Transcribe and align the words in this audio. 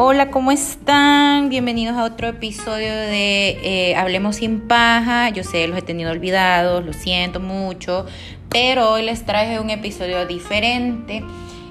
Hola, 0.00 0.30
¿cómo 0.30 0.52
están? 0.52 1.48
Bienvenidos 1.48 1.96
a 1.96 2.04
otro 2.04 2.28
episodio 2.28 2.92
de 2.94 3.58
eh, 3.64 3.96
Hablemos 3.96 4.36
sin 4.36 4.60
paja. 4.60 5.28
Yo 5.30 5.42
sé, 5.42 5.66
los 5.66 5.76
he 5.76 5.82
tenido 5.82 6.12
olvidados, 6.12 6.86
lo 6.86 6.92
siento 6.92 7.40
mucho, 7.40 8.06
pero 8.48 8.92
hoy 8.92 9.02
les 9.02 9.26
traje 9.26 9.58
un 9.58 9.70
episodio 9.70 10.24
diferente. 10.24 11.24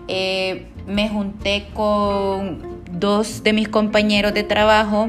Eh, 0.09 0.66
me 0.86 1.07
junté 1.07 1.68
con 1.73 2.82
dos 2.91 3.43
de 3.43 3.54
mis 3.54 3.70
compañeros 3.70 4.34
de 4.34 4.44
trabajo 4.44 5.07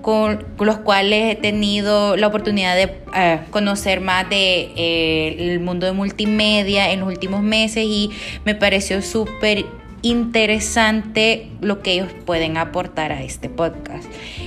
con 0.00 0.46
los 0.58 0.78
cuales 0.78 1.34
he 1.34 1.36
tenido 1.36 2.16
la 2.16 2.28
oportunidad 2.28 2.76
de 2.76 2.96
eh, 3.14 3.40
conocer 3.50 4.00
más 4.00 4.30
de 4.30 5.52
el 5.52 5.60
mundo 5.60 5.84
de 5.84 5.92
multimedia 5.92 6.92
en 6.92 7.00
los 7.00 7.10
últimos 7.10 7.42
meses 7.42 7.84
y 7.86 8.10
me 8.46 8.54
pareció 8.54 9.02
súper 9.02 9.66
interesante 10.04 11.48
lo 11.62 11.82
que 11.82 11.94
ellos 11.94 12.08
pueden 12.26 12.58
aportar 12.58 13.10
a 13.10 13.22
este 13.22 13.48
podcast. 13.48 14.06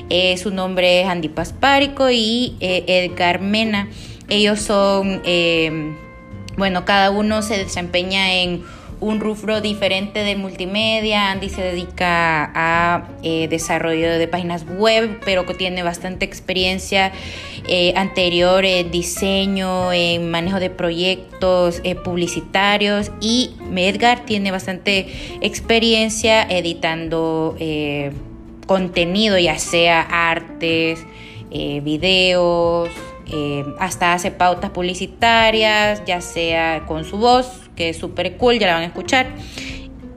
Eh, 0.09 0.37
su 0.37 0.51
nombre 0.51 1.01
es 1.01 1.07
Andy 1.07 1.29
Paspárico 1.29 2.09
y 2.11 2.55
eh, 2.59 2.85
Edgar 2.87 3.41
Mena. 3.41 3.89
Ellos 4.29 4.61
son, 4.61 5.21
eh, 5.25 5.95
bueno, 6.57 6.85
cada 6.85 7.09
uno 7.09 7.41
se 7.41 7.57
desempeña 7.57 8.35
en 8.35 8.63
un 8.99 9.19
rubro 9.19 9.61
diferente 9.61 10.23
de 10.23 10.35
multimedia. 10.35 11.31
Andy 11.31 11.49
se 11.49 11.61
dedica 11.61 12.51
a 12.55 13.07
eh, 13.23 13.47
desarrollo 13.47 14.17
de 14.17 14.27
páginas 14.27 14.65
web, 14.67 15.19
pero 15.23 15.45
que 15.45 15.53
tiene 15.53 15.83
bastante 15.83 16.25
experiencia 16.25 17.11
eh, 17.67 17.93
anterior 17.95 18.65
en 18.65 18.89
diseño, 18.89 19.93
en 19.93 20.31
manejo 20.31 20.59
de 20.59 20.69
proyectos 20.69 21.81
eh, 21.83 21.95
publicitarios. 21.95 23.11
Y 23.21 23.51
Edgar 23.75 24.25
tiene 24.25 24.51
bastante 24.51 25.07
experiencia 25.41 26.43
editando 26.43 27.55
contenido, 28.65 29.37
ya 29.37 29.59
sea 29.59 30.01
artes, 30.01 31.05
videos. 31.49 32.89
hasta 33.79 34.13
hace 34.13 34.31
pautas 34.31 34.71
publicitarias, 34.71 36.03
ya 36.05 36.21
sea 36.21 36.85
con 36.85 37.05
su 37.05 37.17
voz 37.17 37.66
que 37.77 37.89
es 37.89 37.97
súper 37.97 38.35
cool, 38.35 38.59
ya 38.59 38.67
la 38.67 38.73
van 38.73 38.83
a 38.83 38.87
escuchar. 38.87 39.27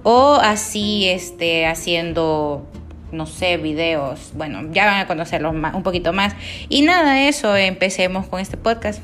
O 0.02 0.34
así, 0.34 1.08
este, 1.08 1.66
haciendo, 1.66 2.66
no 3.12 3.26
sé, 3.26 3.58
videos. 3.58 4.30
Bueno, 4.34 4.72
ya 4.72 4.86
van 4.86 5.00
a 5.00 5.06
conocerlos 5.06 5.54
más, 5.54 5.74
un 5.74 5.82
poquito 5.82 6.12
más. 6.12 6.34
Y 6.70 6.82
nada, 6.82 7.22
eso, 7.28 7.54
empecemos 7.54 8.26
con 8.26 8.40
este 8.40 8.56
podcast. 8.56 9.02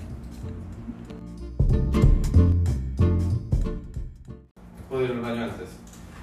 ¿Puedo 4.88 5.04
ir 5.04 5.10
al 5.10 5.20
baño 5.20 5.44
antes? 5.44 5.68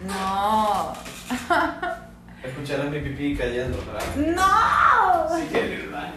No. 0.07 0.93
Escucharás 2.43 2.89
mi 2.89 2.99
pipí 2.99 3.35
cayendo, 3.35 3.77
¿verdad? 3.85 4.15
No. 4.35 5.37
Sí 5.37 5.47
quiero 5.51 5.67
ir 5.67 5.81
al 5.81 5.89
baño. 5.89 6.13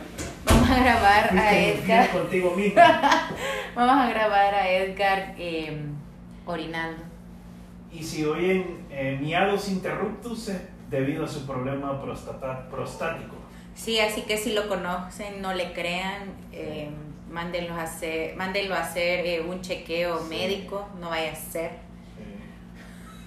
Vamos 0.46 0.70
a 0.70 0.80
grabar 0.80 1.38
a 1.38 1.58
Edgar. 1.58 2.10
contigo 2.10 2.54
mismo. 2.56 2.80
Vamos 3.74 4.06
a 4.06 4.08
grabar 4.08 4.54
a 4.54 4.70
Edgar 4.70 5.34
eh, 5.38 5.78
orinando. 6.46 7.02
Y 7.92 8.02
si 8.02 8.24
oyen 8.24 8.86
eh, 8.90 9.18
miados 9.20 9.68
interruptus 9.68 10.48
es 10.48 10.60
debido 10.90 11.24
a 11.24 11.28
su 11.28 11.46
problema 11.46 12.00
prostata- 12.02 12.68
prostático. 12.70 13.34
Sí, 13.74 13.98
así 14.00 14.22
que 14.22 14.38
si 14.38 14.52
lo 14.54 14.68
conocen, 14.68 15.42
no 15.42 15.52
le 15.52 15.72
crean, 15.72 16.30
eh, 16.52 16.88
mándenlo 17.30 17.74
a 17.74 17.82
hacer, 17.82 18.34
mándenlo 18.36 18.74
a 18.74 18.80
hacer 18.80 19.26
eh, 19.26 19.40
un 19.46 19.60
chequeo 19.60 20.18
Sí. 20.20 20.28
médico, 20.30 20.88
no 21.00 21.10
vaya 21.10 21.32
a 21.32 21.36
ser. 21.36 21.72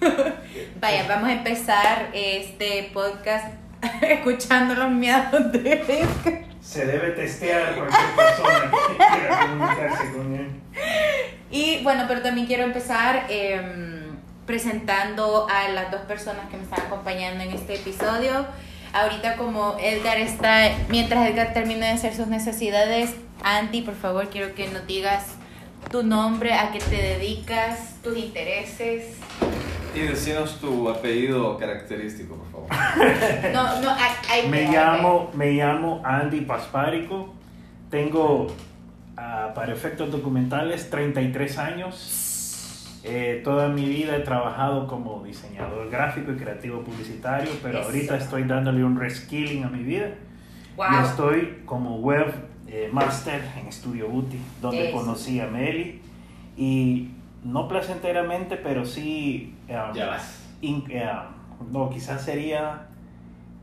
Vaya, 0.80 1.06
vamos 1.08 1.28
a 1.28 1.32
empezar 1.34 2.08
este 2.14 2.90
podcast 2.92 3.54
escuchando 4.02 4.74
los 4.74 4.90
miados 4.90 5.52
de 5.52 5.72
Edgar. 5.72 6.44
se 6.60 6.86
debe 6.86 7.10
testear 7.10 7.62
a 7.72 7.76
cualquier 7.76 8.10
persona 8.16 8.70
que 8.88 8.96
quiera 8.96 9.40
comunicarse 9.46 10.12
con 10.16 10.34
él. 10.34 10.48
Y 11.50 11.82
bueno, 11.82 12.04
pero 12.08 12.22
también 12.22 12.46
quiero 12.46 12.64
empezar 12.64 13.26
em, 13.28 14.16
presentando 14.46 15.46
a 15.48 15.68
las 15.70 15.90
dos 15.90 16.00
personas 16.02 16.48
que 16.50 16.56
me 16.56 16.62
están 16.62 16.80
acompañando 16.86 17.42
en 17.44 17.50
este 17.52 17.74
episodio. 17.74 18.46
Ahorita 18.92 19.36
como 19.36 19.76
Edgar 19.80 20.18
está, 20.18 20.68
mientras 20.88 21.28
Edgar 21.28 21.52
termina 21.52 21.86
de 21.86 21.92
hacer 21.92 22.14
sus 22.14 22.26
necesidades, 22.26 23.14
Andy, 23.42 23.82
por 23.82 23.94
favor, 23.94 24.28
quiero 24.30 24.54
que 24.54 24.68
nos 24.68 24.86
digas 24.86 25.26
tu 25.90 26.02
nombre, 26.02 26.52
a 26.54 26.72
qué 26.72 26.78
te 26.80 26.96
dedicas, 26.96 27.94
tus 28.02 28.16
intereses. 28.16 29.16
Y 29.94 30.00
decinos 30.00 30.60
tu 30.60 30.88
apellido 30.88 31.56
característico, 31.58 32.36
por 32.36 32.68
favor. 32.68 32.68
No, 33.52 33.80
no, 33.80 33.90
hay, 33.90 34.10
hay- 34.28 34.48
Me 34.48 34.70
llamo, 34.70 35.30
me 35.34 35.52
llamo 35.52 36.02
Andy 36.04 36.42
Paspárico. 36.42 37.34
Tengo, 37.90 38.46
ah, 39.20 39.52
para 39.54 39.72
efectos 39.72 40.10
documentales, 40.10 40.88
33 40.90 41.58
años. 41.58 43.00
Eh, 43.02 43.40
toda 43.44 43.68
mi 43.68 43.86
vida 43.86 44.16
he 44.16 44.20
trabajado 44.20 44.86
como 44.86 45.22
diseñador 45.24 45.88
gráfico 45.90 46.32
y 46.32 46.36
creativo 46.36 46.82
publicitario, 46.82 47.50
pero 47.62 47.78
Eso. 47.80 47.88
ahorita 47.88 48.16
estoy 48.16 48.44
dándole 48.44 48.84
un 48.84 48.98
reskilling 48.98 49.64
a 49.64 49.68
mi 49.68 49.82
vida. 49.82 50.14
Wow. 50.76 50.86
Y 50.92 51.04
estoy 51.04 51.62
como 51.64 51.98
web 51.98 52.32
eh, 52.66 52.88
master 52.92 53.42
en 53.58 53.70
Studio 53.72 54.08
Booty, 54.08 54.38
donde 54.60 54.88
Eso. 54.88 54.96
conocí 54.98 55.40
a 55.40 55.46
Meli. 55.46 56.00
Y 56.56 57.10
no 57.44 57.68
placenteramente, 57.68 58.56
pero 58.56 58.84
sí. 58.84 59.54
um, 59.68 59.94
Ya 59.94 60.06
vas. 60.08 60.46
in- 60.60 60.84
eh, 60.90 61.10
no, 61.72 61.88
quizás 61.90 62.22
sería. 62.22 62.86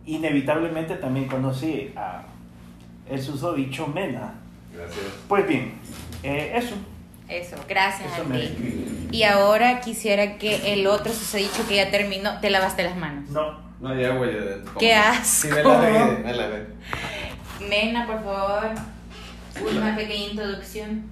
Inevitablemente 0.06 0.95
también 0.95 1.28
conocí 1.28 1.91
a 1.95 2.24
el 3.09 3.22
susodicho 3.22 3.88
Mena. 3.88 4.34
Gracias. 4.78 5.06
Pues 5.28 5.48
bien, 5.48 5.74
eh, 6.24 6.54
eso. 6.56 6.76
Eso, 7.28 7.58
gracias 7.68 8.10
Eso 8.14 8.22
Andy. 8.24 8.40
describe. 8.42 8.86
Y 9.12 9.24
ahora 9.24 9.82
quisiera 9.82 10.38
que 10.38 10.74
el 10.74 10.88
otro 10.88 11.12
dicho 11.12 11.68
que 11.68 11.76
ya 11.78 11.92
terminó, 11.92 12.40
te 12.40 12.50
lavaste 12.50 12.84
las 12.84 12.96
manos. 12.96 13.30
No, 13.30 13.60
No 13.82 13.90
hay 13.90 14.06
agua 14.06 14.28
ya 14.28 14.40
dentro. 14.42 14.74
¡Qué 14.80 14.94
asco! 14.94 15.24
Sí, 15.26 15.48
me 15.50 15.64
la 15.64 15.80
ve, 15.80 16.18
me 16.24 16.34
la 16.34 16.48
ve. 16.48 16.66
Nena, 17.70 18.06
por 18.08 18.24
favor, 18.24 18.70
una 19.76 19.96
pequeña 19.96 20.30
introducción. 20.32 21.04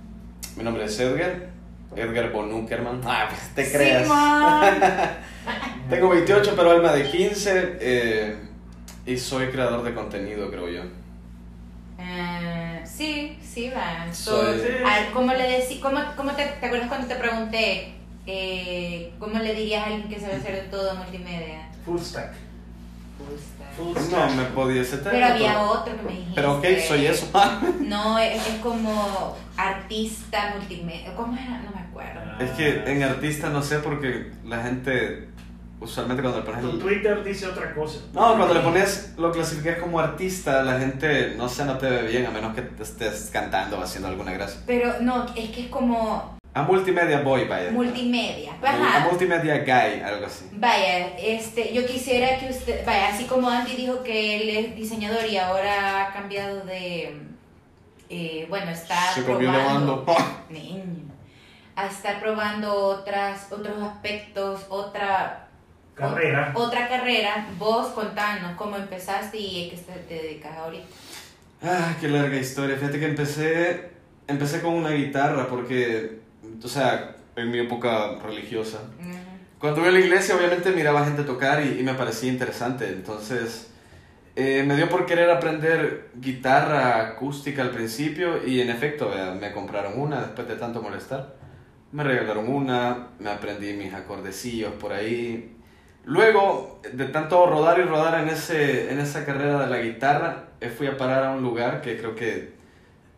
Mi 0.55 0.63
nombre 0.63 0.85
es 0.85 0.97
Edgar. 0.99 1.47
Edgar 1.95 2.31
von 2.31 2.53
Uckerman. 2.53 3.01
Ah, 3.05 3.27
pues 3.29 3.41
te 3.55 3.71
creas. 3.77 4.07
Tengo 5.89 6.09
28, 6.09 6.53
pero 6.55 6.71
alma 6.71 6.91
de 6.93 7.09
15. 7.09 7.77
eh, 7.79 8.35
y 9.05 9.17
soy 9.17 9.47
creador 9.47 9.83
de 9.83 9.93
contenido, 9.93 10.49
creo 10.49 10.69
yo. 10.69 10.81
Eh, 11.99 12.64
sí, 12.95 13.37
sí, 13.43 13.69
va. 13.75 14.13
Soy- 14.13 14.61
¿Cómo 15.13 15.33
le 15.33 15.43
decí, 15.49 15.79
cómo, 15.79 15.99
cómo 16.15 16.31
te, 16.33 16.45
te 16.45 16.65
acuerdas 16.65 16.87
cuando 16.89 17.07
te 17.07 17.15
pregunté 17.15 17.93
eh, 18.27 19.13
cómo 19.19 19.37
le 19.39 19.53
dirías 19.53 19.83
a 19.83 19.87
alguien 19.87 20.09
que 20.09 20.19
sabe 20.19 20.35
hacer 20.35 20.67
todo 20.71 20.95
multimedia? 20.95 21.69
full 21.85 21.99
stack. 21.99 22.33
Full 23.77 23.93
No 23.93 23.99
stack. 24.01 24.31
me 24.35 24.43
podía 24.45 24.83
ser 24.83 25.03
Pero 25.03 25.25
había 25.25 25.61
otro 25.61 25.95
que 25.97 26.03
me 26.03 26.11
dijiste. 26.11 26.33
Pero 26.35 26.57
ok, 26.57 26.65
soy 26.87 27.05
eso. 27.07 27.27
No, 27.81 28.17
es, 28.19 28.35
es 28.47 28.55
como 28.61 29.35
artista 29.57 30.55
multimedia. 30.57 31.13
¿Cómo 31.15 31.35
era? 31.37 31.59
No 31.61 31.71
me 31.71 31.81
acuerdo. 31.81 32.21
es 32.39 32.49
que 32.51 32.83
en 32.91 33.03
artista 33.03 33.49
no 33.49 33.61
sé 33.61 33.79
porque 33.79 34.31
la 34.45 34.63
gente 34.63 35.29
usualmente 35.79 36.21
cuando 36.23 36.39
le 36.39 36.45
pones 36.45 36.61
Tu 36.61 36.69
el- 36.71 36.79
Twitter 36.79 37.23
dice 37.23 37.47
otra 37.47 37.73
cosa. 37.73 37.99
No, 38.13 38.35
cuando 38.37 38.53
le 38.53 38.59
pones, 38.61 39.13
lo 39.17 39.31
clasificas 39.31 39.79
como 39.79 39.99
artista, 39.99 40.63
la 40.63 40.79
gente, 40.79 41.33
no 41.37 41.47
sé, 41.49 41.65
no 41.65 41.77
te 41.77 41.89
ve 41.89 42.03
bien 42.03 42.25
a 42.25 42.31
menos 42.31 42.55
que 42.55 42.61
te 42.61 42.83
estés 42.83 43.29
cantando 43.31 43.77
o 43.77 43.81
haciendo 43.83 44.07
alguna 44.07 44.31
gracia. 44.31 44.61
Pero 44.65 44.99
no, 45.01 45.25
es 45.35 45.49
que 45.51 45.61
es 45.63 45.67
como 45.67 46.35
A 46.53 46.61
multimedia 46.63 47.19
boy, 47.21 47.45
vaya. 47.47 47.71
multimedia. 47.71 48.53
A 48.63 48.69
Ajá. 48.69 49.07
multimedia 49.09 49.59
guy, 49.59 50.01
algo 50.01 50.25
así. 50.25 50.45
Vaya, 50.53 51.09
este, 51.17 51.73
yo 51.73 51.85
quisiera 51.85 52.39
que 52.39 52.49
usted, 52.49 52.85
vaya, 52.85 53.09
así 53.09 53.25
como 53.25 53.49
Andy 53.49 53.75
dijo 53.75 54.01
que 54.03 54.37
él 54.41 54.49
es 54.65 54.75
diseñador 54.75 55.25
y 55.25 55.37
ahora 55.37 56.07
ha 56.07 56.13
cambiado 56.13 56.63
de, 56.65 57.21
eh, 58.09 58.45
bueno, 58.49 58.71
está 58.71 59.11
Se 59.13 59.25
comió 59.25 59.51
probando, 59.51 60.05
niño, 60.49 60.83
a 61.75 61.87
estar 61.87 62.21
probando 62.21 62.73
otras, 62.73 63.51
otros 63.51 63.83
aspectos, 63.83 64.61
otra 64.69 65.44
Carrera. 65.95 66.51
otra 66.53 66.87
carrera. 66.87 67.47
Vos 67.57 67.87
contanos 67.87 68.51
cómo 68.57 68.75
empezaste 68.75 69.37
y 69.37 69.67
a 69.67 69.71
qué 69.71 69.77
te 70.07 70.13
dedicas 70.13 70.57
ahorita. 70.57 70.85
Ah, 71.63 71.95
qué 71.99 72.07
larga 72.07 72.35
historia. 72.35 72.75
Fíjate 72.75 72.99
que 72.99 73.05
empecé, 73.05 73.89
empecé 74.27 74.61
con 74.61 74.73
una 74.73 74.91
guitarra 74.91 75.47
porque, 75.47 76.19
o 76.63 76.67
sea, 76.67 77.15
en 77.35 77.49
mi 77.49 77.59
época 77.59 78.15
religiosa. 78.21 78.79
Ujú. 78.99 79.17
Cuando 79.57 79.79
iba 79.79 79.89
a 79.89 79.93
la 79.93 79.99
iglesia, 79.99 80.35
obviamente 80.35 80.71
miraba 80.71 81.05
gente 81.05 81.23
tocar 81.23 81.65
y, 81.65 81.79
y 81.79 81.83
me 81.83 81.93
parecía 81.93 82.29
interesante. 82.31 82.87
Entonces, 82.87 83.71
eh, 84.35 84.63
me 84.67 84.75
dio 84.75 84.89
por 84.89 85.05
querer 85.05 85.29
aprender 85.29 86.09
guitarra 86.15 86.99
acústica 87.01 87.61
al 87.61 87.71
principio 87.71 88.45
y 88.45 88.59
en 88.59 88.69
efecto, 88.69 89.09
vea, 89.09 89.31
me 89.31 89.53
compraron 89.53 89.97
una 89.97 90.21
después 90.21 90.47
de 90.47 90.57
tanto 90.57 90.81
molestar. 90.81 91.35
Me 91.93 92.03
regalaron 92.03 92.49
una, 92.49 93.07
me 93.17 93.29
aprendí 93.29 93.71
mis 93.73 93.93
acordecillos 93.93 94.73
por 94.73 94.91
ahí. 94.91 95.54
Luego, 96.05 96.79
de 96.93 97.05
tanto 97.05 97.45
rodar 97.47 97.79
y 97.79 97.83
rodar 97.83 98.19
en, 98.21 98.29
ese, 98.29 98.91
en 98.91 98.99
esa 98.99 99.25
carrera 99.25 99.59
de 99.61 99.67
la 99.67 99.79
guitarra, 99.79 100.45
eh, 100.61 100.69
fui 100.69 100.87
a 100.87 100.97
parar 100.97 101.23
a 101.23 101.31
un 101.31 101.41
lugar 101.41 101.81
que 101.81 101.97
creo 101.97 102.15
que 102.15 102.53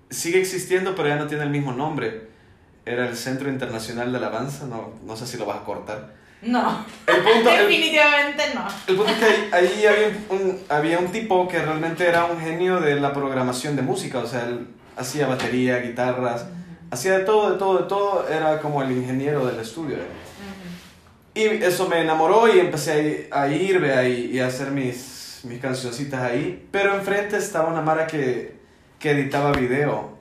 sigue 0.10 0.40
existiendo, 0.40 0.96
pero 0.96 1.10
ya 1.10 1.18
no 1.18 1.28
tiene 1.28 1.44
el 1.44 1.50
mismo 1.50 1.74
nombre. 1.74 2.28
Era 2.86 3.06
el 3.08 3.18
Centro 3.18 3.50
Internacional 3.50 4.12
de 4.14 4.18
Alabanza, 4.20 4.66
no, 4.68 4.94
no 5.06 5.18
sé 5.18 5.28
si 5.28 5.38
lo 5.38 5.46
vas 5.46 5.58
a 5.58 5.64
cortar. 5.66 6.16
No, 6.42 6.86
El 7.08 7.18
punto, 7.18 7.50
el- 7.50 7.58
definitivamente 7.68 8.44
no. 8.56 8.66
El 8.88 8.96
punto 8.96 9.12
es 9.12 9.18
que 9.18 9.26
ahí, 9.26 9.50
ahí 9.52 9.86
había, 9.86 10.18
un, 10.30 10.60
había 10.70 11.00
un 11.00 11.08
tipo 11.12 11.46
que 11.48 11.60
realmente 11.60 12.08
era 12.08 12.24
un 12.26 12.40
genio 12.40 12.80
de 12.80 12.96
la 13.02 13.12
programación 13.12 13.76
de 13.76 13.82
música, 13.82 14.20
o 14.20 14.26
sea, 14.28 14.46
él 14.46 14.68
hacía 14.96 15.28
batería, 15.28 15.80
guitarras, 15.80 16.46
hacía 16.90 17.18
de 17.20 17.26
todo, 17.26 17.52
de 17.52 17.58
todo, 17.58 17.78
de 17.80 17.84
todo, 17.90 18.28
era 18.30 18.60
como 18.62 18.82
el 18.82 18.92
ingeniero 18.92 19.46
del 19.46 19.60
estudio. 19.60 19.98
Y 21.38 21.64
eso 21.64 21.88
me 21.88 22.02
enamoró 22.02 22.54
y 22.54 22.60
empecé 22.60 23.28
a, 23.32 23.44
a 23.44 23.48
ir 23.48 23.80
vea, 23.80 24.08
y, 24.10 24.32
y 24.32 24.40
a 24.40 24.48
hacer 24.48 24.72
mis, 24.72 25.42
mis 25.44 25.62
cancioncitas 25.62 26.20
ahí, 26.20 26.68
pero 26.72 26.96
enfrente 26.96 27.38
estaba 27.38 27.70
una 27.70 27.82
mara 27.82 28.08
que, 28.08 28.56
que 28.98 29.12
editaba 29.12 29.52
video, 29.52 30.18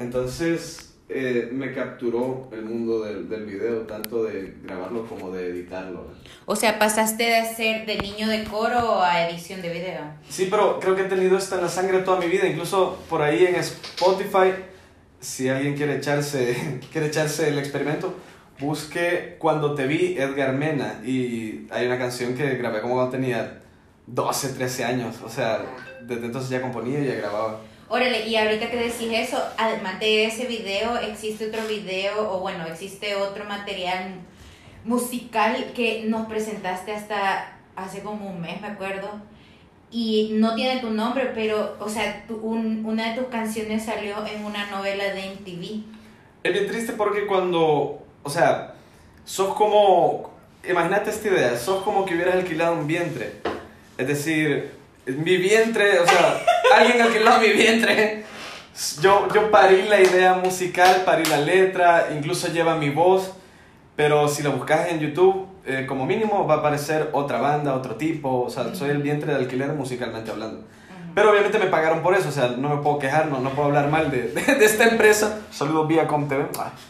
entonces 0.00 0.94
eh, 1.08 1.48
me 1.52 1.72
capturó 1.72 2.48
el 2.52 2.64
mundo 2.64 3.04
del, 3.04 3.28
del 3.28 3.44
video, 3.44 3.82
tanto 3.82 4.24
de 4.24 4.56
grabarlo 4.62 5.06
como 5.06 5.30
de 5.30 5.50
editarlo. 5.50 6.08
O 6.46 6.56
sea, 6.56 6.78
pasaste 6.78 7.22
de 7.22 7.54
ser 7.54 7.86
de 7.86 7.98
niño 7.98 8.28
de 8.28 8.44
coro 8.44 9.02
a 9.02 9.28
edición 9.28 9.62
de 9.62 9.68
video. 9.68 10.00
Sí, 10.28 10.48
pero 10.50 10.80
creo 10.80 10.96
que 10.96 11.02
he 11.02 11.08
tenido 11.08 11.36
esto 11.36 11.56
en 11.56 11.62
la 11.62 11.68
sangre 11.68 11.98
toda 12.00 12.18
mi 12.18 12.26
vida. 12.26 12.46
Incluso 12.46 12.98
por 13.08 13.22
ahí 13.22 13.44
en 13.44 13.56
Spotify, 13.56 14.54
si 15.20 15.48
alguien 15.48 15.76
quiere 15.76 15.96
echarse, 15.96 16.80
quiere 16.92 17.08
echarse 17.08 17.48
el 17.48 17.58
experimento, 17.58 18.14
busque 18.60 19.36
Cuando 19.38 19.74
te 19.74 19.86
vi 19.86 20.16
Edgar 20.18 20.52
Mena. 20.52 21.00
Y 21.04 21.66
hay 21.70 21.86
una 21.86 21.98
canción 21.98 22.34
que 22.34 22.54
grabé 22.56 22.80
como 22.80 22.94
cuando 22.94 23.12
tenía 23.12 23.60
12, 24.06 24.50
13 24.50 24.84
años. 24.84 25.16
O 25.24 25.28
sea, 25.28 25.64
desde 26.02 26.26
entonces 26.26 26.50
ya 26.50 26.60
componía 26.62 27.00
y 27.00 27.06
ya 27.06 27.14
grababa. 27.14 27.60
Órale, 27.88 28.26
y 28.26 28.36
ahorita 28.36 28.70
que 28.70 28.76
decís 28.76 29.08
eso, 29.12 29.38
además 29.58 30.00
de 30.00 30.24
ese 30.24 30.46
video, 30.46 30.96
existe 30.96 31.48
otro 31.48 31.60
video, 31.68 32.32
o 32.32 32.40
bueno, 32.40 32.64
existe 32.66 33.14
otro 33.16 33.44
material 33.44 34.14
musical 34.84 35.72
que 35.74 36.04
nos 36.06 36.26
presentaste 36.26 36.92
hasta 36.92 37.52
hace 37.76 38.00
como 38.00 38.30
un 38.30 38.40
mes, 38.40 38.60
me 38.60 38.68
acuerdo. 38.68 39.08
Y 39.90 40.30
no 40.34 40.54
tiene 40.54 40.80
tu 40.80 40.90
nombre, 40.90 41.32
pero, 41.34 41.76
o 41.80 41.88
sea, 41.88 42.24
tu- 42.26 42.36
un- 42.38 42.84
una 42.86 43.10
de 43.12 43.20
tus 43.20 43.28
canciones 43.28 43.84
salió 43.84 44.24
en 44.26 44.42
una 44.44 44.70
novela 44.70 45.04
de 45.12 45.26
MTV. 45.26 45.84
Es 46.42 46.52
bien 46.52 46.66
triste 46.66 46.94
porque 46.94 47.26
cuando, 47.26 48.02
o 48.22 48.30
sea, 48.30 48.74
sos 49.24 49.54
como, 49.54 50.30
imagínate 50.68 51.10
esta 51.10 51.28
idea, 51.28 51.56
sos 51.56 51.82
como 51.82 52.04
que 52.04 52.14
hubieras 52.14 52.34
alquilado 52.34 52.74
un 52.74 52.86
vientre. 52.86 53.40
Es 53.98 54.06
decir, 54.06 54.72
mi 55.06 55.36
vientre, 55.36 56.00
o 56.00 56.06
sea, 56.06 56.40
alguien 56.76 57.00
alquiló 57.02 57.38
mi 57.38 57.48
vientre. 57.48 58.24
Yo, 59.00 59.28
yo 59.34 59.50
parí 59.50 59.82
la 59.82 60.00
idea 60.00 60.34
musical, 60.34 61.02
parí 61.04 61.24
la 61.26 61.38
letra, 61.38 62.08
incluso 62.16 62.48
lleva 62.48 62.76
mi 62.76 62.90
voz, 62.90 63.32
pero 63.96 64.28
si 64.28 64.42
lo 64.42 64.52
buscas 64.52 64.88
en 64.88 65.00
YouTube, 65.00 65.46
eh, 65.66 65.84
como 65.86 66.06
mínimo 66.06 66.46
va 66.46 66.54
a 66.54 66.58
aparecer 66.58 67.10
otra 67.12 67.38
banda, 67.40 67.74
otro 67.74 67.96
tipo, 67.96 68.42
o 68.42 68.50
sea, 68.50 68.74
soy 68.74 68.90
el 68.90 69.02
vientre 69.02 69.32
de 69.32 69.38
alquiler 69.38 69.72
musicalmente 69.72 70.30
hablando. 70.30 70.64
Pero 71.14 71.30
obviamente 71.30 71.58
me 71.58 71.66
pagaron 71.66 72.02
por 72.02 72.14
eso, 72.14 72.28
o 72.28 72.32
sea, 72.32 72.48
no 72.48 72.68
me 72.70 72.82
puedo 72.82 72.98
quejar, 72.98 73.26
no, 73.26 73.40
no 73.40 73.50
puedo 73.50 73.68
hablar 73.68 73.88
mal 73.90 74.10
de, 74.10 74.28
de, 74.28 74.54
de 74.54 74.64
esta 74.64 74.84
empresa. 74.88 75.40
Saludos 75.50 75.86
vía 75.88 76.06
TV. 76.08 76.46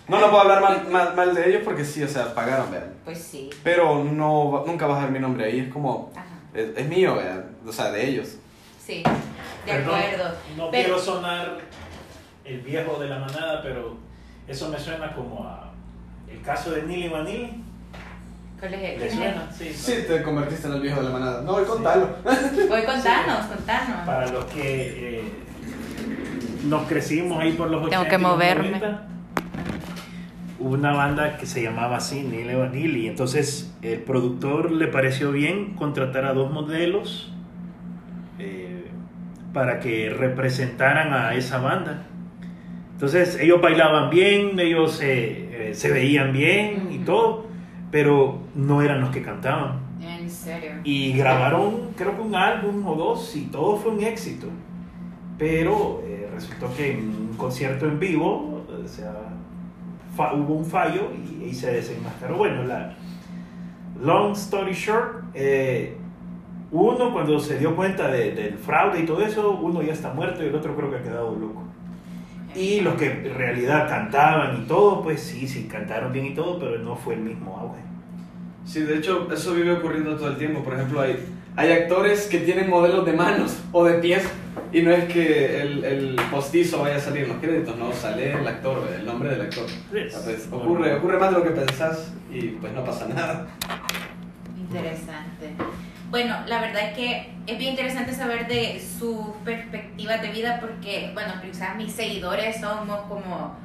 No, 0.08 0.20
no 0.20 0.28
puedo 0.30 0.40
hablar 0.42 0.60
mal, 0.62 0.86
mal, 0.90 1.14
mal 1.16 1.34
de 1.34 1.48
ellos 1.48 1.62
porque 1.64 1.84
sí, 1.84 2.02
o 2.02 2.08
sea, 2.08 2.32
pagaron, 2.34 2.70
vean. 2.70 2.92
Pues 3.04 3.18
sí. 3.18 3.50
Pero 3.64 4.04
no, 4.04 4.50
va- 4.52 4.62
nunca 4.66 4.86
vas 4.86 4.98
a 4.98 5.02
ver 5.04 5.10
mi 5.12 5.18
nombre 5.18 5.44
ahí, 5.46 5.60
es 5.60 5.72
como, 5.72 6.12
es, 6.54 6.68
es 6.76 6.88
mío, 6.88 7.16
vean, 7.16 7.46
o 7.66 7.72
sea, 7.72 7.90
de 7.90 8.06
ellos. 8.08 8.36
Sí, 8.84 9.02
de 9.02 9.72
Perdón, 9.72 9.94
acuerdo. 9.98 10.34
No 10.56 10.70
Pero- 10.70 10.84
quiero 10.84 10.98
sonar 10.98 11.58
el 12.44 12.60
viejo 12.60 12.98
de 13.00 13.08
la 13.08 13.18
manada, 13.18 13.60
pero 13.62 13.96
eso 14.48 14.68
me 14.68 14.78
suena 14.78 15.14
como 15.14 15.44
a 15.46 15.70
el 16.30 16.40
caso 16.42 16.70
de 16.72 16.82
Nili 16.82 17.08
Vanilli. 17.08 17.61
¿Cuál 18.62 18.74
es 18.74 18.94
el- 18.94 19.00
¿Le 19.00 19.10
suena? 19.10 19.50
Sí. 19.50 19.72
Sí, 19.74 19.92
te 20.06 20.22
convertiste 20.22 20.68
en 20.68 20.74
el 20.74 20.80
viejo 20.82 21.00
de 21.00 21.06
la 21.08 21.10
manada. 21.12 21.42
No, 21.42 21.54
voy 21.54 21.64
a 21.64 21.66
contarlo. 21.66 22.10
Voy, 22.22 22.82
contanos, 22.84 23.46
contanos. 23.46 24.06
Para 24.06 24.28
los 24.30 24.44
que 24.44 25.16
eh, 25.18 25.22
nos 26.68 26.86
crecimos 26.86 27.42
ahí 27.42 27.54
por 27.54 27.68
los 27.68 27.82
80 27.86 27.98
Tengo 27.98 28.08
que 28.08 28.18
moverme. 28.18 28.68
90, 28.70 29.02
hubo 30.60 30.74
una 30.74 30.92
banda 30.92 31.38
que 31.38 31.46
se 31.46 31.60
llamaba 31.60 31.96
así, 31.96 32.22
Nile 32.22 32.54
Vanilli. 32.54 33.08
Entonces, 33.08 33.74
el 33.82 33.98
productor 33.98 34.70
le 34.70 34.86
pareció 34.86 35.32
bien 35.32 35.74
contratar 35.74 36.24
a 36.24 36.32
dos 36.32 36.52
modelos 36.52 37.32
eh, 38.38 38.84
para 39.52 39.80
que 39.80 40.08
representaran 40.08 41.12
a 41.12 41.34
esa 41.34 41.58
banda. 41.58 42.04
Entonces, 42.92 43.40
ellos 43.40 43.60
bailaban 43.60 44.08
bien, 44.08 44.56
ellos 44.60 45.00
eh, 45.02 45.70
eh, 45.70 45.74
se 45.74 45.90
veían 45.90 46.32
bien 46.32 46.90
y 46.92 46.98
todo, 46.98 47.50
pero 47.92 48.38
no 48.56 48.82
eran 48.82 49.00
los 49.00 49.10
que 49.10 49.22
cantaban. 49.22 49.78
En 50.00 50.28
serio. 50.28 50.72
Y 50.82 51.12
grabaron, 51.12 51.90
creo 51.96 52.16
que 52.16 52.22
un 52.22 52.34
álbum 52.34 52.84
o 52.88 52.96
dos, 52.96 53.36
y 53.36 53.42
todo 53.42 53.76
fue 53.76 53.92
un 53.92 54.02
éxito. 54.02 54.48
Pero 55.38 56.02
eh, 56.04 56.28
resultó 56.34 56.74
que 56.76 56.92
en 56.94 57.28
un 57.30 57.34
concierto 57.36 57.86
en 57.86 58.00
vivo, 58.00 58.64
o 58.84 58.88
sea, 58.88 59.12
hubo 60.34 60.54
un 60.54 60.64
fallo 60.64 61.10
y, 61.14 61.44
y 61.44 61.54
se 61.54 61.72
desenmascaró. 61.72 62.36
Bueno, 62.36 62.64
la 62.64 62.94
long 64.02 64.32
story 64.32 64.72
short, 64.72 65.24
eh, 65.34 65.96
uno 66.72 67.12
cuando 67.12 67.38
se 67.38 67.58
dio 67.58 67.76
cuenta 67.76 68.08
de- 68.08 68.32
del 68.32 68.54
fraude 68.58 69.00
y 69.00 69.06
todo 69.06 69.22
eso, 69.22 69.50
uno 69.62 69.82
ya 69.82 69.92
está 69.92 70.12
muerto 70.12 70.42
y 70.42 70.46
el 70.48 70.54
otro 70.54 70.74
creo 70.74 70.90
que 70.90 70.96
ha 70.96 71.02
quedado 71.02 71.34
loco. 71.36 71.62
Y 72.54 72.80
los 72.80 72.94
que 72.94 73.10
en 73.10 73.34
realidad 73.34 73.88
cantaban 73.88 74.62
y 74.62 74.66
todo, 74.66 75.02
pues 75.02 75.20
sí, 75.20 75.48
sí, 75.48 75.68
cantaron 75.70 76.12
bien 76.12 76.26
y 76.26 76.34
todo, 76.34 76.58
pero 76.58 76.78
no 76.78 76.96
fue 76.96 77.14
el 77.14 77.20
mismo 77.20 77.56
auge. 77.56 77.80
Sí, 78.64 78.80
de 78.80 78.98
hecho, 78.98 79.28
eso 79.32 79.54
vive 79.54 79.72
ocurriendo 79.72 80.16
todo 80.16 80.28
el 80.28 80.36
tiempo. 80.36 80.62
Por 80.62 80.74
ejemplo, 80.74 81.00
hay, 81.00 81.16
hay 81.56 81.72
actores 81.72 82.26
que 82.26 82.38
tienen 82.38 82.68
modelos 82.70 83.04
de 83.04 83.12
manos 83.12 83.58
o 83.72 83.84
de 83.84 83.94
pies 83.94 84.24
y 84.72 84.82
no 84.82 84.90
es 84.90 85.04
que 85.04 85.60
el, 85.60 85.84
el 85.84 86.16
postizo 86.30 86.80
vaya 86.80 86.96
a 86.96 87.00
salir 87.00 87.24
en 87.24 87.28
los 87.30 87.38
créditos, 87.38 87.76
no, 87.76 87.92
sale 87.92 88.32
el 88.32 88.46
actor, 88.46 88.88
el 88.98 89.04
nombre 89.04 89.30
del 89.30 89.42
actor. 89.42 89.66
Es 89.94 90.14
pues, 90.14 90.48
ocurre, 90.50 90.94
ocurre 90.94 91.18
más 91.18 91.30
de 91.30 91.38
lo 91.38 91.44
que 91.44 91.50
pensás 91.50 92.12
y 92.30 92.48
pues 92.48 92.72
no 92.72 92.84
pasa 92.84 93.06
nada. 93.08 93.46
Interesante. 94.56 95.54
Bueno, 96.12 96.36
la 96.46 96.60
verdad 96.60 96.90
es 96.90 96.94
que 96.94 97.32
es 97.46 97.56
bien 97.56 97.70
interesante 97.70 98.12
saber 98.12 98.46
de 98.46 98.78
sus 98.98 99.28
perspectivas 99.46 100.20
de 100.20 100.28
vida 100.28 100.58
porque, 100.60 101.10
bueno, 101.14 101.32
quizás 101.40 101.74
mis 101.74 101.90
seguidores 101.90 102.60
somos 102.60 103.00
como, 103.08 103.56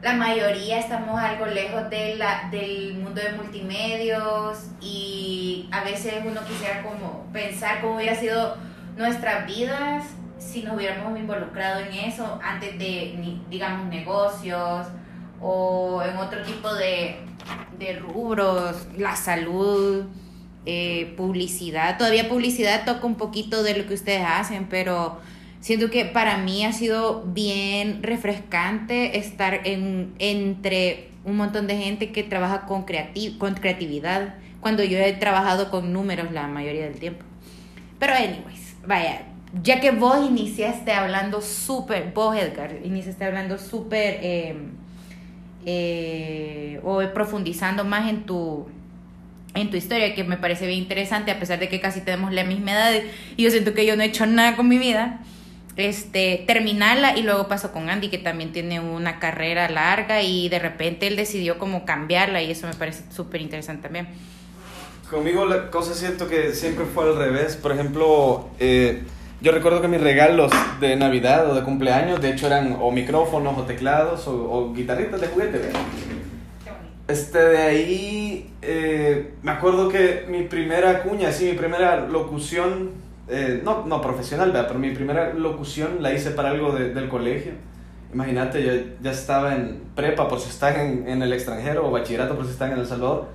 la 0.00 0.14
mayoría 0.14 0.78
estamos 0.78 1.20
algo 1.20 1.44
lejos 1.44 1.90
de 1.90 2.16
la, 2.16 2.48
del 2.50 2.94
mundo 2.94 3.20
de 3.20 3.32
multimedios 3.32 4.70
y 4.80 5.68
a 5.72 5.84
veces 5.84 6.14
uno 6.24 6.40
quisiera 6.48 6.82
como 6.82 7.26
pensar 7.34 7.82
cómo 7.82 7.96
hubiera 7.96 8.14
sido 8.14 8.56
nuestras 8.96 9.46
vidas 9.46 10.06
si 10.38 10.62
nos 10.62 10.76
hubiéramos 10.76 11.18
involucrado 11.18 11.80
en 11.80 11.92
eso 11.92 12.40
antes 12.42 12.78
de, 12.78 13.38
digamos, 13.50 13.88
negocios 13.88 14.86
o 15.38 16.02
en 16.02 16.16
otro 16.16 16.40
tipo 16.44 16.72
de 16.72 17.18
rubros, 18.00 18.88
la 18.96 19.14
salud, 19.14 20.06
eh, 20.66 21.14
publicidad. 21.16 21.98
Todavía 21.98 22.28
publicidad 22.28 22.84
toca 22.84 23.06
un 23.06 23.16
poquito 23.16 23.62
de 23.62 23.76
lo 23.76 23.86
que 23.86 23.94
ustedes 23.94 24.22
hacen, 24.26 24.66
pero 24.68 25.20
siento 25.60 25.90
que 25.90 26.04
para 26.04 26.38
mí 26.38 26.64
ha 26.64 26.72
sido 26.72 27.22
bien 27.26 28.02
refrescante 28.02 29.18
estar 29.18 29.60
en, 29.64 30.14
entre 30.18 31.10
un 31.24 31.36
montón 31.36 31.66
de 31.66 31.76
gente 31.76 32.12
que 32.12 32.22
trabaja 32.22 32.66
con, 32.66 32.84
con 33.38 33.54
creatividad, 33.54 34.34
cuando 34.60 34.82
yo 34.84 34.98
he 34.98 35.12
trabajado 35.12 35.70
con 35.70 35.92
números 35.92 36.32
la 36.32 36.46
mayoría 36.48 36.84
del 36.84 36.98
tiempo. 36.98 37.24
Pero 37.98 38.14
anyways, 38.14 38.76
vaya, 38.86 39.22
ya 39.62 39.80
que 39.80 39.90
vos 39.90 40.26
iniciaste 40.26 40.92
hablando 40.92 41.40
súper, 41.40 42.12
vos 42.14 42.36
Edgar, 42.36 42.78
iniciaste 42.82 43.24
hablando 43.24 43.58
súper, 43.58 44.18
eh, 44.22 44.56
eh, 45.66 46.80
o 46.82 47.00
profundizando 47.14 47.84
más 47.84 48.08
en 48.10 48.24
tu, 48.24 48.66
en 49.54 49.70
tu 49.70 49.76
historia, 49.76 50.14
que 50.14 50.24
me 50.24 50.36
parece 50.36 50.66
bien 50.66 50.80
interesante, 50.80 51.30
a 51.30 51.38
pesar 51.38 51.58
de 51.58 51.68
que 51.68 51.80
casi 51.80 52.00
tenemos 52.00 52.32
la 52.32 52.44
misma 52.44 52.72
edad 52.72 52.92
y 53.36 53.42
yo 53.42 53.50
siento 53.50 53.72
que 53.72 53.86
yo 53.86 53.96
no 53.96 54.02
he 54.02 54.06
hecho 54.06 54.26
nada 54.26 54.56
con 54.56 54.68
mi 54.68 54.78
vida. 54.78 55.20
Este, 55.76 56.44
terminarla 56.46 57.18
y 57.18 57.22
luego 57.22 57.48
pasó 57.48 57.72
con 57.72 57.90
Andy 57.90 58.08
que 58.08 58.18
también 58.18 58.52
tiene 58.52 58.78
una 58.78 59.18
carrera 59.18 59.68
larga 59.68 60.22
y 60.22 60.48
de 60.48 60.60
repente 60.60 61.08
él 61.08 61.16
decidió 61.16 61.58
como 61.58 61.84
cambiarla 61.84 62.42
y 62.42 62.52
eso 62.52 62.68
me 62.68 62.74
parece 62.74 63.02
súper 63.10 63.40
interesante 63.40 63.82
también. 63.82 64.06
Conmigo 65.10 65.44
la 65.46 65.70
cosa 65.70 65.94
siento 65.94 66.28
que 66.28 66.52
siempre 66.52 66.84
fue 66.84 67.04
al 67.04 67.16
revés. 67.16 67.56
Por 67.56 67.72
ejemplo, 67.72 68.50
eh, 68.60 69.02
yo 69.40 69.52
recuerdo 69.52 69.82
que 69.82 69.88
mis 69.88 70.00
regalos 70.00 70.52
de 70.80 70.94
Navidad 70.94 71.50
o 71.50 71.54
de 71.54 71.62
cumpleaños, 71.62 72.20
de 72.20 72.30
hecho, 72.30 72.46
eran 72.46 72.78
o 72.80 72.90
micrófonos 72.92 73.58
o 73.58 73.62
teclados 73.62 74.28
o, 74.28 74.32
o 74.32 74.72
guitarritas 74.72 75.20
de 75.20 75.26
juguete. 75.26 75.58
¿verdad? 75.58 75.80
Este, 77.06 77.38
de 77.38 77.58
ahí, 77.58 78.54
eh, 78.62 79.34
me 79.42 79.50
acuerdo 79.50 79.88
que 79.90 80.24
mi 80.28 80.44
primera 80.44 81.02
cuña, 81.02 81.30
sí, 81.32 81.44
mi 81.46 81.52
primera 81.52 82.06
locución, 82.08 82.92
eh, 83.28 83.60
no, 83.62 83.84
no 83.84 84.00
profesional, 84.00 84.52
¿verdad? 84.52 84.66
pero 84.68 84.80
mi 84.80 84.90
primera 84.90 85.34
locución 85.34 85.98
la 86.02 86.14
hice 86.14 86.30
para 86.30 86.50
algo 86.50 86.72
de- 86.72 86.94
del 86.94 87.08
colegio. 87.08 87.52
Imagínate, 88.12 88.62
yo 88.64 88.72
ya 89.02 89.10
estaba 89.10 89.54
en 89.54 89.82
prepa 89.94 90.28
por 90.28 90.40
si 90.40 90.48
están 90.48 91.06
en, 91.06 91.20
el 91.22 91.32
extranjero 91.32 91.86
o 91.86 91.90
bachillerato 91.90 92.36
por 92.36 92.46
si 92.46 92.52
están 92.52 92.72
en 92.72 92.78
El 92.78 92.86
Salvador. 92.86 93.26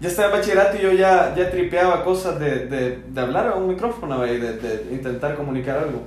Ya 0.00 0.08
estaba 0.08 0.28
en 0.28 0.34
bachillerato 0.40 0.76
y 0.76 0.80
yo 0.82 0.92
ya, 0.92 1.34
ya 1.36 1.50
tripeaba 1.50 2.02
cosas 2.04 2.38
de, 2.40 2.66
de, 2.66 2.98
de 3.08 3.20
hablar 3.20 3.46
a 3.48 3.54
un 3.54 3.68
micrófono 3.68 4.26
y 4.26 4.38
de, 4.38 4.54
de 4.58 4.92
intentar 4.92 5.36
comunicar 5.36 5.78
algo. 5.78 6.02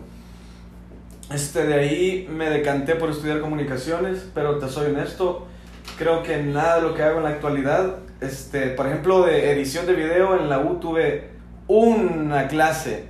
Este, 1.33 1.65
de 1.65 1.73
ahí 1.73 2.27
me 2.29 2.49
decanté 2.49 2.95
por 2.95 3.09
estudiar 3.09 3.39
comunicaciones, 3.39 4.29
pero 4.33 4.59
te 4.59 4.67
soy 4.69 4.87
honesto, 4.91 5.47
creo 5.97 6.23
que 6.23 6.41
nada 6.41 6.77
de 6.77 6.81
lo 6.81 6.93
que 6.93 7.03
hago 7.03 7.17
en 7.17 7.23
la 7.23 7.29
actualidad, 7.29 7.97
este, 8.21 8.67
por 8.69 8.87
ejemplo, 8.87 9.25
de 9.25 9.51
edición 9.51 9.85
de 9.85 9.93
video 9.93 10.39
en 10.39 10.49
la 10.49 10.59
U 10.59 10.79
tuve 10.79 11.29
una 11.67 12.47
clase, 12.47 13.05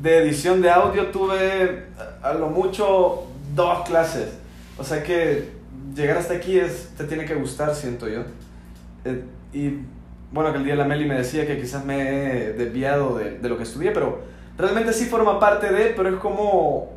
de 0.00 0.18
edición 0.18 0.62
de 0.62 0.70
audio 0.70 1.06
tuve 1.08 1.86
a 2.22 2.32
lo 2.34 2.48
mucho 2.48 3.26
dos 3.54 3.86
clases, 3.88 4.38
o 4.78 4.84
sea 4.84 5.02
que 5.02 5.50
llegar 5.94 6.18
hasta 6.18 6.34
aquí 6.34 6.58
es, 6.58 6.90
te 6.96 7.04
tiene 7.04 7.24
que 7.24 7.34
gustar, 7.34 7.74
siento 7.74 8.08
yo. 8.08 8.22
Eh, 9.04 9.24
y 9.52 9.78
bueno, 10.30 10.52
que 10.52 10.58
el 10.58 10.64
día 10.64 10.74
de 10.74 10.78
la 10.78 10.84
Meli 10.84 11.06
me 11.06 11.16
decía 11.16 11.46
que 11.46 11.58
quizás 11.58 11.84
me 11.84 12.00
he 12.00 12.52
desviado 12.52 13.18
de, 13.18 13.38
de 13.38 13.48
lo 13.48 13.56
que 13.56 13.62
estudié, 13.64 13.90
pero 13.90 14.20
realmente 14.56 14.92
sí 14.92 15.06
forma 15.06 15.40
parte 15.40 15.72
de, 15.72 15.86
pero 15.96 16.10
es 16.10 16.16
como 16.16 16.96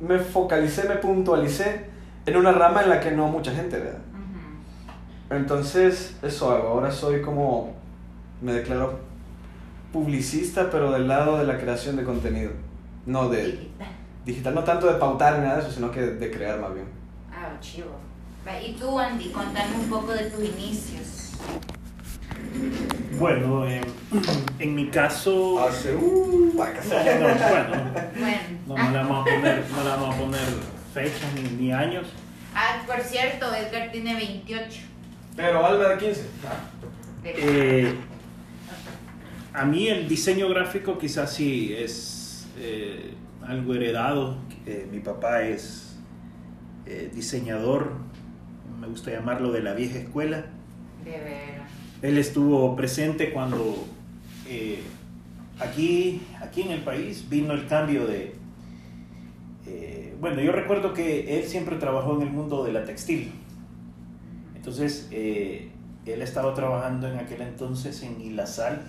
me 0.00 0.18
focalicé, 0.18 0.88
me 0.88 0.96
puntualicé 0.96 1.86
en 2.26 2.36
una 2.36 2.52
rama 2.52 2.82
en 2.82 2.90
la 2.90 3.00
que 3.00 3.10
no 3.10 3.28
mucha 3.28 3.52
gente 3.52 3.78
ve. 3.78 3.92
Entonces, 5.30 6.16
eso 6.22 6.50
hago. 6.50 6.68
Ahora 6.68 6.90
soy 6.90 7.22
como, 7.22 7.74
me 8.42 8.52
declaro 8.52 8.98
publicista, 9.92 10.70
pero 10.70 10.92
del 10.92 11.08
lado 11.08 11.38
de 11.38 11.44
la 11.46 11.58
creación 11.58 11.96
de 11.96 12.04
contenido. 12.04 12.50
No 13.06 13.28
de 13.28 13.44
Digital. 13.46 13.88
digital, 14.24 14.54
no 14.54 14.64
tanto 14.64 14.86
de 14.86 14.94
pautar 14.98 15.38
ni 15.38 15.44
nada 15.44 15.56
de 15.56 15.62
eso, 15.62 15.72
sino 15.72 15.90
que 15.90 16.00
de 16.00 16.30
crear 16.30 16.60
más 16.60 16.74
bien. 16.74 16.86
Ah, 17.32 17.56
chivo. 17.60 17.90
Y 18.66 18.72
tú, 18.72 18.98
Andy, 18.98 19.30
contame 19.30 19.74
un 19.76 19.88
poco 19.88 20.12
de 20.12 20.30
tus 20.30 20.44
inicios. 20.44 21.32
Bueno, 23.18 23.66
eh, 23.66 23.80
en 24.58 24.74
mi 24.74 24.88
caso... 24.88 25.62
Hace, 25.64 25.94
uh. 25.94 26.52
No, 26.54 26.64
no, 26.64 26.64
bueno, 26.64 27.92
Bueno. 28.18 28.38
no, 28.66 28.76
no 28.76 28.90
le 28.90 28.98
vamos 28.98 29.20
a 29.20 29.24
poner, 29.34 29.64
no 29.70 29.82
le 29.84 29.88
vamos 29.88 30.14
a 30.14 30.18
poner 30.18 30.40
fechas 30.92 31.32
ni, 31.34 31.42
ni 31.42 31.72
años. 31.72 32.06
Ah, 32.54 32.82
por 32.86 33.00
cierto, 33.00 33.54
Edgar 33.54 33.92
tiene 33.92 34.14
28. 34.14 34.80
Pero 35.40 35.98
15. 35.98 36.22
De- 37.22 37.34
Eh, 37.88 37.94
a 39.52 39.64
mí 39.64 39.88
el 39.88 40.08
diseño 40.08 40.48
gráfico 40.48 40.98
quizás 40.98 41.32
sí 41.34 41.74
es 41.76 42.46
eh, 42.58 43.14
algo 43.46 43.74
heredado. 43.74 44.36
Eh, 44.66 44.86
mi 44.90 45.00
papá 45.00 45.42
es 45.42 45.98
eh, 46.86 47.10
diseñador, 47.14 47.92
me 48.80 48.86
gusta 48.86 49.10
llamarlo 49.10 49.52
de 49.52 49.62
la 49.62 49.74
vieja 49.74 49.98
escuela. 49.98 50.46
de 51.04 51.10
veras. 51.10 51.70
Él 52.02 52.16
estuvo 52.18 52.74
presente 52.76 53.30
cuando 53.32 53.86
eh, 54.48 54.80
aquí, 55.58 56.22
aquí 56.40 56.62
en 56.62 56.70
el 56.72 56.80
país 56.82 57.28
vino 57.28 57.52
el 57.52 57.66
cambio 57.66 58.06
de... 58.06 58.34
eh, 59.66 60.14
bueno, 60.20 60.40
yo 60.40 60.52
recuerdo 60.52 60.92
que 60.94 61.38
él 61.38 61.46
siempre 61.46 61.76
trabajó 61.76 62.16
en 62.16 62.22
el 62.28 62.30
mundo 62.32 62.64
de 62.64 62.72
la 62.72 62.84
textil. 62.84 63.32
Entonces, 64.60 65.08
eh, 65.10 65.70
él 66.04 66.20
estaba 66.20 66.52
trabajando 66.52 67.08
en 67.08 67.18
aquel 67.18 67.40
entonces 67.40 68.02
en 68.02 68.20
Ilazal, 68.20 68.82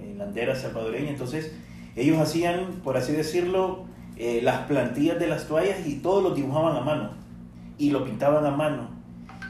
en 0.00 0.16
la 0.16 0.26
Andera 0.26 0.54
salvadoreña. 0.54 1.10
Entonces, 1.10 1.52
ellos 1.96 2.20
hacían, 2.20 2.74
por 2.84 2.96
así 2.96 3.10
decirlo, 3.10 3.86
eh, 4.16 4.38
las 4.40 4.58
plantillas 4.68 5.18
de 5.18 5.26
las 5.26 5.48
toallas 5.48 5.84
y 5.88 5.96
todos 5.96 6.22
lo 6.22 6.36
dibujaban 6.36 6.76
a 6.76 6.82
mano 6.82 7.10
y 7.78 7.90
lo 7.90 8.04
pintaban 8.04 8.46
a 8.46 8.52
mano. 8.52 8.90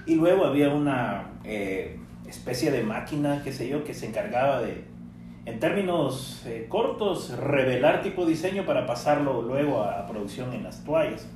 Y 0.07 0.15
luego 0.15 0.47
había 0.47 0.71
una 0.71 1.33
eh, 1.45 2.01
especie 2.27 2.71
de 2.71 2.83
máquina, 2.83 3.43
qué 3.45 3.53
sé 3.53 3.69
yo, 3.69 3.85
que 3.85 3.93
se 3.93 4.07
encargaba 4.07 4.63
de, 4.63 4.87
en 5.45 5.61
términos 5.61 6.47
cortos, 6.71 7.37
revelar 7.37 8.01
tipo 8.01 8.25
diseño 8.25 8.65
para 8.65 8.87
pasarlo 8.87 9.43
luego 9.43 9.83
a, 9.83 10.01
a 10.01 10.07
producción 10.07 10.55
en 10.55 10.63
las 10.63 10.83
toallas. 10.83 11.29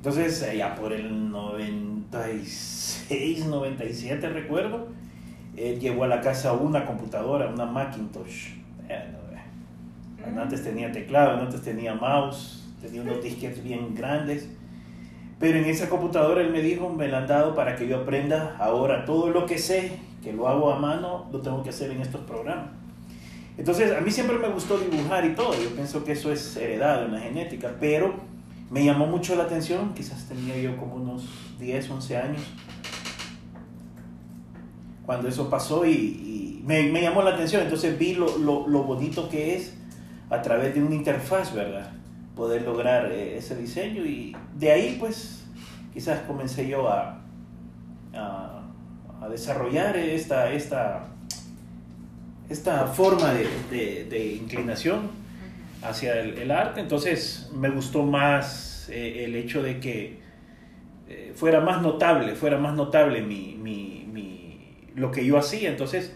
Entonces, 0.00 0.42
eh, 0.44 0.56
ya 0.56 0.74
por 0.76 0.94
el 0.94 1.30
96, 1.30 3.44
97 3.44 4.30
recuerdo, 4.30 4.88
él 5.58 5.78
llevó 5.78 6.04
a 6.04 6.06
la 6.06 6.22
casa 6.22 6.54
una 6.54 6.86
computadora, 6.86 7.48
una 7.48 7.66
Macintosh. 7.66 8.52
Eh, 8.88 8.94
eh. 8.94 9.42
Bueno, 10.22 10.40
Antes 10.40 10.64
tenía 10.64 10.90
teclado, 10.90 11.42
antes 11.42 11.60
tenía 11.60 11.94
mouse, 11.94 12.66
tenía 12.80 13.02
unos 13.02 13.22
disquetes 13.22 13.62
bien 13.62 13.94
grandes. 13.94 14.48
Pero 15.38 15.58
en 15.58 15.66
esa 15.66 15.90
computadora 15.90 16.40
él 16.40 16.50
me 16.50 16.62
dijo, 16.62 16.88
me 16.88 17.06
la 17.06 17.18
han 17.18 17.26
dado 17.26 17.54
para 17.54 17.76
que 17.76 17.86
yo 17.86 17.98
aprenda 17.98 18.56
ahora 18.58 19.04
todo 19.04 19.28
lo 19.28 19.44
que 19.44 19.58
sé, 19.58 19.98
que 20.22 20.32
lo 20.32 20.48
hago 20.48 20.72
a 20.72 20.78
mano, 20.78 21.28
lo 21.30 21.42
tengo 21.42 21.62
que 21.62 21.68
hacer 21.68 21.90
en 21.90 22.00
estos 22.00 22.22
programas. 22.22 22.70
Entonces, 23.58 23.94
a 23.94 24.00
mí 24.00 24.10
siempre 24.10 24.38
me 24.38 24.48
gustó 24.48 24.78
dibujar 24.78 25.26
y 25.26 25.34
todo, 25.34 25.52
yo 25.62 25.68
pienso 25.74 26.02
que 26.04 26.12
eso 26.12 26.32
es 26.32 26.56
heredado 26.56 27.04
en 27.04 27.12
la 27.12 27.20
genética, 27.20 27.74
pero 27.78 28.30
me 28.70 28.84
llamó 28.84 29.06
mucho 29.06 29.34
la 29.34 29.44
atención, 29.44 29.92
quizás 29.94 30.26
tenía 30.28 30.56
yo 30.56 30.76
como 30.76 30.94
unos 30.94 31.28
10, 31.58 31.90
11 31.90 32.16
años, 32.16 32.42
cuando 35.04 35.28
eso 35.28 35.50
pasó 35.50 35.84
y, 35.84 36.62
me, 36.64 36.84
me 36.84 37.02
llamó 37.02 37.22
la 37.22 37.30
atención, 37.30 37.62
entonces 37.62 37.98
vi 37.98 38.14
lo, 38.14 38.38
lo, 38.38 38.68
lo 38.68 38.84
bonito 38.84 39.28
que 39.28 39.56
es 39.56 39.74
a 40.28 40.40
través 40.40 40.74
de 40.74 40.82
una 40.82 40.94
interfaz, 40.94 41.52
¿verdad? 41.52 41.90
Poder 42.36 42.62
lograr 42.62 43.10
eh, 43.10 43.38
ese 43.38 43.56
diseño 43.56 44.04
y 44.04 44.36
de 44.56 44.70
ahí 44.70 44.96
pues 45.00 45.42
quizás 45.92 46.20
comencé 46.20 46.68
yo 46.68 46.88
a, 46.88 47.20
a, 48.14 48.62
a 49.20 49.28
desarrollar 49.28 49.96
esta, 49.96 50.52
esta, 50.52 51.06
esta 52.48 52.86
forma 52.86 53.32
de, 53.32 54.04
de 54.04 54.34
inclinación 54.34 55.19
hacia 55.82 56.20
el, 56.20 56.38
el, 56.38 56.50
arte, 56.50 56.80
entonces 56.80 57.50
me 57.54 57.70
gustó 57.70 58.02
más 58.04 58.88
eh, 58.90 59.24
el 59.24 59.34
hecho 59.36 59.62
de 59.62 59.80
que 59.80 60.18
eh, 61.08 61.32
fuera 61.34 61.60
más 61.60 61.82
notable, 61.82 62.34
fuera 62.34 62.58
más 62.58 62.74
notable 62.74 63.22
mi, 63.22 63.56
mi, 63.60 64.06
mi, 64.12 64.86
lo 64.94 65.10
que 65.10 65.24
yo 65.24 65.38
hacía, 65.38 65.70
entonces 65.70 66.14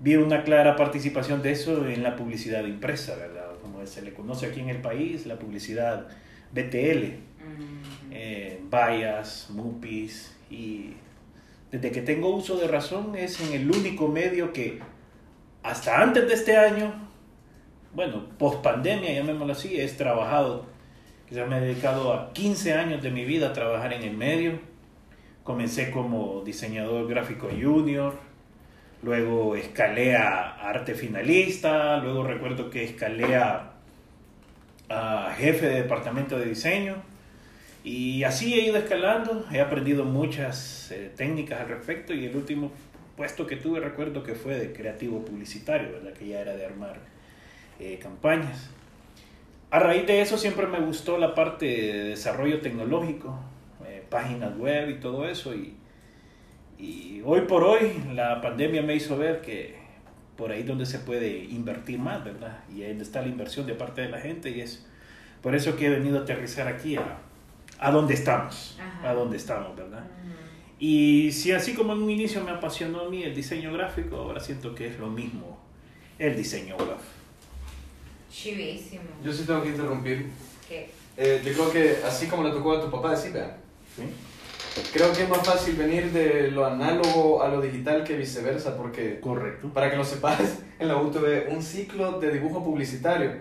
vi 0.00 0.16
una 0.16 0.42
clara 0.42 0.76
participación 0.76 1.42
de 1.42 1.52
eso 1.52 1.86
en 1.86 2.02
la 2.02 2.16
publicidad 2.16 2.64
impresa, 2.64 3.16
¿verdad? 3.16 3.52
Como 3.62 3.86
se 3.86 4.02
le 4.02 4.12
conoce 4.12 4.46
aquí 4.46 4.60
en 4.60 4.68
el 4.68 4.80
país, 4.80 5.26
la 5.26 5.38
publicidad 5.38 6.08
BTL, 6.52 7.14
eh, 8.10 8.60
vallas, 8.70 9.48
mupis, 9.50 10.34
y 10.50 10.94
desde 11.70 11.90
que 11.90 12.02
tengo 12.02 12.34
uso 12.34 12.56
de 12.56 12.68
razón 12.68 13.16
es 13.16 13.40
en 13.40 13.52
el 13.52 13.70
único 13.70 14.08
medio 14.08 14.52
que 14.52 14.80
hasta 15.62 16.02
antes 16.02 16.28
de 16.28 16.34
este 16.34 16.56
año, 16.56 17.03
bueno, 17.94 18.24
post 18.38 18.62
pandemia, 18.62 19.12
llamémoslo 19.12 19.52
así, 19.52 19.80
he 19.80 19.86
trabajado, 19.88 20.66
quizás 21.28 21.48
me 21.48 21.58
he 21.58 21.60
dedicado 21.60 22.12
a 22.12 22.32
15 22.32 22.74
años 22.74 23.02
de 23.02 23.10
mi 23.10 23.24
vida 23.24 23.48
a 23.48 23.52
trabajar 23.52 23.92
en 23.92 24.02
el 24.02 24.16
medio. 24.16 24.58
Comencé 25.44 25.90
como 25.90 26.42
diseñador 26.44 27.06
gráfico 27.06 27.48
junior, 27.48 28.18
luego 29.02 29.54
escalé 29.54 30.16
a 30.16 30.68
arte 30.68 30.94
finalista, 30.94 31.98
luego 31.98 32.24
recuerdo 32.24 32.70
que 32.70 32.84
escalé 32.84 33.36
a, 33.36 33.70
jefe 35.36 35.66
de 35.66 35.82
departamento 35.82 36.38
de 36.38 36.46
diseño. 36.46 36.96
Y 37.84 38.22
así 38.24 38.54
he 38.54 38.66
ido 38.66 38.76
escalando, 38.76 39.44
he 39.52 39.60
aprendido 39.60 40.04
muchas 40.04 40.90
eh, 40.90 41.12
técnicas 41.14 41.60
al 41.60 41.68
respecto 41.68 42.14
y 42.14 42.24
el 42.24 42.34
último 42.34 42.70
puesto 43.16 43.46
que 43.46 43.56
tuve 43.56 43.80
recuerdo 43.80 44.22
que 44.22 44.34
fue 44.34 44.56
de 44.56 44.72
creativo 44.72 45.24
publicitario, 45.24 45.92
¿verdad? 45.92 46.12
que 46.12 46.28
ya 46.28 46.40
era 46.40 46.56
de 46.56 46.64
armar 46.64 47.13
eh, 47.78 47.98
campañas. 48.02 48.70
A 49.70 49.78
raíz 49.78 50.06
de 50.06 50.20
eso 50.20 50.38
siempre 50.38 50.66
me 50.66 50.80
gustó 50.80 51.18
la 51.18 51.34
parte 51.34 51.66
de 51.66 52.04
desarrollo 52.10 52.60
tecnológico, 52.60 53.38
eh, 53.86 54.04
páginas 54.08 54.56
web 54.56 54.90
y 54.90 55.00
todo 55.00 55.28
eso. 55.28 55.54
Y, 55.54 55.74
y 56.78 57.22
hoy 57.24 57.42
por 57.42 57.64
hoy 57.64 58.00
la 58.12 58.40
pandemia 58.40 58.82
me 58.82 58.94
hizo 58.94 59.16
ver 59.18 59.40
que 59.40 59.76
por 60.36 60.50
ahí 60.52 60.62
donde 60.62 60.86
se 60.86 60.98
puede 61.00 61.44
invertir 61.44 61.98
más, 61.98 62.24
¿verdad? 62.24 62.58
Y 62.74 62.82
ahí 62.82 62.96
está 63.00 63.22
la 63.22 63.28
inversión 63.28 63.66
de 63.66 63.74
parte 63.74 64.02
de 64.02 64.08
la 64.08 64.20
gente 64.20 64.50
y 64.50 64.60
es 64.60 64.86
por 65.42 65.54
eso 65.54 65.76
que 65.76 65.86
he 65.86 65.90
venido 65.90 66.18
a 66.18 66.22
aterrizar 66.22 66.66
aquí 66.68 66.96
a, 66.96 67.18
a 67.78 67.90
donde 67.90 68.14
estamos, 68.14 68.78
Ajá. 68.80 69.10
a 69.10 69.14
donde 69.14 69.36
estamos, 69.36 69.76
¿verdad? 69.76 70.04
Y 70.78 71.30
si 71.32 71.52
así 71.52 71.74
como 71.74 71.92
en 71.92 72.02
un 72.02 72.10
inicio 72.10 72.42
me 72.42 72.50
apasionó 72.50 73.00
a 73.00 73.08
mí 73.08 73.22
el 73.22 73.34
diseño 73.34 73.72
gráfico, 73.72 74.16
ahora 74.16 74.40
siento 74.40 74.74
que 74.74 74.88
es 74.88 74.98
lo 74.98 75.08
mismo 75.08 75.58
el 76.18 76.36
diseño 76.36 76.76
web. 76.76 76.96
Chivísimo. 78.34 79.02
Yo 79.22 79.32
sí 79.32 79.44
tengo 79.44 79.62
que 79.62 79.68
interrumpir. 79.68 80.30
¿Qué? 80.68 80.90
Eh, 81.16 81.40
yo 81.44 81.52
creo 81.52 81.70
que 81.70 81.98
así 82.04 82.26
como 82.26 82.42
le 82.42 82.50
tocó 82.50 82.72
a 82.72 82.80
tu 82.80 82.90
papá 82.90 83.12
decir, 83.12 83.32
vea, 83.32 83.56
¿sí? 83.94 84.02
Creo 84.92 85.12
que 85.12 85.22
es 85.22 85.28
más 85.28 85.46
fácil 85.46 85.76
venir 85.76 86.10
de 86.10 86.50
lo 86.50 86.66
análogo 86.66 87.42
a 87.44 87.48
lo 87.48 87.60
digital 87.60 88.02
que 88.02 88.16
viceversa, 88.16 88.76
porque 88.76 89.20
Correcto. 89.20 89.68
para 89.72 89.88
que 89.88 89.96
lo 89.96 90.04
sepas, 90.04 90.40
en 90.80 90.88
la 90.88 90.96
UTV 90.96 91.48
un 91.52 91.62
ciclo 91.62 92.18
de 92.18 92.32
dibujo 92.32 92.64
publicitario. 92.64 93.32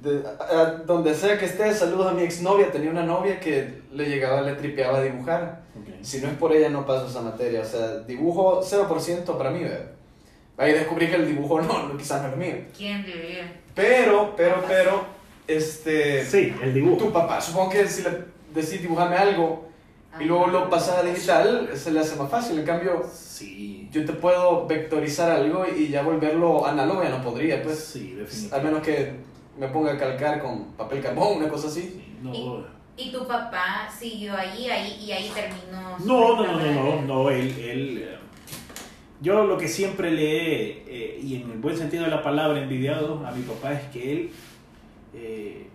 De- 0.00 0.22
a- 0.26 0.60
a- 0.60 0.70
donde 0.86 1.14
sea 1.14 1.38
que 1.38 1.44
esté, 1.44 1.74
saludos 1.74 2.06
a 2.06 2.12
mi 2.14 2.22
exnovia. 2.22 2.72
Tenía 2.72 2.90
una 2.90 3.04
novia 3.04 3.38
que 3.40 3.82
le 3.92 4.06
llegaba, 4.08 4.40
le 4.40 4.54
tripeaba 4.54 4.98
a 4.98 5.02
dibujar. 5.02 5.62
Ok. 5.78 6.02
Si 6.02 6.20
no 6.22 6.28
es 6.28 6.34
por 6.38 6.52
ella, 6.54 6.70
no 6.70 6.86
paso 6.86 7.08
esa 7.08 7.20
materia. 7.20 7.60
O 7.60 7.64
sea, 7.66 7.98
dibujo 8.00 8.62
0% 8.62 9.36
para 9.36 9.50
mí, 9.50 9.62
¿verdad? 9.64 9.90
Ahí 10.56 10.72
descubrí 10.72 11.08
que 11.08 11.16
el 11.16 11.26
dibujo 11.26 11.60
no, 11.60 11.88
no, 11.88 11.96
quizás 11.98 12.22
no 12.22 12.28
es 12.28 12.36
mío. 12.36 12.64
¿Quién 12.76 13.04
diría? 13.04 13.60
Pero, 13.74 14.34
pero, 14.36 14.62
pero, 14.68 15.04
este. 15.48 16.24
Sí, 16.24 16.54
el 16.62 16.72
dibujo. 16.74 17.04
Tu 17.06 17.12
papá, 17.12 17.40
supongo 17.40 17.70
que 17.70 17.86
si 17.88 18.02
le 18.02 18.10
decís 18.54 18.82
dibujarme 18.82 19.16
algo 19.16 19.68
y 20.20 20.24
luego 20.24 20.46
lo 20.46 20.70
pasas 20.70 20.98
a 20.98 21.02
digital, 21.02 21.70
se 21.74 21.90
le 21.90 22.00
hace 22.00 22.14
más 22.16 22.30
fácil. 22.30 22.58
En 22.60 22.64
cambio, 22.64 23.02
Sí. 23.12 23.88
yo 23.90 24.04
te 24.04 24.12
puedo 24.12 24.66
vectorizar 24.66 25.30
algo 25.30 25.66
y 25.66 25.88
ya 25.88 26.02
volverlo 26.02 26.64
análogo, 26.66 27.02
ya 27.02 27.08
no 27.10 27.22
podría, 27.22 27.62
pues. 27.62 27.78
sí, 27.78 28.10
Al 28.12 28.18
definitivamente. 28.24 28.66
menos 28.70 28.82
que 28.82 29.12
me 29.58 29.68
ponga 29.68 29.92
a 29.92 29.98
calcar 29.98 30.40
con 30.40 30.66
papel 30.76 31.00
carbón, 31.02 31.38
una 31.38 31.48
cosa 31.48 31.66
así. 31.68 31.80
Sí, 31.82 32.14
No, 32.22 32.74
¿Y 32.96 33.10
tu 33.10 33.26
papá 33.26 33.88
siguió 33.90 34.36
ahí, 34.36 34.70
ahí 34.70 34.98
y 35.04 35.10
ahí 35.10 35.28
terminó? 35.34 35.98
no, 35.98 36.36
no, 36.36 36.46
no, 36.46 36.60
no, 36.60 36.72
no, 36.72 37.02
no, 37.02 37.30
él, 37.30 37.52
él, 37.58 37.98
eh, 38.08 38.18
yo 39.24 39.44
lo 39.44 39.56
que 39.58 39.66
siempre 39.66 40.10
le 40.12 40.36
he, 40.36 40.84
eh, 40.86 41.20
y 41.20 41.36
en 41.36 41.50
el 41.50 41.58
buen 41.58 41.76
sentido 41.76 42.04
de 42.04 42.10
la 42.10 42.22
palabra, 42.22 42.60
envidiado 42.62 43.26
a 43.26 43.32
mi 43.32 43.42
papá 43.42 43.72
es 43.72 43.82
que 43.90 44.12
él, 44.12 44.30
eh, 45.14 45.66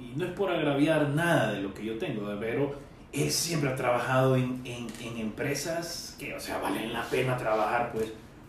y 0.00 0.18
no 0.18 0.24
es 0.24 0.32
por 0.32 0.50
agraviar 0.50 1.10
nada 1.10 1.52
de 1.52 1.60
lo 1.62 1.74
que 1.74 1.84
yo 1.84 1.98
tengo, 1.98 2.22
pero 2.40 2.74
él 3.12 3.30
siempre 3.30 3.68
ha 3.70 3.76
trabajado 3.76 4.36
en, 4.36 4.60
en, 4.64 4.86
en 5.02 5.18
empresas 5.18 6.16
que, 6.18 6.34
o 6.34 6.40
sea, 6.40 6.58
valen 6.58 6.92
la 6.92 7.02
pena 7.04 7.36
trabajar, 7.36 7.92
pues, 7.92 8.06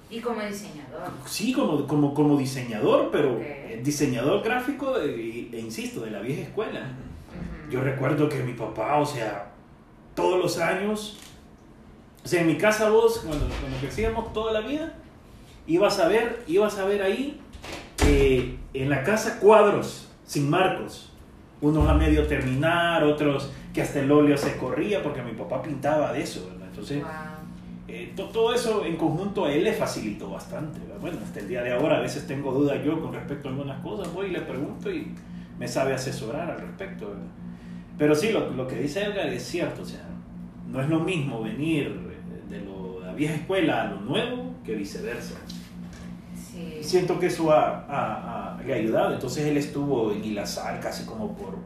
Y 0.09 0.21
como 0.21 0.41
diseñador. 0.41 1.11
Sí, 1.27 1.53
como, 1.53 1.85
como, 1.85 2.13
como 2.13 2.37
diseñador, 2.37 3.09
pero 3.11 3.33
Ok. 3.33 3.41
eh, 3.41 3.81
diseñador 3.83 4.41
gráfico, 4.43 4.97
e, 4.99 5.49
e 5.51 5.59
insisto, 5.59 6.01
de 6.01 6.11
la 6.11 6.21
vieja 6.21 6.41
escuela. 6.43 6.79
Ujú. 6.79 7.71
Yo 7.73 7.81
recuerdo 7.81 8.27
que 8.29 8.41
mi 8.41 8.53
papá, 8.53 8.97
o 8.97 9.05
sea, 9.05 9.51
todos 10.15 10.39
los 10.41 10.57
años, 10.59 11.17
o 12.23 12.27
sea, 12.27 12.41
en 12.41 12.47
mi 12.47 12.57
casa 12.57 12.89
vos, 12.89 13.19
cuando, 13.25 13.45
cuando 13.59 13.77
crecíamos 13.79 14.33
toda 14.33 14.51
la 14.53 14.61
vida, 14.61 14.93
ibas 15.67 15.99
a 15.99 16.07
ver, 16.07 16.43
ibas 16.47 16.77
a 16.77 16.85
ver 16.85 17.01
ahí, 17.01 17.39
eh, 18.05 18.57
en 18.73 18.89
la 18.89 19.03
casa, 19.03 19.39
cuadros 19.39 20.09
sin 20.25 20.49
marcos. 20.49 21.11
Unos 21.61 21.89
a 21.89 21.93
medio 21.93 22.25
terminar, 22.27 23.03
otros 23.03 23.51
que 23.73 23.81
hasta 23.81 23.99
el 23.99 24.09
óleo 24.11 24.37
se 24.37 24.55
corría, 24.57 25.03
porque 25.03 25.21
mi 25.21 25.33
papá 25.33 25.61
pintaba 25.61 26.13
de 26.13 26.21
eso, 26.23 26.47
¿verdad? 26.51 26.67
Entonces... 26.69 27.01
Wow. 27.03 27.11
Eh, 27.91 28.13
to- 28.15 28.25
todo 28.25 28.53
eso 28.53 28.85
en 28.85 28.97
conjunto 28.97 29.45
a 29.45 29.51
él 29.51 29.63
le 29.63 29.73
facilitó 29.73 30.29
bastante. 30.29 30.79
¿verdad? 30.79 30.97
Bueno, 31.01 31.17
hasta 31.23 31.39
el 31.39 31.47
día 31.47 31.63
de 31.63 31.73
ahora 31.73 31.97
a 31.97 31.99
veces 32.01 32.27
tengo 32.27 32.51
dudas 32.51 32.77
yo 32.85 33.01
con 33.01 33.11
respecto 33.11 33.47
a 33.47 33.51
algunas 33.51 33.81
cosas, 33.81 34.13
voy 34.13 34.27
y 34.27 34.29
le 34.29 34.41
pregunto 34.41 34.91
y 34.91 35.11
me 35.57 35.67
sabe 35.67 35.95
asesorar 35.95 36.51
al 36.51 36.59
respecto. 36.59 37.07
¿verdad? 37.07 37.23
Pero 37.97 38.13
sí, 38.13 38.31
lo, 38.31 38.51
lo 38.51 38.67
que 38.67 38.75
dice 38.75 39.03
Edgar 39.03 39.25
es 39.27 39.41
cierto, 39.43 39.81
o 39.81 39.85
sea, 39.85 40.07
no 40.71 40.79
es 40.79 40.87
lo 40.87 40.99
mismo 40.99 41.41
venir 41.41 41.89
vieja 43.19 43.35
escuela 43.35 43.81
a 43.83 43.85
lo 43.91 44.01
nuevo 44.01 44.55
que 44.65 44.73
viceversa. 44.75 45.35
Sí. 46.35 46.79
Siento 46.81 47.19
que 47.19 47.27
eso 47.27 47.51
ha, 47.51 47.85
ha- 47.87 48.55
ha- 48.57 48.63
le 48.63 48.73
ha 48.73 48.77
ayudado. 48.77 49.13
Entonces 49.13 49.45
él 49.45 49.57
estuvo 49.57 50.11
en 50.11 50.23
Ilazar 50.23 50.79
casi 50.79 51.05
como 51.05 51.35
por 51.35 51.57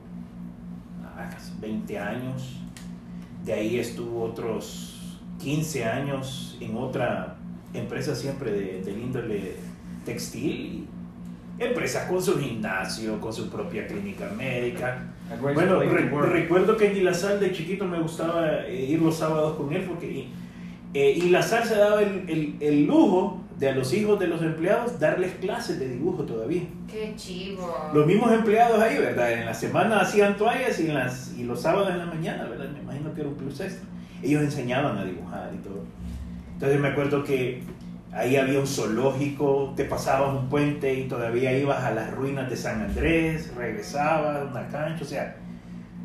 ah, 1.05 1.29
casi 1.31 1.51
20 1.61 1.97
años. 1.99 2.57
De 3.45 3.53
ahí 3.53 3.79
estuvo 3.79 4.23
otros 4.23 5.19
15 5.39 5.85
años 5.85 6.57
en 6.59 6.75
otra 6.77 7.35
empresa 7.73 8.15
siempre 8.15 8.51
de, 8.51 8.81
del 8.83 8.99
índole 8.99 9.55
textil. 10.05 10.87
y 11.59 11.63
Empresa 11.63 12.07
con 12.07 12.21
su 12.21 12.39
gimnasio, 12.39 13.21
con 13.21 13.31
su 13.31 13.49
propia 13.49 13.85
clínica 13.85 14.27
médica. 14.35 15.03
Bueno, 15.39 15.79
re- 15.79 16.25
recuerdo 16.25 16.75
que 16.77 16.91
en 16.91 16.97
Ilazar 16.97 17.39
de 17.39 17.51
chiquito 17.51 17.85
me 17.85 17.99
gustaba 17.99 18.65
eh, 18.67 18.85
ir 18.89 19.01
los 19.01 19.15
sábados 19.17 19.55
con 19.57 19.71
él 19.71 19.83
porque 19.87 20.27
eh, 20.93 21.11
Ilazar 21.17 21.65
se 21.65 21.75
daba 21.75 22.01
el, 22.01 22.25
el- 22.29 22.55
el 22.59 22.85
lujo 22.85 23.39
de 23.59 23.69
a 23.69 23.75
los 23.75 23.93
hijos 23.93 24.19
de 24.19 24.27
los 24.27 24.41
empleados 24.41 24.99
darles 24.99 25.31
clases 25.35 25.79
de 25.79 25.87
dibujo 25.87 26.23
todavía. 26.23 26.63
Qué 26.91 27.13
chivo. 27.15 27.89
Los 27.93 28.05
mismos 28.07 28.31
empleados 28.31 28.79
ahí, 28.81 28.97
¿verdad? 28.97 29.31
En 29.31 29.45
la 29.45 29.53
semana 29.53 30.01
hacían 30.01 30.35
toallas 30.37 30.79
y, 30.79 30.87
en 30.87 30.95
las, 30.95 31.33
y 31.37 31.43
los 31.43 31.61
sábados 31.61 31.89
en 31.91 31.99
la 31.99 32.05
mañana, 32.05 32.45
¿verdad? 32.45 32.67
Me 32.73 32.79
imagino 32.79 33.13
que 33.13 33.21
era 33.21 33.29
un 33.29 33.35
plus 33.35 33.59
extra. 33.61 33.87
Ellos 34.21 34.41
enseñaban 34.41 34.97
a 34.97 35.05
dibujar 35.05 35.51
y 35.53 35.57
todo. 35.57 35.83
Entonces 36.53 36.79
me 36.79 36.87
acuerdo 36.89 37.23
que 37.23 37.61
ahí 38.11 38.35
había 38.37 38.59
un 38.59 38.67
zoológico, 38.67 39.73
te 39.75 39.85
pasabas 39.85 40.35
un 40.35 40.49
puente 40.49 40.93
y 40.93 41.07
todavía 41.07 41.55
ibas 41.57 41.83
a 41.83 41.91
las 41.91 42.11
ruinas 42.11 42.49
de 42.49 42.55
San 42.57 42.81
Andrés, 42.81 43.53
regresabas, 43.55 44.49
una 44.49 44.67
cancha, 44.67 45.03
o 45.03 45.07
sea, 45.07 45.35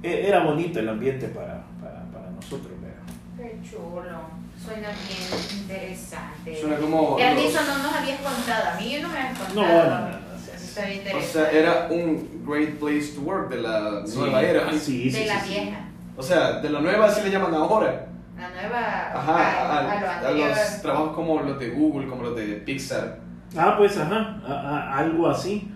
e- 0.03 0.27
era 0.29 0.42
bonito 0.44 0.79
el 0.81 0.88
ambiente 0.88 1.29
para, 1.29 1.64
para, 1.81 2.03
para 2.12 2.31
nosotros. 2.31 2.72
Qué 3.38 3.59
chulo. 3.70 4.38
Suena 4.62 4.88
bien 4.88 5.61
interesante. 5.61 6.61
Suena 6.61 6.77
como. 6.77 7.16
Y 7.18 7.22
a 7.22 7.37
ti 7.37 7.44
eso 7.46 7.61
no 7.62 7.79
nos 7.83 7.94
habías 7.94 8.20
contado. 8.20 8.70
A 8.72 8.81
mí 8.81 8.98
no 9.01 9.09
me 9.09 9.18
habías 9.18 9.38
No, 9.38 9.62
contado. 9.62 9.90
no, 9.90 10.01
no, 10.01 10.09
no, 10.11 10.16
o 10.37 10.38
sea, 10.44 10.55
Está 10.57 10.85
bien 10.87 10.98
O 10.98 11.03
interesante. 11.03 11.33
sea, 11.33 11.51
era 11.51 11.88
un 11.90 12.44
great 12.46 12.79
place 12.79 13.12
to 13.14 13.20
work 13.20 13.48
de 13.51 13.59
la 13.59 14.03
nueva 14.14 14.42
era. 14.42 14.70
Sí, 14.72 14.79
sí, 14.81 15.11
de 15.11 15.18
sí, 15.20 15.24
la 15.27 15.40
sí. 15.40 15.48
vieja. 15.51 15.79
O 16.16 16.22
sea, 16.22 16.53
de 16.61 16.68
la 16.70 16.81
nueva 16.81 17.07
así 17.07 17.20
le 17.22 17.31
llaman 17.31 17.55
ahora. 17.55 18.07
La 18.37 18.51
nueva. 18.51 19.12
Ajá, 19.14 19.37
a, 19.37 19.62
a, 19.62 19.79
a 19.79 20.01
lo 20.01 20.07
a 20.09 20.14
anterior. 20.18 20.48
los 20.51 20.83
trabajos 20.83 21.14
como 21.14 21.40
los 21.42 21.59
de 21.59 21.70
Google, 21.70 22.09
como 22.09 22.22
los 22.24 22.37
de 22.37 22.44
Pixar. 22.57 23.18
Ah, 23.57 23.74
pues 23.79 23.96
ajá, 23.96 24.40
a- 24.46 24.53
a- 24.53 24.98
algo 24.98 25.29
así. 25.29 25.70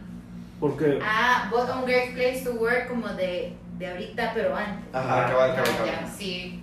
Porque 0.61 0.98
Ah, 1.03 1.48
but 1.51 1.68
un 1.75 1.85
great 1.85 2.14
place 2.14 2.42
to 2.44 2.53
work 2.53 2.88
como 2.88 3.09
de, 3.09 3.57
de 3.79 3.87
ahorita, 3.88 4.33
pero 4.35 4.55
antes. 4.57 4.92
Ajá, 4.94 5.27
cabal, 5.31 5.55
cabal, 5.57 5.70
Ah, 5.81 5.87
ya, 5.87 5.92
cabal. 5.94 6.11
sí. 6.16 6.62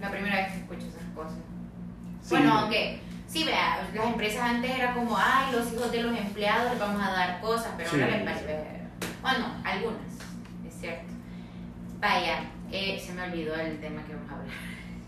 La 0.00 0.10
primera 0.10 0.36
vez 0.36 0.52
que 0.52 0.58
escucho 0.58 0.86
esas 0.86 1.02
cosas. 1.14 1.38
Sí. 2.22 2.30
Bueno, 2.30 2.58
aunque, 2.58 3.00
sí, 3.26 3.44
vea, 3.44 3.88
las 3.94 4.06
empresas 4.06 4.42
antes 4.42 4.70
era 4.70 4.94
como, 4.94 5.16
ay, 5.16 5.52
los 5.52 5.72
hijos 5.72 5.90
de 5.92 6.02
los 6.02 6.16
empleados 6.18 6.70
les 6.70 6.80
vamos 6.80 7.02
a 7.02 7.10
dar 7.10 7.40
cosas, 7.40 7.72
pero 7.76 7.90
Sí. 7.90 8.00
ahora 8.00 8.16
les 8.16 8.24
parece. 8.24 8.66
Bueno, 9.22 9.46
algunas, 9.64 10.12
es 10.66 10.74
cierto. 10.80 11.12
Vaya, 12.00 12.40
eh, 12.70 13.02
se 13.04 13.12
me 13.14 13.22
olvidó 13.22 13.54
el 13.56 13.78
tema 13.80 14.02
que 14.04 14.14
vamos 14.14 14.30
a 14.30 14.34
hablar. 14.34 14.54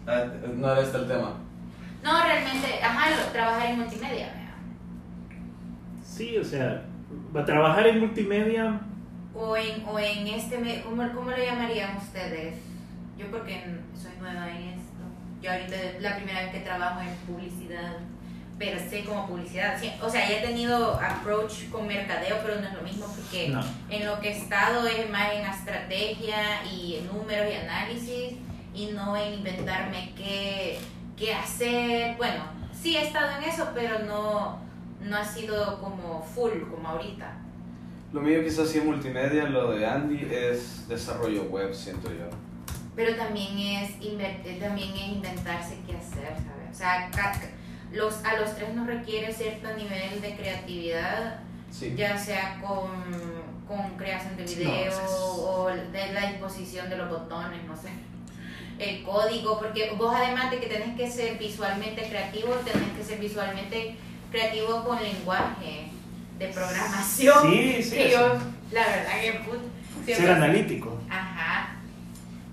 Ah, 0.07 0.49
no 0.57 0.73
era 0.73 0.81
este 0.83 0.97
el 0.99 1.07
tema. 1.09 1.33
No, 2.03 2.23
realmente, 2.25 2.83
ajá, 2.83 3.11
lo- 3.11 3.33
trabajar 3.33 3.67
en 3.67 3.79
multimedia, 3.81 4.27
vea. 4.33 4.55
sí, 6.05 6.37
o 6.39 6.45
sea, 6.45 6.83
va 7.35 7.41
a 7.43 7.45
trabajar 7.45 7.87
en 7.87 8.01
multimedia. 8.01 8.81
O 9.35 9.57
en, 9.57 9.85
o 9.87 9.99
en 9.99 10.27
este, 10.27 10.59
me- 10.59 10.81
¿cómo, 10.83 11.03
¿cómo 11.15 11.31
lo 11.31 11.37
llamarían 11.37 11.97
ustedes? 11.97 12.57
Yo 13.19 13.27
porque 13.31 13.63
soy 14.01 14.13
nueva 14.21 14.49
en 14.51 14.69
esto. 14.69 14.85
Yo 15.43 15.51
ahorita 15.53 15.75
es 15.77 16.03
la 16.03 16.17
primera 16.17 16.43
vez 16.43 16.53
que 16.53 16.61
trabajo 16.61 17.01
en 17.01 17.15
publicidad, 17.27 17.97
pero 18.59 18.79
sé 18.79 19.05
como 19.05 19.27
publicidad. 19.29 19.77
sí, 19.79 19.93
o 20.03 20.09
sea, 20.09 20.29
ya 20.29 20.39
he 20.39 20.47
tenido 20.47 20.95
approach 21.01 21.69
con 21.71 21.87
mercadeo, 21.87 22.37
pero 22.43 22.61
no 22.61 22.67
es 22.69 22.75
lo 22.75 22.83
mismo 22.83 23.07
porque 23.07 23.49
No. 23.49 23.61
en 23.91 24.07
lo 24.07 24.21
que 24.21 24.31
he 24.31 24.37
estado 24.39 24.87
es 24.87 25.09
más 25.11 25.33
en 25.35 25.47
estrategia 25.47 26.65
y 26.65 26.97
en 26.97 27.07
números 27.09 27.47
y 27.53 27.57
análisis 27.57 28.33
y 28.75 28.87
no 28.93 29.17
en 29.17 29.35
inventarme 29.35 30.13
qué, 30.17 30.79
qué 31.17 31.35
hacer. 31.35 32.17
Bueno, 32.17 32.45
sí 32.73 32.97
he 32.97 33.03
estado 33.07 33.39
en 33.39 33.45
eso, 33.49 33.69
pero 33.75 34.01
no, 34.01 34.59
no 35.03 35.17
ha 35.17 35.25
sido 35.25 35.81
como 35.81 36.23
full 36.23 36.51
como 36.71 36.89
ahorita. 36.89 37.33
Lo 38.13 38.21
mío 38.23 38.43
quizás 38.43 38.69
sí 38.71 38.79
es 38.79 38.85
multimedia, 38.85 39.45
lo 39.45 39.71
de 39.73 39.87
Andy 39.87 40.27
es 40.33 40.89
desarrollo 40.89 41.43
web, 41.45 41.75
siento 41.75 42.09
yo. 42.11 42.29
Pero 42.99 43.15
también 43.15 43.57
es, 43.57 43.93
también 44.59 44.91
es 44.93 45.09
inventarse 45.09 45.77
qué 45.87 45.93
hacer, 45.97 46.35
¿sabes? 46.35 46.69
O 46.73 46.75
sea, 46.75 47.09
los, 47.93 48.25
a 48.25 48.35
los 48.41 48.57
tres 48.57 48.75
nos 48.75 48.89
requiere 48.89 49.33
cierto 49.33 49.69
nivel 49.77 50.21
de 50.21 50.35
creatividad, 50.35 51.39
Sí. 51.71 51.95
ya 51.97 52.19
sea 52.19 52.61
con, 52.61 52.89
con 53.69 53.97
creación 53.97 54.37
de 54.37 54.43
video 54.43 54.69
No, 54.69 54.75
es- 54.89 54.97
o 55.13 55.69
de 55.93 56.13
la 56.13 56.31
disposición 56.31 56.91
de 56.91 56.97
los 56.97 57.09
botones, 57.09 57.63
no 57.69 57.77
sé. 57.77 57.91
El 58.81 59.05
código, 59.05 59.61
porque 59.61 59.93
vos 59.97 60.13
además 60.17 60.51
de 60.51 60.59
que 60.59 60.67
tenés 60.67 60.97
que 60.97 61.09
ser 61.09 61.39
visualmente 61.39 62.03
creativo, 62.09 62.53
tenés 62.65 62.89
que 62.97 63.05
ser 63.05 63.21
visualmente 63.21 63.95
creativo 64.33 64.83
con 64.83 65.01
lenguaje 65.01 65.91
de 66.37 66.49
programación. 66.49 67.53
Sí, 67.53 67.81
sí, 67.81 67.97
yo, 68.13 68.39
la 68.73 68.87
verdad 68.89 69.21
que 69.23 69.33
put, 69.45 69.61
Ser 70.07 70.31
analítico. 70.31 70.99
Ajá. 71.09 71.28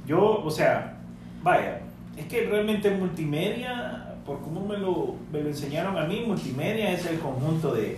Yo, 0.06 0.44
o 0.44 0.52
sea, 0.52 0.98
vaya, 1.41 1.82
es 2.18 2.26
que 2.26 2.46
realmente 2.46 2.91
multimedia, 2.91 4.15
por 4.26 4.41
como 4.41 4.65
me 4.65 4.78
lo, 4.78 5.15
me 5.32 5.41
lo 5.41 5.50
enseñaron 5.50 5.98
a 5.98 6.06
mí, 6.06 6.24
multimedia 6.26 6.91
es 6.91 7.06
el 7.06 7.20
conjunto 7.20 7.74
de, 7.74 7.98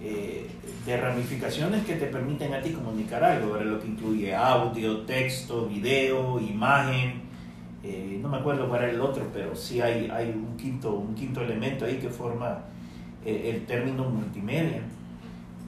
eh, 0.00 0.46
de 0.86 0.96
ramificaciones 0.96 1.84
que 1.84 1.94
te 1.94 2.06
permiten 2.06 2.54
a 2.54 2.60
ti 2.60 2.70
comunicar 2.70 3.22
algo, 3.22 3.52
¿verdad? 3.52 3.72
lo 3.72 3.80
que 3.80 3.88
incluye 3.88 4.34
audio, 4.34 5.02
texto, 5.02 5.66
video, 5.66 6.40
imagen, 6.40 7.28
eh, 7.84 8.18
no 8.20 8.28
me 8.28 8.38
acuerdo 8.38 8.68
cuál 8.68 8.84
era 8.84 8.92
el 8.92 9.00
otro, 9.00 9.24
pero 9.32 9.54
sí 9.54 9.80
hay, 9.80 10.10
hay 10.10 10.30
un, 10.30 10.56
quinto, 10.56 10.94
un 10.94 11.14
quinto 11.14 11.42
elemento 11.42 11.84
ahí 11.84 11.98
que 11.98 12.08
forma 12.08 12.64
eh, 13.24 13.52
el 13.54 13.66
término 13.66 14.04
multimedia. 14.04 14.82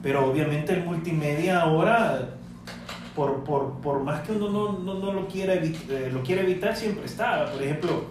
Pero 0.03 0.29
obviamente 0.29 0.73
el 0.73 0.83
multimedia 0.83 1.61
ahora, 1.61 2.35
por, 3.15 3.43
por, 3.43 3.81
por 3.81 4.03
más 4.03 4.21
que 4.21 4.33
uno 4.33 4.49
no, 4.49 4.79
no, 4.79 4.93
no 4.95 5.13
lo, 5.13 5.27
quiera 5.27 5.53
eh, 5.55 6.09
lo 6.11 6.23
quiera 6.23 6.41
evitar, 6.41 6.75
siempre 6.75 7.05
está. 7.05 7.51
Por 7.51 7.61
ejemplo, 7.61 8.05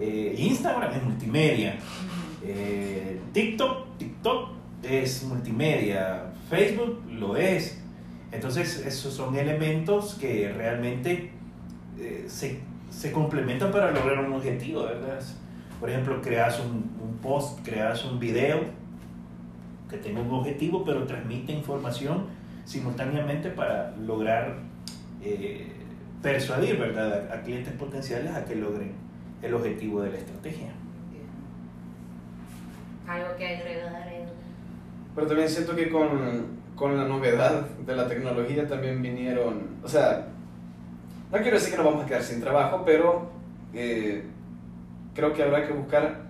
Instagram 0.00 0.92
es 0.92 1.02
multimedia. 1.02 1.76
TikTok, 3.32 3.96
TikTok 3.98 4.50
es 4.82 5.24
multimedia. 5.24 6.32
Facebook 6.50 7.02
lo 7.10 7.36
es. 7.36 7.80
Entonces, 8.32 8.84
esos 8.84 9.14
son 9.14 9.36
elementos 9.36 10.14
que 10.14 10.52
realmente 10.52 11.30
se 12.26 12.60
se 12.96 13.12
complementan 13.12 13.72
para 13.72 13.90
lograr 13.90 14.24
un 14.24 14.32
objetivo, 14.34 14.84
¿verdad? 14.84 15.20
Por 15.80 15.90
ejemplo, 15.90 16.20
creas 16.22 16.60
un, 16.60 16.90
un 17.02 17.18
post, 17.20 17.60
creas 17.64 18.04
un 18.04 18.18
video 18.18 18.60
que 19.90 19.96
tenga 19.98 20.20
un 20.20 20.32
objetivo, 20.32 20.84
pero 20.84 21.04
transmite 21.04 21.52
información 21.52 22.26
simultáneamente 22.64 23.50
para 23.50 23.94
lograr 23.96 24.56
eh, 25.22 25.66
persuadir 26.22 26.78
¿verdad? 26.78 27.30
A, 27.32 27.42
clientes 27.42 27.72
potenciales 27.74 28.34
a 28.34 28.44
que 28.44 28.54
logren 28.56 28.92
el 29.42 29.54
objetivo 29.54 30.02
de 30.02 30.10
la 30.10 30.18
estrategia. 30.18 30.68
Algo 33.06 33.36
que 33.36 33.46
agregar, 33.46 34.08
Pero 35.14 35.26
también 35.26 35.48
siento 35.48 35.76
que 35.76 35.90
con, 35.90 36.46
con 36.74 36.96
la 36.96 37.04
novedad 37.04 37.68
de 37.68 37.94
la 37.94 38.08
tecnología 38.08 38.66
también 38.66 39.02
vinieron, 39.02 39.76
o 39.82 39.88
sea, 39.88 40.28
no 41.30 41.38
quiero 41.38 41.56
decir 41.56 41.72
que 41.72 41.76
nos 41.76 41.86
vamos 41.86 42.04
a 42.04 42.06
quedar 42.06 42.22
sin 42.22 42.40
trabajo, 42.40 42.82
pero 42.86 43.30
eh, 43.74 44.24
creo 45.14 45.34
que 45.34 45.42
habrá 45.42 45.66
que 45.66 45.74
buscar 45.74 46.22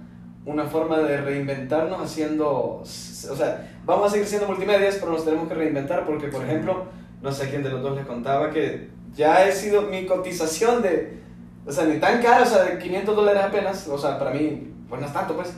una 0.46 0.64
forma 0.64 0.98
de 0.98 1.18
reinventarnos 1.18 2.00
haciendo, 2.00 2.82
o 2.82 2.84
sea, 2.84 3.70
vamos 3.84 4.08
a 4.08 4.10
seguir 4.10 4.26
siendo 4.26 4.46
multimedias, 4.46 4.96
pero 4.96 5.12
nos 5.12 5.24
tenemos 5.24 5.48
que 5.48 5.54
reinventar 5.54 6.04
porque, 6.04 6.28
por 6.28 6.44
ejemplo, 6.44 6.84
no 7.22 7.32
sé 7.32 7.48
quién 7.48 7.62
de 7.62 7.70
los 7.70 7.82
dos 7.82 7.96
les 7.96 8.06
contaba 8.06 8.50
que 8.50 8.90
ya 9.14 9.46
he 9.46 9.52
sido 9.52 9.82
mi 9.82 10.04
cotización 10.06 10.82
de, 10.82 11.18
o 11.66 11.72
sea, 11.72 11.84
ni 11.84 11.98
tan 11.98 12.20
cara, 12.22 12.42
o 12.42 12.46
sea, 12.46 12.64
de 12.64 12.78
500 12.78 13.16
dólares 13.16 13.42
apenas, 13.42 13.88
o 13.88 13.96
sea, 13.96 14.18
para 14.18 14.32
mí, 14.32 14.70
pues 14.88 15.00
no 15.00 15.06
es 15.06 15.12
tanto, 15.12 15.34
pues, 15.34 15.54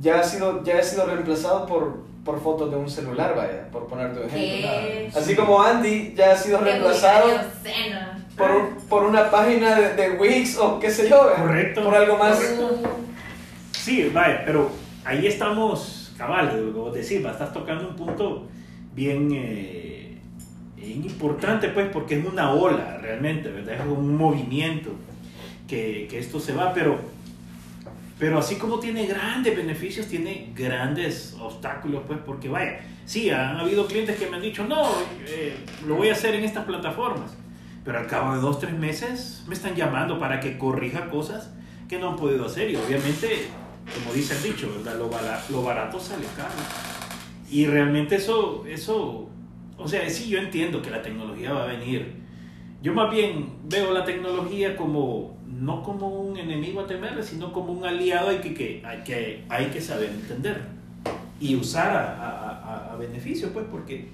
ya, 0.00 0.18
ha 0.18 0.24
sido, 0.24 0.64
ya 0.64 0.80
he 0.80 0.82
sido 0.82 1.06
reemplazado 1.06 1.66
por, 1.66 2.02
por 2.24 2.42
fotos 2.42 2.70
de 2.70 2.76
un 2.76 2.90
celular, 2.90 3.36
vaya, 3.36 3.68
por 3.70 3.86
ponerte 3.86 4.20
un 4.20 4.26
ejemplo. 4.26 5.20
Así 5.20 5.36
como 5.36 5.62
Andy 5.62 6.14
ya 6.16 6.32
ha 6.32 6.36
sido 6.36 6.58
reemplazado 6.58 7.28
por, 8.36 8.76
por 8.88 9.04
una 9.04 9.30
página 9.30 9.76
de, 9.76 9.94
de, 9.94 10.10
Wix 10.18 10.58
o 10.58 10.80
qué 10.80 10.90
sé 10.90 11.08
yo. 11.08 11.32
Correcto. 11.36 11.84
Por 11.84 11.94
algo 11.94 12.16
más. 12.16 12.40
Sí, 13.84 14.10
vaya, 14.14 14.44
pero 14.46 14.70
ahí 15.04 15.26
estamos, 15.26 16.14
cabal, 16.16 16.72
como 16.72 16.90
decir, 16.90 17.18
estás 17.26 17.52
tocando 17.52 17.90
un 17.90 17.94
punto 17.94 18.48
bien, 18.94 19.28
eh, 19.30 20.16
bien 20.74 21.04
importante, 21.04 21.68
pues, 21.68 21.88
porque 21.92 22.18
es 22.18 22.24
una 22.24 22.50
ola 22.54 22.96
realmente, 22.96 23.50
¿verdad? 23.50 23.74
Es 23.74 23.86
un 23.86 24.16
movimiento 24.16 24.88
que, 25.68 26.06
que 26.08 26.18
esto 26.18 26.40
se 26.40 26.54
va, 26.54 26.72
pero, 26.72 26.98
pero 28.18 28.38
así 28.38 28.54
como 28.56 28.78
tiene 28.78 29.04
grandes 29.04 29.54
beneficios, 29.54 30.06
tiene 30.06 30.50
grandes 30.56 31.36
obstáculos, 31.38 32.04
pues, 32.06 32.20
porque 32.24 32.48
vaya, 32.48 32.80
sí, 33.04 33.28
han 33.28 33.58
habido 33.58 33.86
clientes 33.86 34.16
que 34.16 34.30
me 34.30 34.36
han 34.36 34.42
dicho, 34.42 34.64
no, 34.66 34.88
eh, 35.28 35.56
lo 35.86 35.96
voy 35.96 36.08
a 36.08 36.12
hacer 36.12 36.34
en 36.34 36.44
estas 36.44 36.64
plataformas 36.64 37.36
pero 37.84 37.98
al 37.98 38.06
cabo 38.06 38.34
de 38.34 38.40
dos, 38.40 38.60
tres 38.60 38.72
meses 38.72 39.44
me 39.46 39.52
están 39.52 39.74
llamando 39.74 40.18
para 40.18 40.40
que 40.40 40.56
corrija 40.56 41.10
cosas 41.10 41.50
que 41.86 41.98
no 41.98 42.08
han 42.08 42.16
podido 42.16 42.46
hacer. 42.46 42.70
Y 42.70 42.76
obviamente, 42.76 43.46
como 43.92 44.14
dice 44.14 44.34
el 44.36 44.42
dicho, 44.42 44.72
¿verdad? 44.76 44.98
Lo, 44.98 45.08
barato, 45.08 45.52
lo 45.52 45.62
barato 45.62 46.00
sale 46.00 46.26
caro. 46.36 46.54
Y 47.50 47.66
realmente 47.66 48.16
eso, 48.16 48.64
eso, 48.66 49.28
o 49.76 49.88
sea, 49.88 50.08
sí, 50.08 50.28
yo 50.28 50.38
entiendo 50.38 50.80
que 50.80 50.90
la 50.90 51.02
tecnología 51.02 51.52
va 51.52 51.64
a 51.64 51.66
venir. 51.66 52.22
Yo 52.82 52.92
más 52.94 53.10
bien 53.10 53.56
veo 53.64 53.92
la 53.92 54.04
tecnología 54.04 54.76
como, 54.76 55.38
no 55.46 55.82
como 55.82 56.20
un 56.20 56.36
enemigo 56.36 56.80
a 56.80 56.86
temer, 56.86 57.22
sino 57.22 57.52
como 57.52 57.72
un 57.72 57.84
aliado 57.84 58.28
hay 58.28 58.38
que, 58.38 58.54
que, 58.54 58.82
hay 58.84 59.02
que, 59.02 59.44
hay 59.48 59.66
que 59.66 59.80
saber 59.80 60.10
entender 60.10 60.62
y 61.40 61.56
usar 61.56 61.96
a, 61.96 62.14
a, 62.20 62.92
a 62.92 62.96
beneficio, 62.96 63.52
pues, 63.52 63.66
porque 63.70 64.08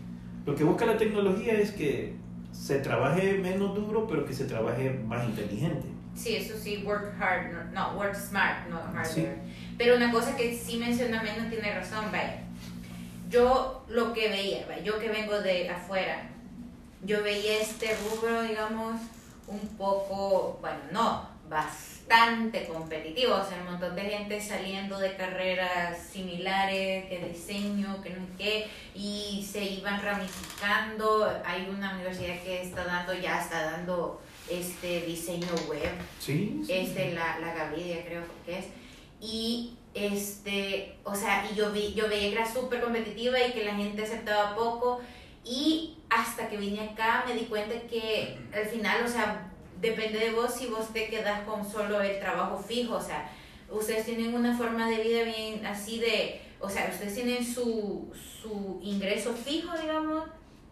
lo 0.47 0.55
que 0.55 0.65
busca 0.65 0.87
la 0.87 0.97
tecnología 0.97 1.55
es 1.55 1.73
que 1.73 2.15
se 2.53 2.81
trabaje 2.81 3.39
menos 3.39 3.75
duro, 3.75 4.07
pero 4.07 4.25
que 4.25 4.33
se 4.33 4.45
trabaje 4.45 4.91
más 5.07 5.25
inteligente. 5.27 5.87
Sí, 6.15 6.37
eso 6.37 6.55
sí, 6.59 6.83
work 6.85 7.15
hard, 7.21 7.73
no, 7.73 7.93
work 7.97 8.15
smart, 8.15 8.69
no 8.69 8.79
harder. 8.95 9.39
Pero 9.79 9.97
una 9.97 10.13
cosa 10.13 10.37
que 10.37 10.57
sí 10.57 10.77
menciona 10.77 11.23
menos 11.23 11.49
tiene 11.49 11.75
razón, 11.75 12.07
vaya. 12.13 12.43
Yo 13.31 13.85
lo 13.89 14.13
que 14.13 14.29
veía, 14.29 14.83
yo 14.83 14.99
que 14.99 15.09
vengo 15.09 15.41
de 15.41 15.71
afuera, 15.71 16.29
yo 17.03 17.23
veía 17.23 17.61
este 17.61 17.97
rubro, 17.97 18.43
digamos, 18.43 19.01
un 19.47 19.61
poco, 19.77 20.59
bueno, 20.61 20.79
no, 20.93 21.29
bastante 21.49 22.67
competitivo, 22.67 23.35
o 23.35 23.45
sea, 23.45 23.59
un 23.59 23.73
montón 23.73 23.97
de 23.97 24.03
gente 24.03 24.41
saliendo 24.41 24.99
de 24.99 25.17
carreras 25.17 25.99
similares, 25.99 27.07
que 27.07 27.29
diseño, 27.29 28.01
que 28.03 28.11
no 28.11 28.27
sé 28.27 28.33
qué, 28.39 28.71
y 28.95 29.47
se 29.51 29.65
iban 29.65 30.03
ramificando. 30.03 31.43
Hay 31.45 31.69
una 31.69 31.95
universidad 31.95 32.41
que 32.43 32.63
está 32.63 32.85
dando, 32.85 33.15
ya 33.15 33.41
está 33.43 33.73
dando 33.73 34.21
este 34.51 35.03
diseño 35.03 35.49
web. 35.69 35.91
Sí. 36.19 36.63
Este, 36.69 37.13
la, 37.13 37.39
la 37.39 37.55
Gavidia 37.55 38.05
creo 38.05 38.23
que 38.45 38.59
es. 38.59 38.67
Y 39.21 39.75
este, 39.95 40.97
o 41.05 41.15
sea, 41.15 41.49
y 41.51 41.55
yo, 41.55 41.73
vi, 41.73 41.95
yo 41.95 42.09
veía 42.09 42.31
que 42.31 42.37
era 42.37 42.53
súper 42.53 42.81
competitiva 42.81 43.39
y 43.45 43.53
que 43.53 43.65
la 43.65 43.75
gente 43.75 44.03
aceptaba 44.03 44.55
poco. 44.57 45.01
Y 45.45 45.97
hasta 46.11 46.49
que 46.49 46.57
vine 46.57 46.81
acá 46.81 47.25
me 47.27 47.35
di 47.35 47.47
cuenta 47.47 47.75
que 47.89 48.39
al 48.53 48.67
final, 48.67 49.05
o 49.05 49.09
sea, 49.09 49.51
depende 49.81 50.19
de 50.19 50.33
vos 50.33 50.53
si 50.53 50.67
vos 50.67 50.93
te 50.93 51.09
quedas 51.09 51.43
con 51.43 51.69
solo 51.69 52.01
el 52.03 52.19
trabajo 52.21 52.59
fijo, 52.63 52.97
o 52.97 53.03
sea, 53.03 53.31
ustedes 53.71 54.05
tienen 54.05 54.35
una 54.35 54.57
forma 54.57 54.89
de 54.89 55.03
vida 55.03 55.23
bien 55.23 55.65
así 55.65 55.99
de, 55.99 56.43
o 56.61 56.69
sea, 56.69 56.91
ustedes 56.93 57.15
tienen 57.15 57.45
su, 57.45 58.13
su 58.43 58.81
ingreso 58.83 59.33
fijo, 59.33 59.77
digamos, 59.79 60.25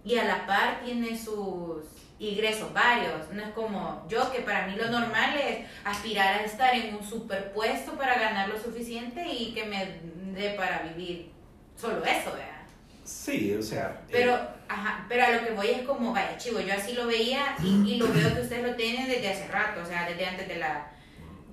y 0.04 0.16
a 0.18 0.24
la 0.24 0.46
par 0.46 0.82
tienen 0.84 1.18
sus 1.18 1.84
ingresos 2.18 2.72
varios. 2.72 3.31
No 3.33 3.42
es 3.42 3.50
como 3.50 4.07
yo, 4.09 4.31
que 4.33 4.40
para 4.40 4.66
mí 4.66 4.74
lo 4.76 4.90
normal 4.90 5.37
es 5.37 5.66
aspirar 5.85 6.40
a 6.40 6.44
estar 6.44 6.74
en 6.74 6.94
un 6.94 7.04
superpuesto 7.04 7.92
para 7.92 8.18
ganar 8.18 8.48
lo 8.48 8.59
suficiente 8.59 9.24
y 9.26 9.52
que 9.52 9.64
me 9.64 10.00
dé 10.38 10.50
para 10.50 10.83
vivir 10.83 11.31
solo 11.76 12.04
eso, 12.04 12.33
¿verdad? 12.33 12.59
Sí, 13.04 13.54
o 13.54 13.62
sea. 13.62 14.02
Pero, 14.11 14.35
eh, 14.35 14.40
ajá, 14.68 15.07
pero 15.09 15.24
a 15.24 15.31
lo 15.31 15.44
que 15.44 15.52
voy 15.52 15.68
es 15.68 15.83
como, 15.83 16.12
vaya, 16.12 16.37
chivo, 16.37 16.61
yo 16.61 16.74
así 16.74 16.92
lo 16.92 17.07
veía 17.07 17.57
y, 17.62 17.92
y 17.92 17.96
lo 17.96 18.12
veo 18.12 18.35
que 18.35 18.42
ustedes 18.42 18.66
lo 18.66 18.74
tienen 18.74 19.09
desde 19.09 19.31
hace 19.31 19.48
rato, 19.48 19.81
o 19.83 19.87
sea, 19.87 20.07
desde 20.09 20.26
antes 20.26 20.46
de 20.46 20.57
la 20.57 20.90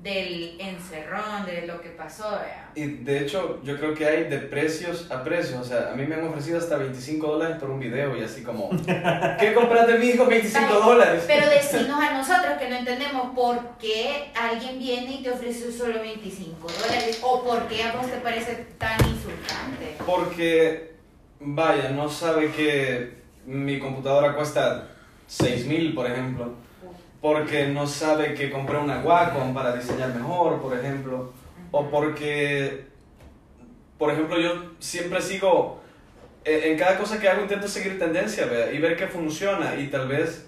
del 0.05 0.55
encerrón, 0.59 1.47
de 1.47 1.65
lo 1.65 1.81
que 1.81 1.89
pasó. 1.89 2.39
Y 2.75 2.85
de 2.85 3.21
hecho, 3.21 3.59
yo 3.63 3.75
creo 3.75 3.95
que 3.95 4.05
hay 4.05 4.25
de 4.25 4.37
precios 4.37 5.09
a 5.09 5.23
precios. 5.23 5.59
O 5.59 5.63
sea, 5.63 5.91
a 5.91 5.95
mí 5.95 6.05
me 6.05 6.13
han 6.13 6.27
ofrecido 6.27 6.59
hasta 6.59 6.77
25 6.77 7.25
dólares 7.25 7.57
por 7.59 7.71
un 7.71 7.79
video 7.79 8.15
y 8.15 8.21
así 8.21 8.43
como, 8.43 8.69
¿qué 9.39 9.53
compraste 9.55 9.97
mi 9.97 10.09
hijo? 10.09 10.27
25 10.27 10.73
dólares. 10.75 11.23
Pero 11.25 11.49
decimos 11.49 11.99
a 11.99 12.13
nosotros 12.13 12.53
que 12.59 12.69
no 12.69 12.75
entendemos 12.75 13.33
por 13.33 13.59
qué 13.79 14.31
alguien 14.39 14.77
viene 14.77 15.15
y 15.15 15.23
te 15.23 15.31
ofrece 15.31 15.71
solo 15.71 15.99
25 15.99 16.67
dólares 16.67 17.19
o 17.23 17.43
por 17.43 17.67
qué 17.67 17.81
a 17.81 17.93
vos 17.93 18.05
te 18.05 18.17
parece 18.17 18.67
tan 18.77 18.99
insultante. 19.07 19.95
Porque 20.05 20.93
vaya, 21.39 21.89
no 21.89 22.07
sabe 22.07 22.51
que 22.51 23.23
mi 23.47 23.79
computadora 23.79 24.35
cuesta 24.35 24.87
6000, 25.25 25.95
por 25.95 26.05
ejemplo, 26.05 26.53
porque 27.25 27.65
no 27.69 27.87
sabe 27.87 28.35
que 28.35 28.51
compré 28.51 28.77
una 28.77 28.99
Wacom 28.99 29.51
para 29.51 29.75
diseñar 29.75 30.13
mejor, 30.13 30.61
por 30.61 30.77
ejemplo, 30.77 31.33
o 31.71 31.89
porque, 31.89 32.85
por 33.97 34.11
ejemplo, 34.11 34.39
yo 34.39 34.73
siempre 34.77 35.19
sigo, 35.23 35.81
eh, 36.43 36.65
en 36.65 36.77
cada 36.77 36.99
cosa 36.99 37.19
que 37.19 37.27
hago 37.27 37.41
intento 37.41 37.67
seguir 37.67 37.97
tendencia 37.97 38.45
y 38.71 38.77
ver 38.77 38.95
qué 38.95 39.07
funciona 39.07 39.75
y 39.75 39.87
tal 39.87 40.07
vez 40.07 40.45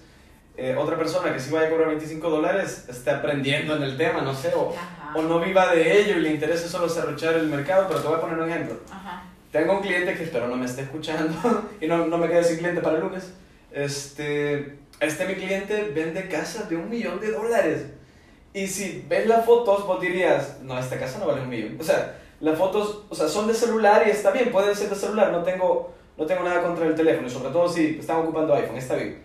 eh, 0.56 0.76
otra 0.78 0.96
persona 0.96 1.32
que 1.32 1.40
sí 1.40 1.50
vaya 1.50 1.66
a 1.66 1.70
cobrar 1.70 1.88
25 1.88 2.30
dólares 2.30 2.86
esté 2.88 3.10
aprendiendo 3.10 3.74
en 3.74 3.82
el 3.82 3.96
tema, 3.96 4.20
no 4.20 4.32
sé, 4.32 4.52
o, 4.54 4.72
o 5.16 5.22
no 5.22 5.40
viva 5.40 5.74
de 5.74 6.00
ello 6.00 6.18
y 6.18 6.20
le 6.20 6.30
interese 6.30 6.68
solo 6.68 6.88
cerruchar 6.88 7.34
el 7.34 7.48
mercado, 7.48 7.86
pero 7.88 8.02
te 8.02 8.06
voy 8.06 8.18
a 8.18 8.20
poner 8.20 8.38
un 8.38 8.48
ejemplo. 8.48 8.76
Ajá. 8.88 9.24
Tengo 9.50 9.78
un 9.78 9.82
cliente 9.82 10.14
que 10.14 10.22
espero 10.22 10.46
no 10.46 10.54
me 10.54 10.66
esté 10.66 10.82
escuchando 10.82 11.34
y 11.80 11.88
no, 11.88 12.06
no 12.06 12.18
me 12.18 12.28
quede 12.28 12.44
sin 12.44 12.58
cliente 12.58 12.80
para 12.80 12.98
el 12.98 13.02
lunes. 13.02 13.34
Este, 13.72 14.78
este 15.00 15.26
mi 15.26 15.34
cliente 15.34 15.92
vende 15.94 16.28
casas 16.28 16.68
de 16.68 16.76
un 16.76 16.88
millón 16.88 17.20
de 17.20 17.30
dólares. 17.30 17.86
Y 18.52 18.66
si 18.66 19.04
ves 19.08 19.26
las 19.26 19.44
fotos, 19.44 19.86
vos 19.86 20.00
dirías, 20.00 20.58
no, 20.62 20.78
esta 20.78 20.98
casa 20.98 21.18
no 21.18 21.26
vale 21.26 21.42
un 21.42 21.48
millón. 21.48 21.76
O 21.80 21.84
sea, 21.84 22.18
las 22.40 22.58
fotos, 22.58 23.04
o 23.08 23.14
sea, 23.14 23.28
son 23.28 23.46
de 23.46 23.54
celular 23.54 24.04
y 24.06 24.10
está 24.10 24.30
bien, 24.30 24.50
pueden 24.50 24.74
ser 24.74 24.88
de 24.88 24.96
celular, 24.96 25.30
no 25.32 25.42
tengo, 25.42 25.92
no 26.16 26.26
tengo 26.26 26.42
nada 26.42 26.62
contra 26.62 26.86
el 26.86 26.94
teléfono, 26.94 27.26
y 27.26 27.30
sobre 27.30 27.50
todo 27.50 27.68
si 27.68 27.98
están 27.98 28.18
ocupando 28.18 28.54
iPhone, 28.54 28.76
está 28.76 28.96
bien. 28.96 29.22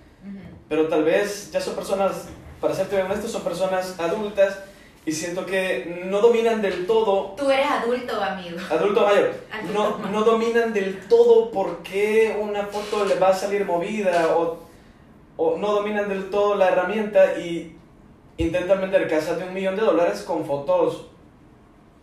Pero 0.69 0.87
tal 0.87 1.03
vez 1.03 1.51
ya 1.51 1.61
son 1.61 1.75
personas 1.75 2.27
para 2.59 2.73
serte 2.73 3.01
honesto, 3.01 3.27
son 3.27 3.43
personas 3.43 3.99
adultas 3.99 4.57
y 5.05 5.11
siento 5.11 5.45
que 5.45 6.01
no 6.05 6.21
dominan 6.21 6.61
del 6.61 6.87
todo. 6.87 7.35
Tú 7.37 7.51
eres 7.51 7.69
adulto, 7.69 8.21
amigo. 8.23 8.57
Adulto 8.69 9.01
mayor. 9.01 9.33
Adulto 9.51 9.73
No, 9.73 9.97
no 10.09 10.23
dominan 10.23 10.73
del 10.73 11.07
todo 11.07 11.51
por 11.51 11.83
qué 11.83 12.37
una 12.41 12.67
foto 12.67 13.03
le 13.03 13.15
va 13.15 13.29
a 13.29 13.33
salir 13.33 13.65
movida 13.65 14.35
o, 14.37 14.62
o 15.43 15.57
no 15.57 15.73
dominan 15.73 16.07
del 16.07 16.29
todo 16.29 16.55
la 16.55 16.69
herramienta 16.69 17.37
y 17.37 17.75
intentan 18.37 18.79
vender 18.79 19.09
casas 19.09 19.37
de 19.37 19.43
un 19.43 19.53
millón 19.53 19.75
de 19.75 19.81
dólares 19.81 20.21
con 20.21 20.45
fotos 20.45 21.07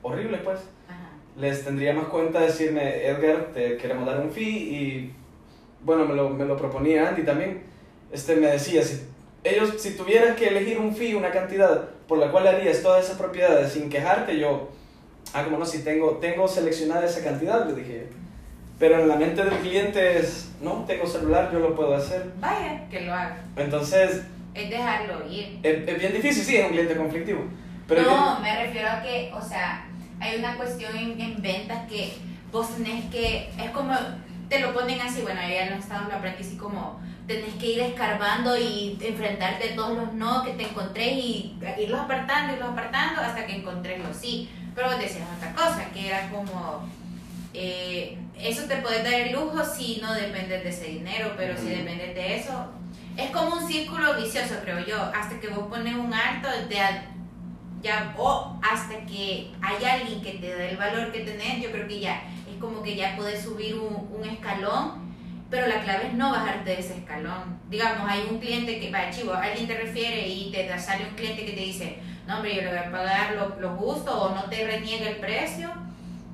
horribles, 0.03 0.41
pues. 0.45 0.59
Ajá. 0.89 1.11
Les 1.37 1.65
tendría 1.65 1.95
más 1.95 2.07
cuenta 2.09 2.41
decirme, 2.41 3.07
Edgar, 3.07 3.49
te 3.55 3.79
queremos 3.79 4.05
dar 4.05 4.21
un 4.21 4.31
fee 4.31 4.45
y 4.45 5.15
bueno, 5.83 6.05
me 6.05 6.15
lo, 6.15 6.29
me 6.29 6.45
lo 6.45 6.57
proponía 6.57 7.09
Andy 7.09 7.23
también. 7.23 7.63
Este 8.13 8.37
me 8.37 8.49
decía, 8.49 8.83
si 8.83 9.01
ellos, 9.43 9.75
si 9.79 9.97
tuvieras 9.97 10.37
que 10.37 10.49
elegir 10.49 10.79
un 10.79 10.95
fee, 10.95 11.15
una 11.15 11.31
cantidad 11.31 11.89
por 12.07 12.19
la 12.19 12.31
cual 12.31 12.47
harías 12.47 12.83
todas 12.83 13.07
esas 13.07 13.17
propiedades 13.17 13.73
sin 13.73 13.89
quejarte, 13.89 14.39
yo, 14.39 14.69
ah, 15.33 15.45
como 15.45 15.57
no, 15.57 15.65
si 15.65 15.83
tengo, 15.83 16.19
tengo 16.21 16.47
seleccionada 16.47 17.07
esa 17.07 17.25
cantidad, 17.25 17.67
le 17.67 17.75
dije. 17.75 18.09
Pero 18.81 18.99
en 18.99 19.09
la 19.09 19.17
mente 19.17 19.45
del 19.45 19.59
cliente 19.59 20.19
es, 20.19 20.53
no, 20.63 20.85
tengo 20.87 21.07
celular, 21.07 21.51
yo 21.53 21.61
lo 21.61 21.77
puedo 21.77 21.95
hacer. 21.95 22.33
Vaya, 22.41 22.89
que 22.91 23.03
lo 23.03 23.13
haga. 23.13 23.39
Entonces, 23.57 24.23
Es 24.55 24.71
dejarlo 24.71 25.31
ir. 25.31 25.61
es, 25.63 25.87
es 25.87 25.99
bien 25.99 26.13
difícil, 26.15 26.43
sí, 26.43 26.57
es 26.57 26.65
un 26.65 26.71
cliente 26.71 26.97
conflictivo. 26.97 27.45
Pero 27.87 28.03
no, 28.03 28.41
me 28.41 28.65
refiero 28.65 28.89
a 28.89 29.03
que, 29.03 29.31
o 29.35 29.43
sea, 29.43 29.85
hay 30.19 30.39
una 30.39 30.57
cuestión 30.57 30.97
en, 30.97 31.21
en 31.21 31.43
ventas 31.43 31.87
que 31.91 32.15
vos 32.51 32.75
tenés 32.75 33.05
que, 33.11 33.51
es 33.63 33.71
como, 33.71 33.93
te 34.49 34.61
lo 34.61 34.73
ponen 34.73 35.01
así, 35.01 35.21
bueno, 35.23 35.41
ya 35.43 35.67
en 35.67 35.71
los 35.73 35.81
estados 35.81 36.09
lo 36.09 36.15
aprendí 36.15 36.43
así 36.43 36.57
como, 36.57 37.01
tenés 37.27 37.55
que 37.55 37.67
ir 37.67 37.81
escarbando 37.81 38.57
y 38.57 38.99
enfrentarte 39.01 39.73
a 39.73 39.77
todos 39.77 39.97
los 39.97 40.13
no 40.15 40.43
que 40.43 40.53
te 40.53 40.63
encontré 40.63 41.13
y 41.13 41.59
irlos 41.79 42.01
apartando, 42.01 42.55
irlos 42.55 42.71
apartando 42.71 43.21
hasta 43.21 43.45
que 43.45 43.57
encontrés 43.57 44.03
los 44.03 44.17
sí. 44.17 44.49
Pero 44.75 44.89
vos 44.89 44.99
decías 44.99 45.27
otra 45.37 45.53
cosa, 45.53 45.91
que 45.93 46.09
era 46.09 46.31
como, 46.31 46.89
eh, 47.53 48.19
eso 48.39 48.65
te 48.65 48.77
puede 48.77 49.03
dar 49.03 49.15
el 49.15 49.33
lujo 49.33 49.65
si 49.65 50.01
no 50.01 50.15
dependes 50.15 50.63
de 50.63 50.71
ese 50.71 50.85
dinero, 50.85 51.35
pero 51.37 51.57
si 51.57 51.69
dependes 51.69 52.15
de 52.15 52.37
eso, 52.37 52.73
es 53.17 53.31
como 53.31 53.57
un 53.57 53.67
círculo 53.67 54.15
vicioso, 54.17 54.55
creo 54.63 54.85
yo, 54.87 54.97
hasta 55.15 55.39
que 55.41 55.49
vos 55.49 55.67
pones 55.69 55.95
un 55.95 56.15
alto 56.15 56.49
de 56.69 56.79
ya 57.83 58.15
o 58.19 58.59
hasta 58.63 59.07
que 59.07 59.51
hay 59.63 59.85
alguien 59.85 60.21
que 60.21 60.33
te 60.33 60.55
dé 60.55 60.71
el 60.71 60.77
valor 60.77 61.13
que 61.13 61.21
tenés, 61.21 61.63
yo 61.63 61.71
creo 61.71 61.89
que 61.89 62.01
ya 62.01 62.23
es 62.51 62.59
como 62.61 62.83
que 62.83 62.95
ya 62.95 63.17
puedes 63.17 63.43
subir 63.43 63.75
un, 63.75 64.09
un 64.13 64.29
escalón, 64.29 65.11
pero 65.51 65.67
la 65.67 65.83
clave 65.83 66.09
es 66.09 66.15
no 66.15 66.31
bajarte 66.31 66.71
de 66.71 66.79
ese 66.79 66.99
escalón. 66.99 67.59
Digamos, 67.69 68.09
hay 68.09 68.29
un 68.31 68.39
cliente 68.39 68.79
que, 68.79 68.91
va, 68.91 69.11
chivo, 69.11 69.33
alguien 69.33 69.67
te 69.67 69.77
refiere 69.77 70.29
y 70.29 70.51
te 70.53 70.79
sale 70.79 71.07
un 71.09 71.15
cliente 71.15 71.45
que 71.45 71.53
te 71.53 71.61
dice, 71.61 71.99
no 72.27 72.37
hombre, 72.37 72.55
yo 72.55 72.63
le 72.63 72.69
voy 72.69 72.79
a 72.79 72.93
pagar 72.93 73.35
lo, 73.35 73.61
lo 73.61 73.77
justo 73.77 74.13
o 74.17 74.35
no 74.35 74.45
te 74.45 74.65
reniega 74.65 75.09
el 75.09 75.17
precio, 75.17 75.71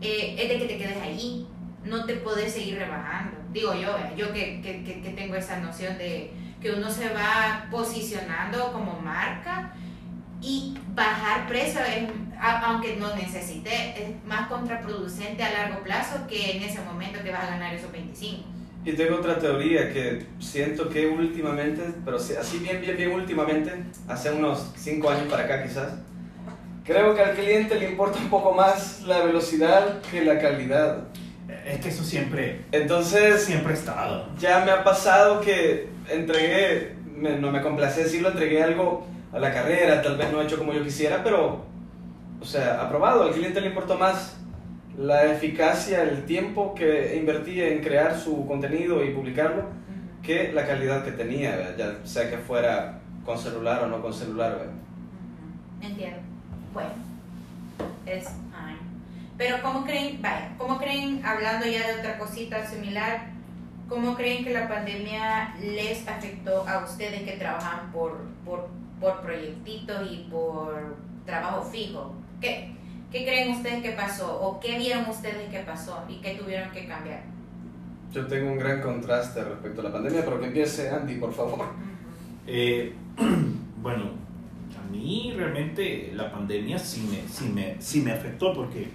eh, 0.00 0.36
es 0.38 0.48
de 0.48 0.58
que 0.58 0.64
te 0.66 0.78
quedes 0.78 0.96
ahí, 1.02 1.46
no 1.84 2.04
te 2.04 2.14
podés 2.16 2.52
seguir 2.52 2.78
rebajando. 2.78 3.36
Digo 3.52 3.74
yo, 3.74 3.96
yo 4.16 4.32
que, 4.32 4.60
que, 4.60 4.82
que, 5.02 5.10
tengo 5.10 5.36
esa 5.36 5.60
noción 5.60 5.96
de 5.98 6.32
que 6.60 6.72
uno 6.72 6.90
se 6.90 7.08
va 7.10 7.66
posicionando 7.70 8.72
como 8.72 8.98
marca 9.00 9.72
y 10.42 10.74
bajar 10.94 11.46
precio, 11.48 11.80
es- 11.80 12.10
aunque 12.40 12.96
no 12.96 13.14
necesite, 13.16 13.70
es 13.70 14.24
más 14.26 14.48
contraproducente 14.48 15.42
a 15.42 15.52
largo 15.52 15.82
plazo 15.82 16.26
que 16.28 16.56
en 16.56 16.62
ese 16.62 16.80
momento 16.82 17.22
que 17.22 17.30
vas 17.30 17.44
a 17.44 17.50
ganar 17.50 17.74
esos 17.74 17.90
25. 17.92 18.42
Y 18.84 18.92
tengo 18.92 19.16
otra 19.16 19.38
teoría 19.38 19.92
que 19.92 20.26
siento 20.38 20.88
que 20.88 21.06
últimamente, 21.08 21.82
pero 22.04 22.18
sí, 22.18 22.34
así 22.38 22.58
bien, 22.58 22.80
bien, 22.80 22.96
bien 22.96 23.10
últimamente, 23.12 23.72
hace 24.06 24.30
unos 24.30 24.72
5 24.76 25.10
años 25.10 25.24
para 25.28 25.44
acá 25.44 25.62
quizás, 25.64 25.94
creo 26.86 27.14
que 27.14 27.22
al 27.22 27.34
cliente 27.34 27.74
le 27.76 27.88
importa 27.90 28.18
un 28.18 28.28
poco 28.30 28.52
más 28.52 29.02
la 29.02 29.20
velocidad 29.22 30.00
que 30.10 30.24
la 30.24 30.38
calidad. 30.38 31.04
Es 31.64 31.80
que 31.80 31.88
eso 31.90 32.02
siempre, 32.04 32.62
Entonces, 32.72 33.44
siempre 33.44 33.72
ha 33.72 33.76
estado. 33.76 34.28
ya 34.38 34.64
me 34.64 34.70
ha 34.72 34.82
pasado 34.84 35.40
que 35.40 35.88
entregué, 36.08 36.94
me- 37.16 37.38
no 37.38 37.50
me 37.52 37.60
complace 37.62 38.04
decirlo, 38.04 38.30
entregué 38.30 38.62
algo 38.62 39.06
a 39.32 39.38
la 39.38 39.52
carrera, 39.52 40.02
tal 40.02 40.16
vez 40.16 40.30
no 40.32 40.40
hecho 40.42 40.58
como 40.58 40.72
yo 40.72 40.82
quisiera, 40.82 41.22
pero, 41.22 41.64
o 42.40 42.44
sea, 42.44 42.82
aprobado. 42.82 43.22
Al 43.24 43.30
cliente 43.32 43.60
le 43.60 43.68
importó 43.68 43.96
más 43.96 44.36
la 44.98 45.24
eficacia, 45.32 46.02
el 46.02 46.24
tiempo 46.24 46.74
que 46.74 47.16
invertí 47.16 47.60
en 47.60 47.80
crear 47.82 48.18
su 48.18 48.46
contenido 48.46 49.04
y 49.04 49.10
publicarlo 49.10 49.64
que 50.22 50.52
la 50.52 50.66
calidad 50.66 51.04
que 51.04 51.12
tenía, 51.12 51.54
¿verdad? 51.56 51.76
ya 52.00 52.06
sea 52.08 52.28
que 52.30 52.38
fuera 52.38 53.00
con 53.24 53.38
celular 53.38 53.84
o 53.84 53.86
no 53.88 54.00
con 54.02 54.12
celular. 54.12 54.66
Entiendo. 55.80 56.18
Bueno, 56.76 56.90
es 58.04 58.24
fine. 58.24 58.76
Pero 59.38 59.62
¿cómo 59.62 59.86
creen, 59.86 60.20
vaya, 60.20 60.52
cómo 60.58 60.76
creen, 60.76 61.24
hablando 61.24 61.64
ya 61.66 61.86
de 61.86 62.00
otra 62.00 62.18
cosita 62.18 62.66
similar, 62.66 63.28
cómo 63.88 64.14
creen 64.14 64.44
que 64.44 64.52
la 64.52 64.68
pandemia 64.68 65.54
les 65.58 66.06
afectó 66.06 66.68
a 66.68 66.84
ustedes 66.84 67.22
que 67.22 67.38
trabajan 67.38 67.90
por, 67.92 68.18
por, 68.44 68.68
por 69.00 69.22
proyectitos 69.22 70.06
y 70.10 70.28
por 70.30 70.98
trabajo 71.24 71.62
fijo? 71.62 72.14
¿Qué, 72.42 72.74
¿Qué 73.10 73.24
creen 73.24 73.52
ustedes 73.52 73.82
que 73.82 73.92
pasó? 73.92 74.38
¿O 74.38 74.60
qué 74.60 74.76
vieron 74.76 75.08
ustedes 75.08 75.48
que 75.48 75.60
pasó 75.60 76.04
y 76.10 76.20
qué 76.20 76.34
tuvieron 76.34 76.70
que 76.72 76.86
cambiar? 76.86 77.22
Yo 78.12 78.26
tengo 78.26 78.52
un 78.52 78.58
gran 78.58 78.82
contraste 78.82 79.42
respecto 79.42 79.80
a 79.80 79.84
la 79.84 79.92
pandemia, 79.94 80.26
pero 80.26 80.40
que 80.40 80.48
empiece 80.48 80.90
Andy, 80.90 81.14
por 81.14 81.32
favor. 81.32 81.64
Eh, 82.46 82.94
bueno, 83.80 84.10
mí 85.06 85.32
realmente 85.36 86.12
la 86.14 86.32
pandemia 86.32 86.78
sí 86.78 87.08
me, 87.10 87.28
sí 87.28 87.48
me, 87.48 87.80
sí 87.80 88.00
me 88.00 88.12
afectó 88.12 88.52
porque, 88.52 88.88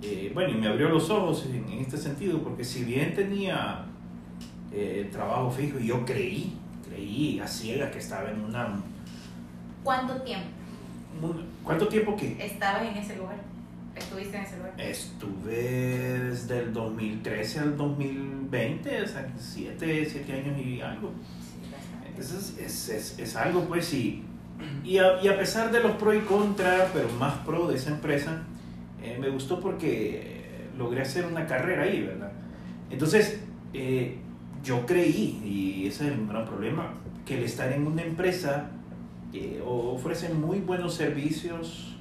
eh, 0.00 0.30
bueno, 0.32 0.50
y 0.50 0.54
me 0.54 0.68
abrió 0.68 0.88
los 0.88 1.10
ojos 1.10 1.46
en, 1.46 1.68
en 1.68 1.80
este 1.80 1.96
sentido, 1.96 2.40
porque 2.40 2.64
si 2.64 2.84
bien 2.84 3.14
tenía 3.14 3.84
eh, 4.72 5.08
trabajo 5.10 5.50
fijo, 5.50 5.78
yo 5.80 6.04
creí, 6.04 6.56
creí 6.88 7.40
a 7.40 7.48
ciegas 7.48 7.90
que 7.90 7.98
estaba 7.98 8.30
en 8.30 8.40
una... 8.40 8.80
¿Cuánto 9.82 10.22
tiempo 10.22 10.46
¿Cuánto 11.64 11.88
tiempo 11.88 12.16
que? 12.16 12.36
estabas 12.44 12.82
en 12.82 12.96
ese 12.96 13.16
lugar? 13.16 13.36
¿Estuviste 13.96 14.36
en 14.36 14.44
ese 14.44 14.56
lugar? 14.58 14.74
Estuve 14.78 16.20
desde 16.30 16.58
el 16.60 16.72
2013 16.72 17.58
al 17.58 17.76
2020, 17.76 19.02
o 19.02 19.08
sea, 19.08 19.32
siete, 19.36 20.06
siete 20.08 20.32
años 20.32 20.56
y 20.64 20.80
algo. 20.80 21.10
Sí. 21.40 21.68
Entonces 22.06 22.56
es, 22.58 22.88
es, 22.88 23.18
es 23.18 23.36
algo 23.36 23.64
pues 23.64 23.92
y, 23.92 24.22
y, 24.84 24.98
a, 24.98 25.22
y 25.22 25.28
a 25.28 25.38
pesar 25.38 25.70
de 25.70 25.80
los 25.80 25.92
pro 25.92 26.14
y 26.14 26.20
contra, 26.20 26.90
pero 26.92 27.08
más 27.18 27.34
pro 27.46 27.68
de 27.68 27.76
esa 27.76 27.90
empresa, 27.90 28.42
eh, 29.02 29.16
me 29.20 29.28
gustó 29.28 29.60
porque 29.60 30.22
eh, 30.24 30.70
logré 30.76 31.02
hacer 31.02 31.26
una 31.26 31.46
carrera 31.46 31.84
ahí, 31.84 32.02
¿verdad? 32.02 32.32
Entonces 32.90 33.40
eh, 33.72 34.18
yo 34.64 34.86
creí, 34.86 35.40
y 35.44 35.86
ese 35.86 36.06
es 36.06 36.12
el 36.12 36.26
gran 36.26 36.44
problema, 36.46 36.94
que 37.24 37.36
el 37.38 37.44
estar 37.44 37.72
en 37.72 37.86
una 37.86 38.02
empresa 38.02 38.70
que 39.32 39.62
ofrece 39.64 40.32
muy 40.32 40.58
buenos 40.60 40.94
servicios, 40.94 41.96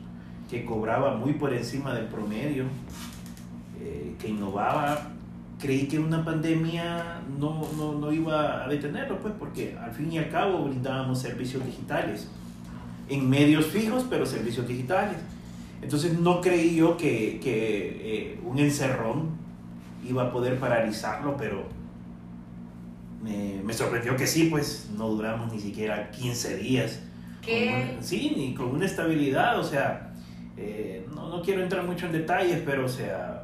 que 0.49 0.63
cobraba 0.65 1.15
muy 1.15 1.33
por 1.33 1.53
encima 1.53 1.93
del 1.93 2.05
promedio, 2.05 2.65
eh, 3.81 4.15
que 4.19 4.29
innovaba, 4.29 5.11
creí 5.59 5.87
que 5.87 5.99
una 5.99 6.23
pandemia 6.23 7.21
no, 7.37 7.67
no, 7.77 7.93
no 7.93 8.11
iba 8.13 8.63
a 8.63 8.67
detenerlo, 8.67 9.19
pues, 9.19 9.33
porque 9.37 9.77
al 9.77 9.91
fin 9.91 10.11
y 10.11 10.17
al 10.17 10.29
cabo 10.29 10.63
brindábamos 10.63 11.19
servicios 11.19 11.65
digitales, 11.65 12.29
en 13.09 13.29
medios 13.29 13.65
fijos, 13.67 14.05
pero 14.09 14.25
servicios 14.25 14.67
digitales. 14.67 15.17
Entonces 15.81 16.19
no 16.19 16.41
creí 16.41 16.75
yo 16.75 16.97
que, 16.97 17.39
que 17.41 18.31
eh, 18.33 18.39
un 18.43 18.57
encerrón 18.59 19.29
iba 20.07 20.23
a 20.23 20.31
poder 20.31 20.59
paralizarlo, 20.59 21.37
pero 21.37 21.65
me, 23.23 23.61
me 23.63 23.73
sorprendió 23.73 24.15
que 24.15 24.27
sí, 24.27 24.45
pues 24.49 24.89
no 24.97 25.09
duramos 25.09 25.51
ni 25.53 25.59
siquiera 25.59 26.11
15 26.11 26.57
días. 26.57 27.01
¿Qué? 27.41 27.91
Una- 27.95 28.01
sí, 28.03 28.33
ni 28.35 28.53
con 28.53 28.67
una 28.67 28.85
estabilidad, 28.85 29.59
o 29.59 29.63
sea, 29.63 30.13
eh, 30.57 31.05
no, 31.13 31.29
no 31.29 31.41
quiero 31.41 31.61
entrar 31.63 31.85
mucho 31.85 32.05
en 32.07 32.11
detalles, 32.11 32.61
pero 32.65 32.85
o 32.85 32.89
sea, 32.89 33.43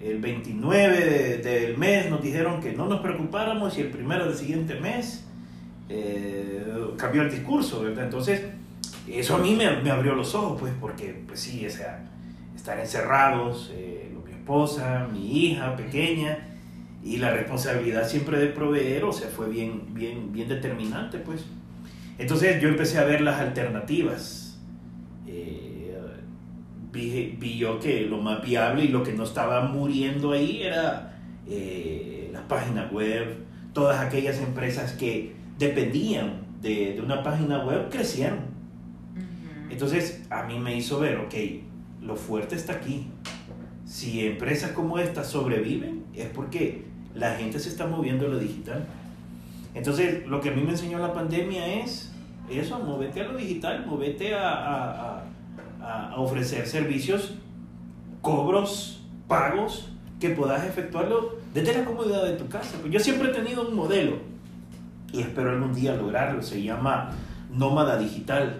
el 0.00 0.18
29 0.20 1.00
de- 1.04 1.38
del 1.38 1.78
mes 1.78 2.10
nos 2.10 2.22
dijeron 2.22 2.60
que 2.60 2.72
no 2.72 2.86
nos 2.86 3.00
preocupáramos 3.00 3.76
y 3.78 3.82
el 3.82 3.90
primero 3.90 4.26
del 4.26 4.34
siguiente 4.36 4.78
mes 4.80 5.24
eh, 5.88 6.64
cambió 6.96 7.22
el 7.22 7.30
discurso, 7.30 7.80
¿verdad? 7.82 8.04
Entonces, 8.04 8.42
eso 9.14 9.36
a 9.36 9.38
mí 9.38 9.54
me, 9.54 9.82
me 9.82 9.90
abrió 9.90 10.14
los 10.14 10.34
ojos, 10.34 10.60
pues, 10.60 10.72
porque, 10.80 11.22
pues 11.26 11.40
sí, 11.40 11.66
o 11.66 11.70
sea, 11.70 12.04
estar 12.54 12.78
encerrados, 12.78 13.70
eh, 13.74 14.12
mi 14.24 14.32
esposa, 14.32 15.08
mi 15.12 15.46
hija 15.46 15.76
pequeña, 15.76 16.38
y 17.02 17.18
la 17.18 17.30
responsabilidad 17.30 18.08
siempre 18.08 18.38
de 18.38 18.48
proveer, 18.48 19.04
o 19.04 19.12
sea, 19.12 19.28
fue 19.28 19.48
bien, 19.48 19.94
bien, 19.94 20.32
bien 20.32 20.48
determinante, 20.48 21.18
pues. 21.18 21.44
Entonces 22.18 22.60
yo 22.60 22.68
empecé 22.68 22.98
a 22.98 23.04
ver 23.04 23.20
las 23.20 23.40
alternativas. 23.40 24.58
Eh, 25.26 25.94
vi, 26.92 27.36
vi 27.38 27.56
yo 27.56 27.78
que 27.78 28.02
lo 28.02 28.18
más 28.18 28.42
viable 28.42 28.84
y 28.84 28.88
lo 28.88 29.04
que 29.04 29.12
no 29.12 29.22
estaba 29.22 29.62
muriendo 29.62 30.32
ahí 30.32 30.62
era 30.62 31.16
eh, 31.48 32.30
las 32.32 32.42
páginas 32.42 32.90
web, 32.92 33.36
todas 33.72 34.00
aquellas 34.00 34.38
empresas 34.38 34.92
que 34.92 35.34
dependían 35.58 36.46
de, 36.60 36.94
de 36.94 37.00
una 37.00 37.22
página 37.22 37.64
web 37.64 37.88
crecieron. 37.90 38.57
Entonces, 39.70 40.22
a 40.30 40.44
mí 40.44 40.58
me 40.58 40.76
hizo 40.76 40.98
ver, 40.98 41.18
ok, 41.18 41.34
lo 42.02 42.16
fuerte 42.16 42.54
está 42.56 42.74
aquí. 42.74 43.08
Si 43.84 44.26
empresas 44.26 44.72
como 44.72 44.98
esta 44.98 45.24
sobreviven, 45.24 46.04
es 46.14 46.26
porque 46.28 46.84
la 47.14 47.34
gente 47.36 47.58
se 47.58 47.68
está 47.68 47.86
moviendo 47.86 48.26
a 48.26 48.28
lo 48.28 48.38
digital. 48.38 48.86
Entonces, 49.74 50.26
lo 50.26 50.40
que 50.40 50.50
a 50.50 50.52
mí 50.52 50.62
me 50.62 50.70
enseñó 50.70 50.98
la 50.98 51.12
pandemia 51.12 51.66
es 51.82 52.12
eso, 52.50 52.78
movete 52.80 53.20
a 53.20 53.24
lo 53.24 53.36
digital, 53.36 53.84
movete 53.86 54.34
a, 54.34 54.48
a- 54.50 55.24
a- 55.82 56.10
a 56.12 56.16
ofrecer 56.20 56.66
servicios, 56.66 57.34
cobros, 58.22 59.02
pagos, 59.26 59.90
que 60.20 60.30
puedas 60.30 60.64
efectuarlo 60.66 61.36
desde 61.54 61.74
la 61.78 61.84
comodidad 61.84 62.24
de 62.24 62.32
tu 62.32 62.48
casa. 62.48 62.76
Pues 62.80 62.92
yo 62.92 62.98
siempre 63.00 63.28
he 63.30 63.32
tenido 63.32 63.68
un 63.68 63.76
modelo 63.76 64.16
y 65.12 65.20
espero 65.20 65.50
algún 65.50 65.72
día 65.72 65.94
lograrlo, 65.94 66.42
se 66.42 66.62
llama 66.62 67.10
nómada 67.52 67.96
digital. 67.98 68.56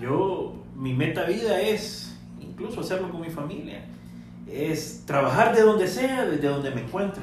Yo, 0.00 0.54
mi 0.76 0.92
meta 0.92 1.24
vida 1.24 1.60
es 1.60 2.18
incluso 2.40 2.80
hacerlo 2.80 3.10
con 3.10 3.20
mi 3.20 3.30
familia, 3.30 3.84
es 4.46 5.04
trabajar 5.06 5.54
de 5.54 5.62
donde 5.62 5.88
sea, 5.88 6.24
desde 6.26 6.48
donde 6.48 6.70
me 6.70 6.82
encuentre. 6.82 7.22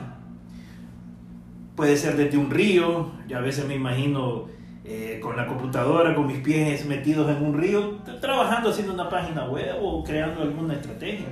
Puede 1.75 1.97
ser 1.97 2.15
desde 2.17 2.37
un 2.37 2.51
río, 2.51 3.11
yo 3.27 3.37
a 3.37 3.41
veces 3.41 3.65
me 3.67 3.75
imagino 3.75 4.45
eh, 4.85 5.19
con 5.23 5.35
la 5.35 5.47
computadora, 5.47 6.13
con 6.13 6.27
mis 6.27 6.39
pies 6.39 6.85
metidos 6.85 7.35
en 7.35 7.43
un 7.43 7.57
río, 7.57 7.97
trabajando 8.21 8.69
haciendo 8.69 8.93
una 8.93 9.09
página 9.09 9.47
web 9.49 9.75
o 9.81 10.03
creando 10.03 10.41
alguna 10.43 10.73
estrategia. 10.75 11.25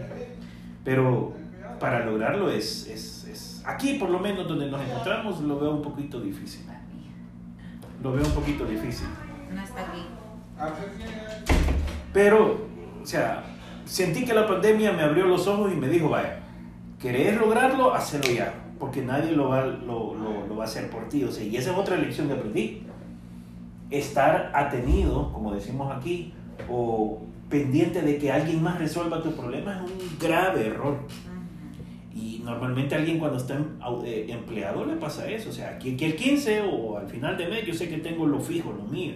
Pero 0.83 1.33
para 1.79 2.03
lograrlo 2.05 2.49
es, 2.49 2.87
es, 2.87 3.25
es- 3.27 3.63
aquí 3.65 3.95
por 3.99 4.09
lo 4.09 4.19
menos 4.19 4.47
donde 4.47 4.65
nos 4.69 4.81
encontramos 4.81 5.39
lo 5.41 5.59
veo 5.59 5.71
un 5.75 5.81
poquito 5.81 6.19
difícil. 6.19 6.65
Lo 8.01 8.13
veo 8.13 8.25
un 8.25 8.31
poquito 8.31 8.65
difícil. 8.65 9.07
No 9.53 9.61
está 9.61 9.81
aquí. 9.81 10.01
Pero, 12.13 12.67
o 13.01 13.05
sea, 13.05 13.43
sentí 13.85 14.25
que 14.25 14.33
la 14.33 14.47
pandemia 14.47 14.91
me 14.91 15.03
abrió 15.03 15.25
los 15.25 15.47
ojos 15.47 15.71
y 15.71 15.75
me 15.75 15.87
dijo, 15.87 16.09
vaya, 16.09 16.39
¿querés 16.99 17.37
lograrlo? 17.39 17.93
Hacelo 17.93 18.29
ya, 18.31 18.53
porque 18.79 19.01
nadie 19.01 19.31
lo 19.31 19.49
va, 19.49 19.65
lo, 19.65 20.13
lo- 20.15 20.47
lo 20.47 20.55
va 20.57 20.63
a 20.65 20.67
hacer 20.67 20.89
por 20.89 21.07
ti. 21.07 21.23
O 21.23 21.31
sea, 21.31 21.43
y 21.43 21.55
esa 21.55 21.71
es 21.71 21.77
otra 21.77 21.95
lección 21.97 22.27
que 22.27 22.33
aprendí. 22.33 22.83
Estar 23.89 24.51
atenido, 24.53 25.31
como 25.33 25.53
decimos 25.53 25.91
aquí, 25.95 26.33
o 26.69 27.21
pendiente 27.49 28.01
de 28.01 28.17
que 28.17 28.31
alguien 28.31 28.61
más 28.63 28.77
resuelva 28.79 29.21
tu 29.21 29.31
problema 29.33 29.75
es 29.85 29.91
un 29.91 30.17
grave 30.19 30.67
error. 30.67 30.99
Y 32.13 32.41
normalmente 32.43 32.93
a 32.95 32.97
alguien 32.99 33.19
cuando 33.19 33.37
está 33.37 33.55
em- 33.55 33.77
eh, 34.05 34.25
empleado 34.29 34.85
le 34.85 34.95
pasa 34.95 35.29
eso. 35.29 35.49
O 35.49 35.53
sea, 35.53 35.77
que, 35.79 35.95
que 35.97 36.05
el 36.07 36.15
15 36.15 36.61
o 36.61 36.97
al 36.97 37.07
final 37.07 37.37
de 37.37 37.47
mes 37.47 37.65
yo 37.65 37.73
sé 37.73 37.87
que 37.89 37.97
tengo 37.97 38.25
lo 38.27 38.39
fijo, 38.39 38.71
lo 38.73 38.83
mío. 38.83 39.13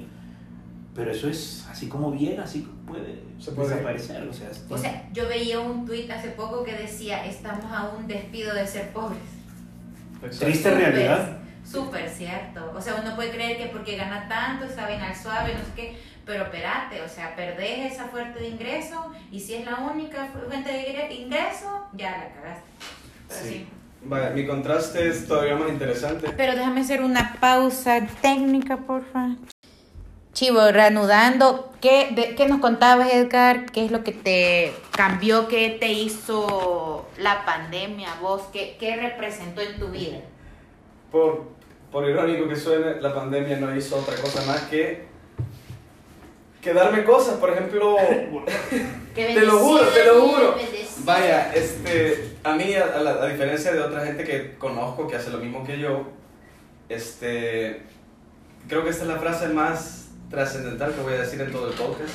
Pero 0.96 1.12
eso 1.12 1.28
es 1.28 1.66
así 1.70 1.90
como 1.90 2.16
llega, 2.16 2.44
así 2.44 2.66
puede, 2.88 3.20
Se 3.38 3.52
puede. 3.52 3.70
desaparecer. 3.70 4.28
O 4.30 4.34
sea, 4.34 4.50
O 4.70 4.78
sea, 4.78 5.10
yo 5.12 5.28
veía 5.28 5.60
un 5.60 5.86
tuit 5.86 6.10
hace 6.10 6.30
poco 6.30 6.64
que 6.64 6.72
decía, 6.74 7.26
estamos 7.26 7.66
a 7.72 7.90
un 7.90 8.08
despido 8.08 8.54
de 8.56 8.66
ser 8.66 8.90
pobres. 8.94 9.20
triste 10.40 10.70
Súper- 10.70 10.78
realidad. 10.78 11.38
Súper 11.70 12.10
cierto. 12.10 12.72
O 12.76 12.82
sea, 12.82 12.96
uno 13.04 13.16
puede 13.16 13.32
creer 13.32 13.58
que 13.58 13.66
porque 13.68 13.98
gana 13.98 14.28
tanto, 14.30 14.66
está 14.66 14.88
bien 14.88 15.02
al 15.02 15.16
suave, 15.16 15.54
no 15.54 15.60
sé 15.60 15.72
qué, 15.76 15.98
pero 16.26 16.44
espérate, 16.44 17.02
o 17.02 17.10
sea, 17.10 17.36
perdés 17.36 17.92
esa 17.94 18.06
fuente 18.06 18.40
de 18.40 18.50
ingreso 18.50 19.12
y 19.32 19.40
si 19.40 19.56
es 19.56 19.66
la 19.66 19.76
única 19.80 20.28
fuente 20.28 20.72
de 20.72 20.94
ingre- 20.94 21.12
ingreso, 21.20 21.86
ya 21.94 22.12
la 22.12 22.34
cagaste. 22.34 22.64
Pero 23.28 23.42
Sí. 23.42 23.50
sí. 23.50 23.68
Vaya, 24.08 24.30
mi 24.30 24.46
contraste 24.46 25.08
es 25.10 25.28
todavía 25.28 25.56
más 25.56 25.70
interesante. 25.70 26.30
Pero 26.38 26.54
déjame 26.54 26.82
hacer 26.82 27.02
una 27.02 27.36
pausa 27.40 28.00
técnica, 28.22 28.78
porfa. 28.78 29.30
Chivo, 30.36 30.70
reanudando, 30.70 31.72
¿qué, 31.80 32.10
de- 32.12 32.36
¿qué 32.36 32.46
nos 32.50 32.60
contabas, 32.60 33.10
Edgar? 33.14 33.72
¿Qué 33.72 33.86
es 33.86 33.92
lo 33.92 34.04
que 34.04 34.12
te 34.12 34.74
cambió? 34.92 35.48
¿Qué 35.48 35.78
te 35.80 35.94
hizo 35.94 37.08
la 37.18 37.46
pandemia 37.46 38.10
vos? 38.22 38.42
¿Qué, 38.52 38.76
qué 38.78 38.98
representó 38.98 39.62
en 39.62 39.80
tu 39.80 39.88
vida? 39.88 40.18
Por, 41.10 41.44
por 41.90 42.10
irónico 42.10 42.50
que 42.50 42.58
suene, 42.58 43.00
la 43.00 43.16
pandemia 43.16 43.56
no 43.62 43.74
hizo 43.74 43.96
otra 43.96 44.14
cosa 44.18 44.44
más 44.46 44.64
que, 44.64 45.06
que 46.62 46.74
darme 46.74 47.06
cosas. 47.06 47.36
Por 47.36 47.52
ejemplo, 47.52 47.96
¿Qué 49.16 49.26
Te 49.28 49.40
lo 49.46 49.58
juro, 49.60 49.84
te 49.88 50.04
lo 50.04 50.20
juro. 50.28 50.56
Vaya, 51.06 51.54
este, 51.56 52.36
a 52.44 52.54
mí, 52.56 52.74
a, 52.76 52.84
a 52.94 53.00
la- 53.00 53.24
a 53.24 53.28
diferencia 53.28 53.72
de 53.72 53.80
otra 53.80 54.06
gente 54.06 54.26
que 54.26 54.58
conozco 54.58 55.08
que 55.08 55.16
hace 55.16 55.30
lo 55.30 55.38
mismo 55.38 55.64
que 55.66 55.80
yo, 55.80 56.04
este, 56.90 57.84
creo 58.68 58.84
que 58.84 58.90
esta 58.90 59.04
es 59.04 59.10
la 59.10 59.18
frase 59.20 59.48
más 59.48 60.05
trascendental 60.36 60.94
que 60.94 61.02
voy 61.02 61.14
a 61.14 61.22
decir 61.22 61.42
en 61.42 61.52
todo 61.52 61.70
el 61.70 61.74
podcast. 61.74 62.12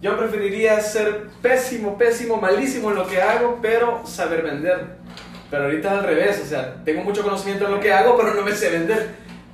Yo 0.00 0.16
preferiría 0.16 0.80
ser 0.80 1.26
pésimo, 1.42 1.98
pésimo, 1.98 2.36
malísimo 2.36 2.90
en 2.90 2.96
lo 2.96 3.06
que 3.06 3.20
hago, 3.20 3.58
pero 3.60 4.06
saber 4.06 4.42
vender. 4.42 5.00
Pero 5.50 5.64
ahorita 5.64 5.88
es 5.92 5.98
al 5.98 6.04
revés, 6.04 6.40
o 6.44 6.46
sea, 6.48 6.76
tengo 6.84 7.02
mucho 7.02 7.22
conocimiento 7.24 7.66
en 7.66 7.72
lo 7.72 7.80
que 7.80 7.92
hago, 7.92 8.16
pero 8.16 8.32
no 8.34 8.42
me 8.42 8.52
sé 8.52 8.70
vender. 8.70 9.08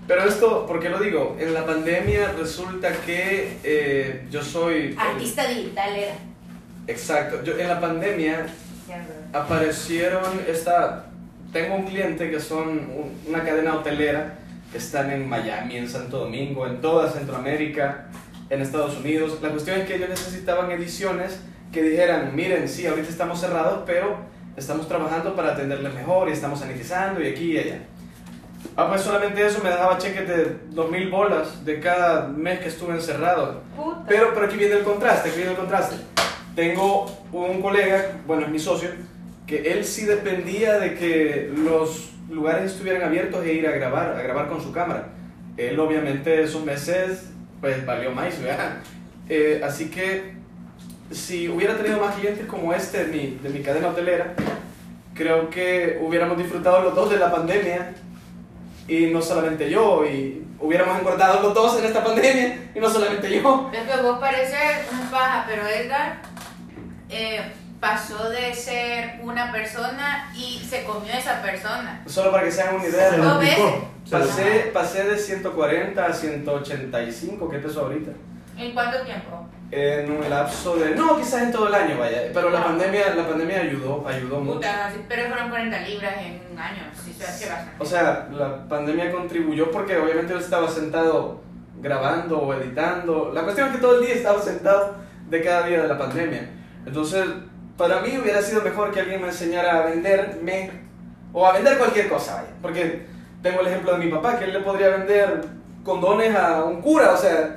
Pero 0.07 0.23
esto, 0.25 0.67
¿por 0.67 0.79
qué 0.79 0.89
lo 0.89 0.99
digo? 1.01 1.37
En 1.41 1.53
la 1.55 1.65
pandemia 1.67 2.33
resulta 2.39 2.93
que 3.05 3.57
eh, 3.65 4.27
yo 4.31 4.41
soy... 4.43 4.95
Artista 4.99 5.49
digital 5.49 5.97
era. 5.97 6.15
Exacto, 6.87 7.43
yo 7.43 7.59
en 7.59 7.67
la 7.67 7.81
pandemia 7.81 8.47
aparecieron 9.33 10.23
esta 10.49 11.07
tengo 11.53 11.75
un 11.77 11.85
cliente 11.87 12.31
que 12.31 12.39
son 12.41 12.69
un- 12.69 13.21
una 13.27 13.43
cadena 13.45 13.75
hotelera 13.75 14.35
que 14.71 14.79
están 14.79 15.11
en 15.11 15.29
Miami, 15.29 15.77
en 15.77 15.89
Santo 15.89 16.19
Domingo, 16.19 16.67
en 16.67 16.81
toda 16.81 17.11
Centroamérica, 17.11 18.07
en 18.51 18.61
Estados 18.61 18.97
Unidos. 18.97 19.39
La 19.43 19.51
cuestión 19.51 19.81
es 19.81 19.87
que 19.87 19.97
ellos 19.97 20.09
necesitaban 20.09 20.71
ediciones 20.71 21.41
que 21.73 21.83
dijeran, 21.83 22.35
miren, 22.35 22.69
sí, 22.69 22.87
ahorita 22.87 23.09
estamos 23.09 23.41
cerrados, 23.41 23.83
pero 23.87 24.17
estamos 24.57 24.89
trabajando 24.89 25.35
para 25.35 25.53
atenderles 25.53 25.95
mejor 25.95 26.29
y 26.29 26.33
estamos 26.33 26.61
sanitizando 26.61 27.23
y 27.23 27.29
aquí 27.29 27.53
y 27.53 27.59
allá. 27.59 27.81
Ah, 28.77 28.89
pues 28.89 29.03
solamente 29.03 29.47
eso 29.47 29.63
me 29.63 29.71
dejaba 29.71 29.99
cheques 29.99 30.27
de 30.29 30.57
2.000 30.75 31.11
bolas 31.11 31.65
de 31.65 31.81
cada 31.81 32.29
mes 32.29 32.59
que 32.61 32.69
estuve 32.69 32.95
encerrado. 32.95 33.63
Puta. 33.77 34.05
Pero, 34.09 34.33
pero 34.35 34.47
aquí 34.47 34.57
viene 34.57 34.77
el 34.77 34.83
contraste, 34.83 35.29
aquí 35.29 35.39
viene 35.39 35.53
el 35.53 35.57
contraste. 35.57 35.97
Tengo 36.55 37.07
un 37.33 37.61
colega, 37.61 38.19
bueno, 38.27 38.47
es 38.47 38.49
mi 38.51 38.59
socio, 38.59 38.89
que 39.47 39.73
él 39.73 39.85
sí 39.85 40.05
dependía 40.05 40.79
de 40.79 40.95
que 40.95 41.53
los 41.55 42.11
lugares 42.29 42.73
estuvieran 42.73 43.03
abiertos 43.03 43.45
e 43.45 43.53
ir 43.53 43.67
a 43.67 43.73
grabar, 43.73 44.17
a 44.17 44.23
grabar 44.23 44.49
con 44.49 44.61
su 44.61 44.73
cámara. 44.73 45.09
Él 45.57 45.79
obviamente 45.79 46.43
esos 46.43 46.65
meses, 46.65 47.31
pues 47.61 47.85
valió 47.87 48.11
más, 48.11 48.41
¿verdad? 48.43 48.79
Eh, 49.29 49.61
así 49.65 49.91
que 49.91 50.35
si 51.11 51.49
hubiera 51.49 51.77
tenido 51.77 52.01
más 52.01 52.15
clientes 52.17 52.47
como 52.47 52.73
este 52.73 53.07
de 53.07 53.13
mi, 53.13 53.39
de 53.43 53.49
mi 53.49 53.61
cadena 53.61 53.89
hotelera, 53.89 54.35
creo 55.15 55.49
que 55.51 55.99
hubiéramos 56.03 56.37
disfrutado 56.37 56.83
los 56.83 56.95
dos 56.95 57.11
de 57.11 57.19
la 57.19 57.31
pandemia 57.31 57.95
y 58.89 59.07
no 59.07 59.23
solamente 59.23 59.71
yo, 59.71 60.05
y 60.05 60.45
hubiéramos 60.61 60.99
engordado 60.99 61.43
los 61.43 61.55
dos 61.55 61.79
en 61.79 61.87
esta 61.87 62.05
pandemia 62.05 62.71
y 62.75 62.79
no 62.81 62.89
solamente 62.89 63.31
yo. 63.31 63.71
Es 63.73 63.83
que 63.83 64.03
vos 64.03 64.19
pareces 64.19 64.87
un 64.93 65.11
paja, 65.11 65.45
pero 65.49 65.67
Edgar 65.67 66.19
eh, 67.09 67.41
pasó 67.81 68.29
de 68.31 68.55
ser 68.55 69.21
una 69.23 69.53
persona 69.53 70.31
y 70.35 70.59
se 70.69 70.85
comió 70.85 71.13
esa 71.13 71.43
persona. 71.43 72.03
Solo 72.07 72.31
para 72.33 72.45
que 72.45 72.51
se 72.53 72.63
hagan 72.63 72.77
una 72.77 72.87
idea. 72.87 73.11
¿Cómo 73.11 73.25
lo 73.41 73.97
Pasé, 74.11 74.71
pasé 74.73 75.05
de 75.05 75.19
140 75.19 76.07
a 76.07 76.13
185, 76.13 77.49
¿qué 77.51 77.59
peso 77.59 77.81
ahorita? 77.83 78.13
¿En 78.57 78.73
cuánto 78.73 79.01
tiempo? 79.03 79.49
En 79.71 80.11
un 80.11 80.31
lapso 80.31 80.77
de... 80.77 80.95
No, 80.95 81.17
quizás 81.19 81.43
en 81.43 81.53
todo 81.53 81.67
el 81.69 81.75
año, 81.75 81.99
vaya. 81.99 82.23
Pero 82.33 82.51
la 82.51 82.61
Ah. 82.61 82.65
pandemia, 82.67 83.15
la 83.17 83.27
pandemia 83.27 83.61
ayudó, 83.63 84.07
ayudó 84.07 84.39
mucho. 84.41 84.55
Puta, 84.59 84.93
pero 85.09 85.29
fueron 85.29 85.51
40 85.51 85.81
libras 85.81 86.15
en 86.21 86.41
un 86.53 86.59
año. 86.59 86.83
Sí, 87.05 87.13
se 87.13 87.25
hace 87.25 87.49
bastante. 87.49 87.75
O 87.81 87.85
sea, 87.85 88.29
la 88.33 88.69
pandemia 88.69 89.11
contribuyó 89.11 89.71
porque 89.73 89.97
obviamente 89.99 90.33
yo 90.33 90.39
estaba 90.39 90.69
sentado 90.71 91.43
grabando 91.81 92.39
o 92.39 92.55
editando. 92.55 93.33
La 93.35 93.43
cuestión 93.43 93.69
es 93.69 93.75
que 93.75 93.81
todo 93.83 93.99
el 93.99 94.07
día 94.07 94.15
estaba 94.15 94.41
sentado 94.41 94.95
de 95.29 95.43
cada 95.43 95.67
día 95.67 95.83
de 95.83 95.89
la 95.89 95.99
pandemia. 95.99 96.49
Entonces, 96.87 97.25
para 97.77 98.01
mí 98.01 98.17
hubiera 98.19 98.43
sido 98.43 98.63
mejor 98.63 98.91
que 98.93 99.01
alguien 99.01 99.21
me 99.21 99.29
enseñara 99.29 99.79
a 99.79 99.87
venderme 99.87 100.71
o 101.33 101.47
a 101.47 101.53
vender 101.53 101.79
cualquier 101.79 102.09
cosa. 102.09 102.45
Porque 102.63 103.07
tengo 103.43 103.61
el 103.61 103.69
ejemplo 103.69 103.93
de 103.93 104.05
mi 104.05 104.11
papá, 104.11 104.39
que 104.39 104.47
él 104.47 104.53
le 104.53 104.61
podría 104.61 104.89
vender 104.89 105.43
condones 105.85 106.35
a 106.35 106.65
un 106.65 106.83
cura, 106.83 107.13
o 107.13 107.17
sea, 107.17 107.57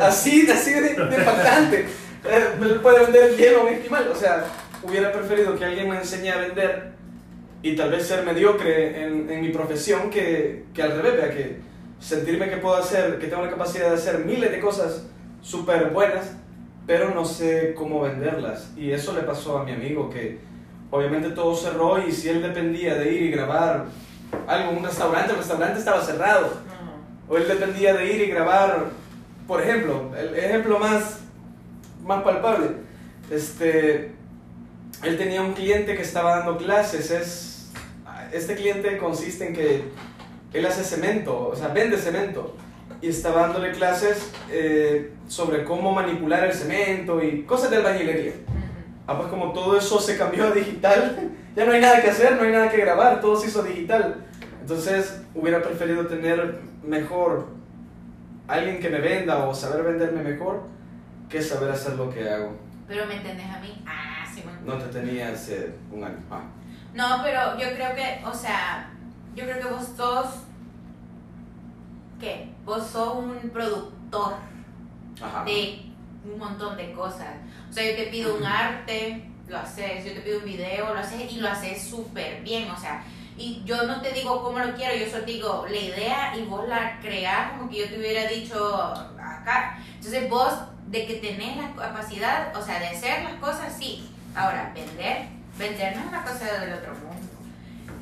así, 0.00 0.48
así 0.50 0.72
de, 0.72 0.80
de 0.94 1.16
impactante. 1.16 1.86
Eh, 2.24 2.48
Él 2.60 2.80
puede 2.80 3.04
vender 3.04 3.36
hielo 3.36 3.60
a 3.60 3.62
un 3.62 3.68
esquimal, 3.70 4.08
o 4.08 4.14
sea, 4.14 4.44
hubiera 4.82 5.10
preferido 5.10 5.56
que 5.58 5.64
alguien 5.64 5.88
me 5.88 5.96
enseñe 5.96 6.30
a 6.30 6.38
vender 6.38 6.92
y 7.62 7.74
tal 7.74 7.90
vez 7.90 8.06
ser 8.06 8.24
mediocre 8.24 9.04
en, 9.04 9.40
mi 9.40 9.48
profesión 9.50 10.10
que, 10.10 10.66
que 10.74 10.82
al 10.82 10.96
revés, 10.96 11.16
vea, 11.16 11.30
que 11.30 11.60
sentirme 12.00 12.50
que 12.50 12.56
puedo 12.56 12.76
hacer, 12.76 13.18
que 13.18 13.28
tengo 13.28 13.44
la 13.44 13.50
capacidad 13.50 13.88
de 13.88 13.94
hacer 13.94 14.18
miles 14.24 14.50
de 14.50 14.60
cosas 14.60 15.04
súper 15.40 15.90
buenas, 15.90 16.32
pero 16.86 17.14
no 17.14 17.24
sé 17.24 17.74
cómo 17.76 18.02
venderlas. 18.02 18.72
Y 18.76 18.90
eso 18.90 19.12
le 19.12 19.22
pasó 19.22 19.58
a 19.58 19.64
mi 19.64 19.72
amigo, 19.72 20.10
que 20.10 20.40
obviamente 20.90 21.30
todo 21.30 21.54
cerró 21.54 22.06
y 22.06 22.12
si 22.12 22.28
él 22.28 22.42
dependía 22.42 22.94
de 22.94 23.12
ir 23.12 23.22
y 23.22 23.30
grabar 23.30 23.86
algo 24.46 24.72
en 24.72 24.78
un 24.78 24.84
restaurante, 24.84 25.32
el 25.32 25.38
restaurante 25.38 25.78
estaba 25.78 26.00
cerrado. 26.02 26.48
O 27.28 27.36
él 27.36 27.46
dependía 27.48 27.94
de 27.94 28.12
ir 28.12 28.20
y 28.20 28.26
grabar, 28.26 28.86
por 29.46 29.62
ejemplo, 29.62 30.10
el 30.16 30.36
ejemplo 30.36 30.78
más, 30.78 31.20
más 32.04 32.22
palpable, 32.22 32.70
este, 33.30 34.12
él 35.02 35.16
tenía 35.16 35.40
un 35.40 35.54
cliente 35.54 35.96
que 35.96 36.02
estaba 36.02 36.38
dando 36.38 36.58
clases, 36.58 37.10
es, 37.10 37.72
este 38.32 38.54
cliente 38.54 38.98
consiste 38.98 39.48
en 39.48 39.54
que 39.54 39.84
él 40.52 40.66
hace 40.66 40.84
cemento, 40.84 41.48
o 41.48 41.56
sea, 41.56 41.68
vende 41.68 41.96
cemento, 41.96 42.54
y 43.00 43.08
estaba 43.08 43.42
dándole 43.42 43.72
clases 43.72 44.30
eh, 44.50 45.12
sobre 45.32 45.64
cómo 45.64 45.92
manipular 45.92 46.44
el 46.44 46.52
cemento 46.52 47.22
y 47.22 47.44
cosas 47.44 47.70
de 47.70 47.78
albañilería. 47.78 48.34
Ah, 49.06 49.16
pues 49.16 49.28
como 49.28 49.50
todo 49.52 49.78
eso 49.78 49.98
se 49.98 50.18
cambió 50.18 50.44
a 50.44 50.50
digital, 50.50 51.30
ya 51.56 51.64
no 51.64 51.72
hay 51.72 51.80
nada 51.80 52.02
que 52.02 52.10
hacer, 52.10 52.36
no 52.36 52.42
hay 52.42 52.52
nada 52.52 52.70
que 52.70 52.76
grabar, 52.76 53.18
todo 53.22 53.34
se 53.34 53.48
hizo 53.48 53.62
digital. 53.62 54.26
Entonces 54.60 55.22
hubiera 55.34 55.62
preferido 55.62 56.06
tener 56.06 56.60
mejor 56.82 57.48
alguien 58.46 58.78
que 58.78 58.90
me 58.90 59.00
venda 59.00 59.46
o 59.46 59.54
saber 59.54 59.84
venderme 59.84 60.22
mejor 60.22 60.64
que 61.30 61.40
saber 61.40 61.70
hacer 61.70 61.94
lo 61.94 62.10
que 62.10 62.28
hago. 62.28 62.54
Pero 62.86 63.06
me 63.06 63.16
entendés 63.16 63.46
a 63.46 63.58
mí. 63.58 63.82
Ah, 63.86 64.26
sí, 64.30 64.42
bueno. 64.44 64.58
No 64.66 64.84
te 64.84 65.00
tenía 65.00 65.30
hace 65.30 65.72
un 65.90 66.04
año. 66.04 66.18
Ah. 66.30 66.42
No, 66.92 67.22
pero 67.24 67.56
yo 67.56 67.74
creo 67.74 67.94
que, 67.94 68.22
o 68.22 68.34
sea, 68.34 68.90
yo 69.34 69.44
creo 69.44 69.60
que 69.60 69.74
vos 69.74 69.88
sos. 69.96 70.26
¿Qué? 72.20 72.50
Vos 72.66 72.86
sos 72.86 73.16
un 73.16 73.48
productor 73.48 74.51
Ajá. 75.20 75.44
de 75.44 75.82
un 76.24 76.38
montón 76.38 76.76
de 76.76 76.92
cosas. 76.92 77.34
O 77.68 77.72
sea, 77.72 77.90
yo 77.90 77.96
te 77.96 78.06
pido 78.06 78.36
un 78.36 78.44
arte, 78.44 79.28
lo 79.48 79.58
haces. 79.58 80.04
Yo 80.04 80.12
te 80.12 80.20
pido 80.20 80.38
un 80.38 80.44
video, 80.44 80.94
lo 80.94 81.00
haces 81.00 81.30
y 81.30 81.36
lo 81.36 81.48
haces 81.48 81.82
súper 81.82 82.42
bien. 82.42 82.70
O 82.70 82.78
sea, 82.78 83.04
y 83.36 83.62
yo 83.64 83.84
no 83.84 84.00
te 84.00 84.12
digo 84.12 84.42
cómo 84.42 84.58
lo 84.58 84.74
quiero, 84.74 84.94
yo 84.94 85.10
solo 85.10 85.24
te 85.24 85.32
digo 85.32 85.66
la 85.68 85.76
idea 85.76 86.36
y 86.36 86.44
vos 86.44 86.68
la 86.68 87.00
creás 87.00 87.52
como 87.52 87.70
que 87.70 87.78
yo 87.78 87.88
te 87.88 87.98
hubiera 87.98 88.26
dicho 88.26 88.76
acá. 89.18 89.78
Entonces 89.94 90.28
vos, 90.28 90.52
de 90.88 91.06
que 91.06 91.14
tenés 91.14 91.56
la 91.56 91.72
capacidad, 91.74 92.54
o 92.56 92.62
sea, 92.62 92.78
de 92.78 92.88
hacer 92.88 93.24
las 93.24 93.34
cosas, 93.34 93.74
sí. 93.78 94.08
Ahora, 94.34 94.72
vender, 94.74 95.28
vender 95.58 95.96
no 95.96 96.02
es 96.02 96.08
una 96.08 96.22
cosa 96.22 96.60
del 96.60 96.74
otro 96.74 96.94
mundo. 96.94 97.28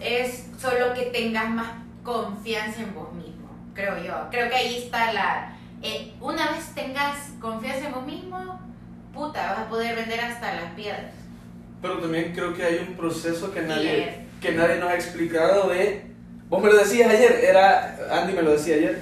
Es 0.00 0.48
solo 0.58 0.94
que 0.94 1.06
tengas 1.06 1.48
más 1.50 1.68
confianza 2.02 2.82
en 2.82 2.94
vos 2.94 3.12
mismo, 3.12 3.48
creo 3.74 4.02
yo. 4.02 4.28
Creo 4.30 4.48
que 4.48 4.56
ahí 4.56 4.76
está 4.76 5.12
la... 5.12 5.56
eh, 5.82 6.12
una 6.20 6.50
vez 6.52 6.74
tengas 6.74 7.16
confianza 7.40 7.86
en 7.86 7.94
vos 7.94 8.04
mismo, 8.06 8.60
puta, 9.12 9.52
vas 9.52 9.58
a 9.60 9.68
poder 9.68 9.96
vender 9.96 10.20
hasta 10.20 10.54
las 10.54 10.72
piedras. 10.72 11.12
Pero 11.80 11.98
también 11.98 12.32
creo 12.34 12.54
que 12.54 12.62
hay 12.62 12.86
un 12.86 12.94
proceso 12.96 13.52
que 13.52 13.62
nadie, 13.62 14.26
que 14.40 14.52
nadie 14.52 14.76
nos 14.76 14.90
ha 14.90 14.94
explicado 14.94 15.68
de... 15.70 16.10
Vos 16.48 16.62
me 16.62 16.70
lo 16.70 16.76
decías 16.76 17.10
ayer, 17.10 17.44
era... 17.44 17.96
Andy 18.12 18.34
me 18.34 18.42
lo 18.42 18.52
decía 18.52 18.74
ayer. 18.76 19.00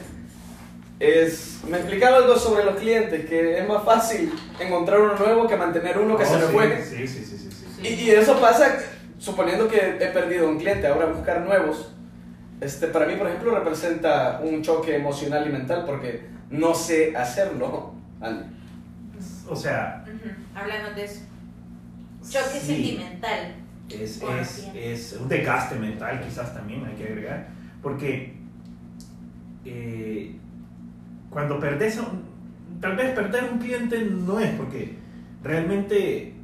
Es, 1.00 1.60
me 1.68 1.78
explicaba 1.78 2.16
algo 2.18 2.36
sobre 2.36 2.64
los 2.64 2.76
clientes, 2.76 3.26
que 3.26 3.58
es 3.58 3.68
más 3.68 3.84
fácil 3.84 4.32
encontrar 4.58 5.00
uno 5.00 5.14
nuevo 5.16 5.46
que 5.46 5.56
mantener 5.56 5.98
uno 5.98 6.16
que 6.16 6.24
Oh, 6.24 6.26
se 6.26 6.40
sí, 6.40 6.52
fue. 6.52 6.82
Sí, 6.82 7.08
sí, 7.08 7.24
sí, 7.24 7.38
sí, 7.38 7.50
sí. 7.50 7.88
Y, 7.88 7.88
y 8.04 8.10
eso 8.10 8.40
pasa 8.40 8.78
suponiendo 9.18 9.68
que 9.68 9.78
he 10.00 10.06
perdido 10.08 10.48
un 10.48 10.58
cliente, 10.58 10.86
ahora 10.86 11.06
buscar 11.06 11.40
nuevos. 11.42 11.92
Este, 12.60 12.88
para 12.88 13.06
mí, 13.06 13.14
por 13.14 13.28
ejemplo, 13.28 13.54
representa 13.56 14.40
un 14.42 14.62
choque 14.62 14.96
emocional 14.96 15.46
y 15.48 15.52
mental 15.52 15.84
porque 15.86 16.26
no 16.50 16.74
sé 16.74 17.16
hacerlo. 17.16 17.94
O 19.48 19.56
sea, 19.56 20.04
Hablando 20.54 20.94
de 20.94 21.04
eso. 21.04 21.20
Choque 22.22 22.60
sí, 22.60 22.66
sentimental. 22.66 23.54
Es, 23.88 24.22
es, 24.22 24.68
es 24.74 25.18
un 25.20 25.28
desgaste 25.28 25.76
mental 25.76 26.20
quizás 26.22 26.52
también 26.54 26.84
hay 26.84 26.94
que 26.94 27.04
agregar, 27.04 27.48
porque 27.82 28.34
eh, 29.64 30.36
cuando 31.30 31.58
perdés, 31.58 31.98
un- 31.98 32.22
tal 32.80 32.96
vez 32.96 33.10
perder 33.14 33.44
un 33.50 33.58
cliente 33.58 34.04
no 34.04 34.38
es 34.40 34.50
porque 34.52 34.96
realmente 35.42 36.34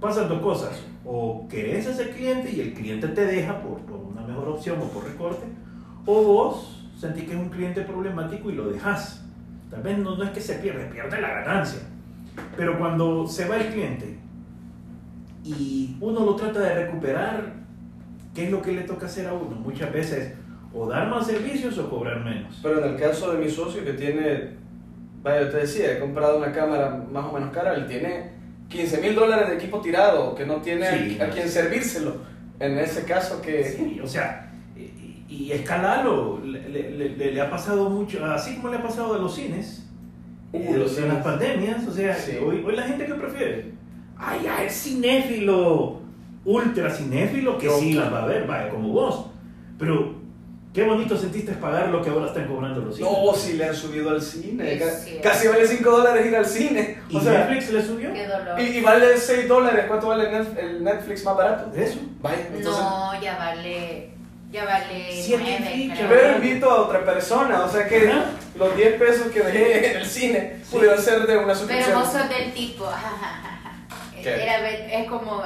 pasan 0.00 0.28
dos 0.28 0.40
cosas, 0.42 0.80
o 1.04 1.46
querés 1.48 1.86
a 1.86 1.90
ese 1.92 2.10
cliente 2.10 2.50
y 2.50 2.60
el 2.60 2.74
cliente 2.74 3.06
te 3.08 3.24
deja 3.26 3.60
por, 3.62 3.78
por 3.82 3.98
una 3.98 4.22
mejor 4.22 4.48
opción 4.48 4.78
o 4.80 4.84
por 4.88 5.04
recorte, 5.04 5.46
o 6.06 6.22
vos 6.24 6.88
sentís 6.98 7.24
que 7.24 7.32
es 7.32 7.38
un 7.38 7.50
cliente 7.50 7.82
problemático 7.82 8.50
y 8.50 8.54
lo 8.54 8.68
dejas. 8.68 9.24
Tal 9.70 9.82
vez 9.82 9.98
no, 9.98 10.16
no 10.16 10.24
es 10.24 10.30
que 10.30 10.40
se 10.40 10.54
pierde, 10.54 10.86
pierde 10.86 11.20
la 11.20 11.28
ganancia. 11.42 11.80
Pero 12.56 12.78
cuando 12.78 13.26
se 13.26 13.46
va 13.48 13.56
el 13.56 13.68
cliente 13.72 14.18
y 15.44 15.96
uno 16.00 16.24
lo 16.24 16.36
trata 16.36 16.60
de 16.60 16.74
recuperar, 16.86 17.54
¿qué 18.34 18.46
es 18.46 18.50
lo 18.50 18.60
que 18.62 18.72
le 18.72 18.82
toca 18.82 19.06
hacer 19.06 19.26
a 19.28 19.32
uno? 19.32 19.56
Muchas 19.56 19.92
veces 19.92 20.34
o 20.72 20.86
dar 20.86 21.08
más 21.08 21.26
servicios 21.26 21.78
o 21.78 21.88
cobrar 21.88 22.24
menos. 22.24 22.58
Pero 22.62 22.84
en 22.84 22.92
el 22.94 23.00
caso 23.00 23.32
de 23.32 23.38
mi 23.44 23.50
socio 23.50 23.84
que 23.84 23.94
tiene, 23.94 24.56
vaya, 25.22 25.42
yo 25.42 25.50
te 25.50 25.56
decía, 25.58 25.92
he 25.92 25.98
comprado 25.98 26.38
una 26.38 26.52
cámara 26.52 27.04
más 27.10 27.24
o 27.26 27.32
menos 27.32 27.50
cara, 27.52 27.74
él 27.74 27.86
tiene 27.86 28.30
15 28.68 29.00
mil 29.00 29.14
dólares 29.14 29.48
de 29.48 29.56
equipo 29.56 29.80
tirado, 29.80 30.34
que 30.34 30.46
no 30.46 30.56
tiene 30.56 30.86
Sí, 30.90 31.18
a, 31.20 31.24
a 31.24 31.30
quien 31.30 31.48
servírselo. 31.48 32.18
En 32.60 32.78
ese 32.78 33.04
caso 33.04 33.40
que... 33.40 33.64
Sí, 33.64 34.00
o 34.02 34.06
sea, 34.06 34.49
y, 35.30 35.52
escalarlo, 35.52 36.40
le, 36.44 36.68
le- 36.68 36.90
le- 37.16 37.32
le 37.32 37.40
ha 37.40 37.48
pasado 37.48 37.88
mucho, 37.88 38.24
así 38.26 38.56
como 38.56 38.68
le 38.70 38.76
ha 38.78 38.82
pasado 38.82 39.14
a 39.14 39.18
los 39.18 39.34
cines, 39.34 39.86
Uh, 40.52 40.56
eh, 40.74 40.76
los 40.76 40.98
en 40.98 41.06
las 41.06 41.22
pandemias, 41.22 41.86
o 41.86 41.92
sea, 41.92 42.12
Sí. 42.16 42.32
hoy, 42.44 42.64
hoy 42.66 42.74
la 42.74 42.82
gente 42.82 43.06
que 43.06 43.14
prefiere, 43.14 43.72
ay, 44.18 44.40
ya 44.42 44.64
es 44.64 44.72
cinéfilo, 44.82 46.00
ultra 46.44 46.90
cinéfilo, 46.90 47.56
que 47.56 47.70
sí 47.70 47.92
las 47.92 48.12
va 48.12 48.24
a 48.24 48.26
ver, 48.26 48.46
vaya, 48.48 48.68
como 48.68 48.88
vos, 48.88 49.26
pero 49.78 50.14
qué 50.74 50.82
bonito 50.82 51.16
sentiste 51.16 51.52
pagar 51.52 51.90
lo 51.90 52.02
que 52.02 52.10
ahora 52.10 52.26
están 52.26 52.48
cobrando 52.48 52.80
los 52.80 52.96
cines. 52.96 53.10
No, 53.12 53.32
si 53.32 53.52
le 53.52 53.64
han 53.66 53.74
subido 53.74 54.10
al 54.10 54.20
cine. 54.20 54.76
Cierto. 54.78 55.22
Casi 55.22 55.46
vale 55.48 55.66
5 55.68 55.88
dólares 55.90 56.26
ir 56.26 56.34
al 56.36 56.46
cine. 56.46 56.98
¿Y 57.08 57.16
O 57.16 57.20
sea, 57.20 57.32
Netflix 57.46 57.72
le 57.72 57.82
subió? 57.82 58.12
Qué 58.12 58.26
dolor. 58.26 58.60
y, 58.60 58.62
y 58.78 58.80
vale 58.80 59.16
6 59.16 59.48
dólares. 59.48 59.84
¿Cuánto 59.86 60.08
vale 60.08 60.24
el 60.24 60.34
Netf- 60.34 60.58
el 60.58 60.82
Netflix 60.84 61.24
más 61.24 61.36
barato? 61.36 61.72
Eso. 61.76 61.98
Vaya, 62.20 62.38
entonces... 62.54 62.82
No, 62.82 63.20
ya 63.22 63.36
vale. 63.38 64.10
Ya 64.50 64.64
vale. 64.64 65.12
Siete 65.12 65.58
nueve. 65.60 66.06
Pero 66.08 66.36
invito 66.36 66.70
a 66.70 66.80
otra 66.82 67.04
persona, 67.04 67.62
o 67.64 67.68
sea 67.70 67.86
que 67.88 68.10
los 68.56 68.76
10 68.76 68.94
pesos 68.98 69.28
que 69.28 69.40
dejé 69.42 69.90
en 69.92 69.96
el 69.98 70.06
cine 70.06 70.56
Sí. 70.64 70.76
pudieron 70.76 70.98
ser 71.00 71.26
de 71.26 71.36
una 71.36 71.46
Pero 71.46 71.54
suscripción. 71.54 72.00
vos 72.00 72.12
sos 72.12 72.28
del 72.28 72.52
tipo. 72.52 72.84
Era, 74.24 74.68
es 74.68 75.08
como. 75.08 75.42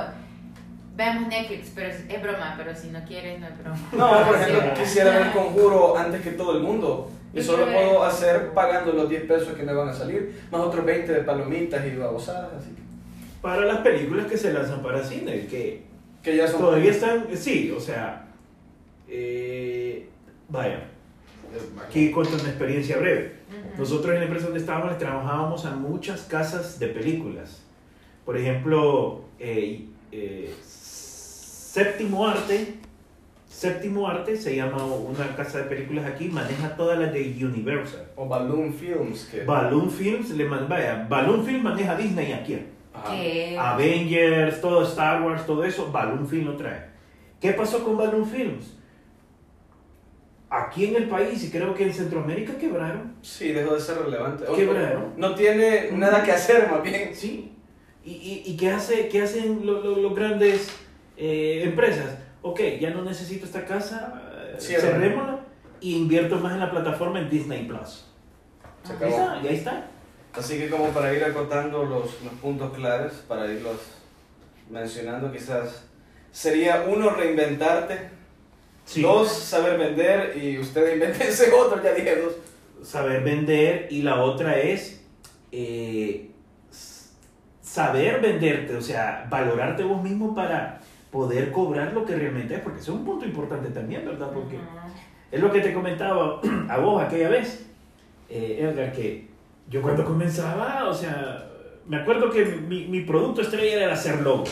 Veamos 0.96 1.28
Netflix, 1.28 1.72
pero 1.74 1.88
es, 1.88 2.04
es 2.08 2.22
broma, 2.22 2.54
pero 2.56 2.72
si 2.74 2.86
no 2.88 3.04
quieres, 3.04 3.40
no 3.40 3.48
es 3.48 3.58
broma. 3.58 3.78
No, 3.92 4.26
por 4.26 4.36
Sí. 4.38 4.42
ejemplo, 4.50 4.74
quisiera 4.74 5.10
ver 5.10 5.32
Conjuro 5.32 5.96
antes 5.98 6.20
que 6.22 6.30
todo 6.30 6.56
el 6.56 6.62
mundo. 6.62 7.10
Y 7.34 7.42
solo 7.42 7.66
puedo 7.66 8.04
hacer 8.04 8.50
pagando 8.52 8.92
los 8.92 9.08
10 9.08 9.24
pesos 9.24 9.54
que 9.54 9.64
me 9.64 9.72
van 9.72 9.88
a 9.88 9.92
salir, 9.92 10.40
más 10.52 10.60
otros 10.60 10.84
20 10.86 11.12
de 11.12 11.20
palomitas 11.22 11.84
y 11.84 11.96
babosadas, 11.96 12.50
así 12.56 12.70
que- 12.70 12.82
Para 13.42 13.62
las 13.62 13.78
películas 13.78 14.26
que 14.26 14.36
se 14.38 14.52
lanzan 14.52 14.80
para 14.82 15.02
cine, 15.02 15.46
que 15.46 15.82
que 16.22 16.36
ya 16.36 16.46
son... 16.46 16.60
todavía 16.60 16.92
están, 16.92 17.26
sí, 17.36 17.74
o 17.76 17.80
sea, 17.80 18.23
eh, 19.16 20.08
vaya, 20.48 20.88
aquí 21.86 22.10
cuento 22.10 22.34
una 22.34 22.48
experiencia 22.48 22.96
breve. 22.98 23.32
Nosotros 23.78 24.12
en 24.12 24.18
la 24.20 24.24
empresa 24.24 24.46
donde 24.46 24.60
estábamos 24.60 24.98
trabajábamos 24.98 25.64
a 25.66 25.76
muchas 25.76 26.22
casas 26.22 26.78
de 26.80 26.88
películas. 26.88 27.62
Por 28.24 28.36
ejemplo, 28.36 29.22
eh, 29.38 29.86
eh, 30.10 30.52
Séptimo 30.66 32.26
Arte, 32.26 32.74
Séptimo 33.48 34.08
Arte 34.08 34.36
se 34.36 34.56
llama 34.56 34.84
una 34.84 35.36
casa 35.36 35.58
de 35.58 35.64
películas 35.64 36.04
aquí, 36.06 36.28
maneja 36.28 36.74
todas 36.76 36.98
las 36.98 37.12
de 37.12 37.36
Universal. 37.44 38.06
O 38.16 38.26
Balloon 38.28 38.74
Films, 38.74 39.28
que... 39.30 39.44
Balloon 39.44 39.90
Films, 39.90 40.30
le 40.30 40.44
man- 40.44 40.66
vaya, 40.68 41.06
Balloon 41.08 41.44
Films 41.44 41.62
maneja 41.62 41.94
Disney 41.96 42.32
aquí. 42.32 42.58
Que- 43.08 43.56
Avengers, 43.58 44.60
todo 44.60 44.82
Star 44.84 45.22
Wars, 45.22 45.46
todo 45.46 45.62
eso, 45.64 45.90
Balloon 45.92 46.26
Film 46.26 46.46
lo 46.46 46.56
trae. 46.56 46.86
¿Qué 47.40 47.52
pasó 47.52 47.84
con 47.84 47.96
Balloon 47.96 48.26
Films? 48.26 48.76
Aquí 50.56 50.86
en 50.86 50.96
el 50.96 51.08
país 51.08 51.42
y 51.44 51.50
creo 51.50 51.74
que 51.74 51.84
en 51.84 51.92
Centroamérica 51.92 52.56
quebraron. 52.58 53.14
Sí, 53.22 53.52
dejó 53.52 53.74
de 53.74 53.80
ser 53.80 53.98
relevante. 53.98 54.44
Quebraron. 54.54 55.14
No 55.16 55.34
tiene 55.34 55.90
nada 55.92 56.22
que 56.22 56.32
hacer, 56.32 56.70
más 56.70 56.82
bien. 56.82 57.14
Sí. 57.14 57.50
¿Y, 58.04 58.10
y, 58.12 58.42
y 58.52 58.56
qué, 58.56 58.70
hace, 58.70 59.08
qué 59.08 59.22
hacen 59.22 59.64
los 59.66 59.84
los 59.84 60.14
grandes 60.14 60.68
eh, 61.16 61.62
empresas? 61.64 62.18
Ok, 62.42 62.60
ya 62.78 62.90
no 62.90 63.02
necesito 63.02 63.46
esta 63.46 63.64
casa, 63.64 64.22
eh, 64.36 64.56
Cierra. 64.58 64.82
cerrémosla 64.90 65.40
y 65.80 65.96
invierto 65.96 66.36
más 66.36 66.52
en 66.52 66.60
la 66.60 66.70
plataforma 66.70 67.18
en 67.18 67.30
Disney 67.30 67.64
Plus. 67.66 68.06
Se 68.84 68.92
Ahí 68.92 68.96
acabó. 68.98 69.12
está, 69.12 69.40
y 69.42 69.48
ahí 69.48 69.56
está. 69.56 69.86
Así 70.34 70.58
que 70.58 70.68
como 70.68 70.88
para 70.88 71.14
ir 71.14 71.24
acotando 71.24 71.84
los, 71.84 72.22
los 72.22 72.32
puntos 72.42 72.74
claves, 72.76 73.14
para 73.26 73.50
irlos 73.50 73.78
mencionando 74.70 75.32
quizás, 75.32 75.84
sería 76.30 76.84
uno, 76.88 77.10
reinventarte, 77.10 78.10
Sí. 78.84 79.02
dos, 79.02 79.32
saber 79.32 79.78
vender 79.78 80.36
y 80.36 80.58
ustedes 80.58 80.94
inventense 80.94 81.50
otro, 81.58 81.82
ya 81.82 81.92
dije 81.92 82.16
dos. 82.16 82.34
saber 82.82 83.22
vender 83.24 83.88
y 83.90 84.02
la 84.02 84.22
otra 84.22 84.58
es 84.60 85.02
eh, 85.52 86.30
saber 87.60 88.20
venderte, 88.20 88.76
o 88.76 88.82
sea, 88.82 89.26
valorarte 89.30 89.82
vos 89.82 90.02
mismo 90.02 90.34
para 90.34 90.80
poder 91.10 91.50
cobrar 91.50 91.92
lo 91.92 92.04
que 92.04 92.14
realmente 92.14 92.54
es, 92.54 92.60
porque 92.60 92.80
eso 92.80 92.92
es 92.92 92.98
un 92.98 93.04
punto 93.04 93.24
importante 93.24 93.70
también, 93.70 94.04
¿verdad? 94.04 94.30
Porque 94.32 94.56
Ujú. 94.56 94.64
Es 95.32 95.40
lo 95.40 95.50
que 95.50 95.60
te 95.60 95.72
comentaba 95.74 96.40
a 96.68 96.78
vos 96.78 97.02
aquella 97.02 97.28
vez, 97.28 97.66
eh, 98.28 98.58
Edgar, 98.60 98.92
que 98.92 99.26
yo 99.68 99.82
cuando 99.82 100.04
comenzaba, 100.04 100.86
o 100.88 100.94
sea, 100.94 101.50
me 101.88 101.96
acuerdo 101.96 102.30
que 102.30 102.44
mi, 102.44 102.86
mi 102.86 103.00
producto 103.00 103.40
estrella 103.40 103.84
era 103.84 103.94
hacer 103.94 104.20
logos. 104.20 104.50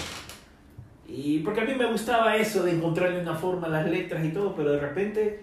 Y 1.15 1.41
porque 1.41 1.61
a 1.61 1.65
mí 1.65 1.75
me 1.75 1.85
gustaba 1.93 2.37
eso 2.37 2.63
de 2.63 2.71
encontrarle 2.71 3.21
una 3.21 3.35
forma 3.35 3.67
a 3.67 3.71
las 3.71 3.87
letras 3.87 4.25
y 4.25 4.31
todo, 4.31 4.57
pero 4.57 4.73
de 4.73 4.81
repente 4.81 5.41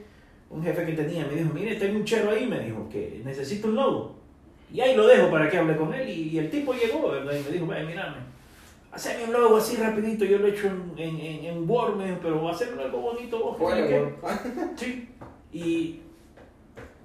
un 0.50 0.64
jefe 0.64 0.84
que 0.84 0.94
tenía 0.94 1.28
me 1.28 1.36
dijo, 1.36 1.54
mire, 1.54 1.76
tengo 1.76 2.00
un 2.00 2.06
chero 2.06 2.32
ahí, 2.32 2.48
me 2.48 2.60
dijo, 2.60 2.90
que 2.90 3.22
necesito 3.24 3.68
un 3.68 3.76
logo. 3.76 4.16
Y 4.74 4.82
ahí 4.82 4.96
lo 4.96 5.06
dejo 5.06 5.30
para 5.30 5.48
que 5.48 5.60
hable 5.60 5.78
con 5.78 5.94
él. 5.94 6.10
Y, 6.10 6.30
y 6.30 6.40
el 6.40 6.50
tipo 6.50 6.74
llegó, 6.74 7.12
¿verdad? 7.12 7.34
Y 7.40 7.44
me 7.44 7.52
dijo, 7.52 7.68
vaya, 7.68 7.84
mírame, 7.86 8.18
haceme 8.92 9.26
un 9.26 9.34
logo 9.34 9.58
así 9.58 9.76
rapidito, 9.78 10.26
yo 10.26 10.40
lo 10.40 10.48
he 10.48 10.52
hecho 10.52 10.68
en, 10.68 10.94
en, 10.98 11.20
en, 11.20 11.46
en 11.46 11.70
Word, 11.70 11.98
me 11.98 12.06
dijo, 12.06 12.18
pero 12.24 12.50
hacerlo 12.50 12.82
algo 12.82 13.02
bonito 13.02 13.40
vos. 13.40 13.58
Sí. 14.76 15.08
¿Y 15.54 16.00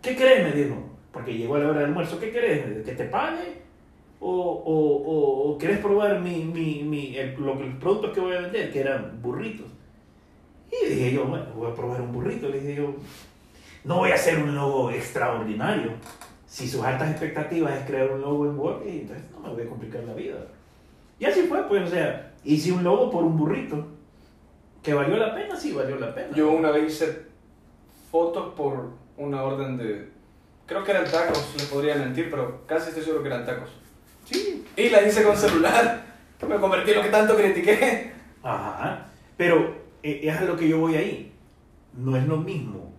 qué 0.01 0.17
crees? 0.17 0.55
Me 0.55 0.63
dijo. 0.63 0.77
Porque 1.13 1.35
llegó 1.35 1.59
la 1.59 1.69
hora 1.69 1.81
del 1.81 1.89
almuerzo. 1.91 2.19
¿Qué 2.19 2.33
crees? 2.33 2.85
¿Que 2.85 2.93
te 2.93 3.05
pague? 3.05 3.63
¿O, 4.27 4.31
o, 4.31 5.03
o, 5.05 5.51
o 5.51 5.59
querés 5.59 5.81
probar 5.81 6.19
mi, 6.19 6.45
mi, 6.45 6.83
mi, 6.83 7.15
el, 7.15 7.35
lo, 7.35 7.57
los 7.57 7.75
productos 7.75 8.13
que 8.13 8.21
voy 8.21 8.35
a 8.35 8.41
vender? 8.41 8.73
Que 8.73 8.81
eran 8.81 9.21
burritos. 9.21 9.67
Y 10.73 10.89
dije 10.89 11.13
yo, 11.13 11.27
bueno, 11.27 11.45
voy 11.55 11.71
a 11.71 11.75
probar 11.75 12.01
un 12.01 12.11
burrito. 12.11 12.49
Le 12.49 12.59
dije 12.59 12.77
yo, 12.77 12.95
no 13.85 13.99
voy 13.99 14.13
a 14.13 14.15
hacer 14.15 14.43
un 14.43 14.55
logo 14.55 14.91
extraordinario. 14.91 15.91
Si 16.47 16.67
sus 16.67 16.83
altas 16.83 17.11
expectativas 17.11 17.77
es 17.77 17.85
crear 17.85 18.11
un 18.13 18.23
logo 18.23 18.47
en 18.47 18.59
Word, 18.59 18.87
entonces 18.87 19.27
no 19.31 19.41
me 19.41 19.55
voy 19.57 19.63
a 19.65 19.69
complicar 19.69 20.03
la 20.05 20.15
vida. 20.15 20.37
Y 21.19 21.27
así 21.27 21.43
fue, 21.43 21.69
pues, 21.69 21.83
o 21.83 21.91
sea, 21.91 22.33
hice 22.45 22.73
un 22.73 22.83
logo 22.83 23.11
por 23.11 23.25
un 23.25 23.37
burrito. 23.37 23.89
¿Que 24.83 24.95
valió 24.95 25.19
la 25.19 25.35
pena? 25.35 25.55
Sí, 25.55 25.73
valió 25.73 25.99
la 25.99 26.15
pena. 26.15 26.35
Yo 26.35 26.51
una 26.51 26.71
vez 26.71 26.95
hice 26.95 27.27
fotos 28.11 28.55
por 28.55 28.89
una 29.19 29.43
orden 29.43 29.77
de. 29.77 30.09
Creo 30.65 30.83
que 30.83 30.93
eran 30.93 31.05
tacos, 31.05 31.55
le 31.59 31.65
podría 31.65 31.97
mentir, 31.97 32.31
pero 32.31 32.63
casi 32.67 32.89
estoy 32.89 33.05
seguro 33.05 33.23
que 33.23 33.29
eran 33.29 33.45
tacos. 33.45 33.84
Sí. 34.25 34.65
Y 34.77 34.89
la 34.91 35.07
hice 35.07 35.23
con 35.23 35.37
celular. 35.37 36.05
Me 36.49 36.57
convertí 36.57 36.91
en 36.91 36.97
lo 36.97 37.03
que 37.03 37.11
tanto 37.11 37.37
critiqué. 37.37 38.13
Ajá. 38.43 39.07
Pero 39.37 39.77
eh, 40.03 40.21
es 40.23 40.37
a 40.37 40.45
lo 40.45 40.57
que 40.57 40.69
yo 40.69 40.79
voy 40.79 40.97
ahí. 40.97 41.33
No 41.95 42.17
es 42.17 42.27
lo 42.27 42.37
mismo 42.37 42.93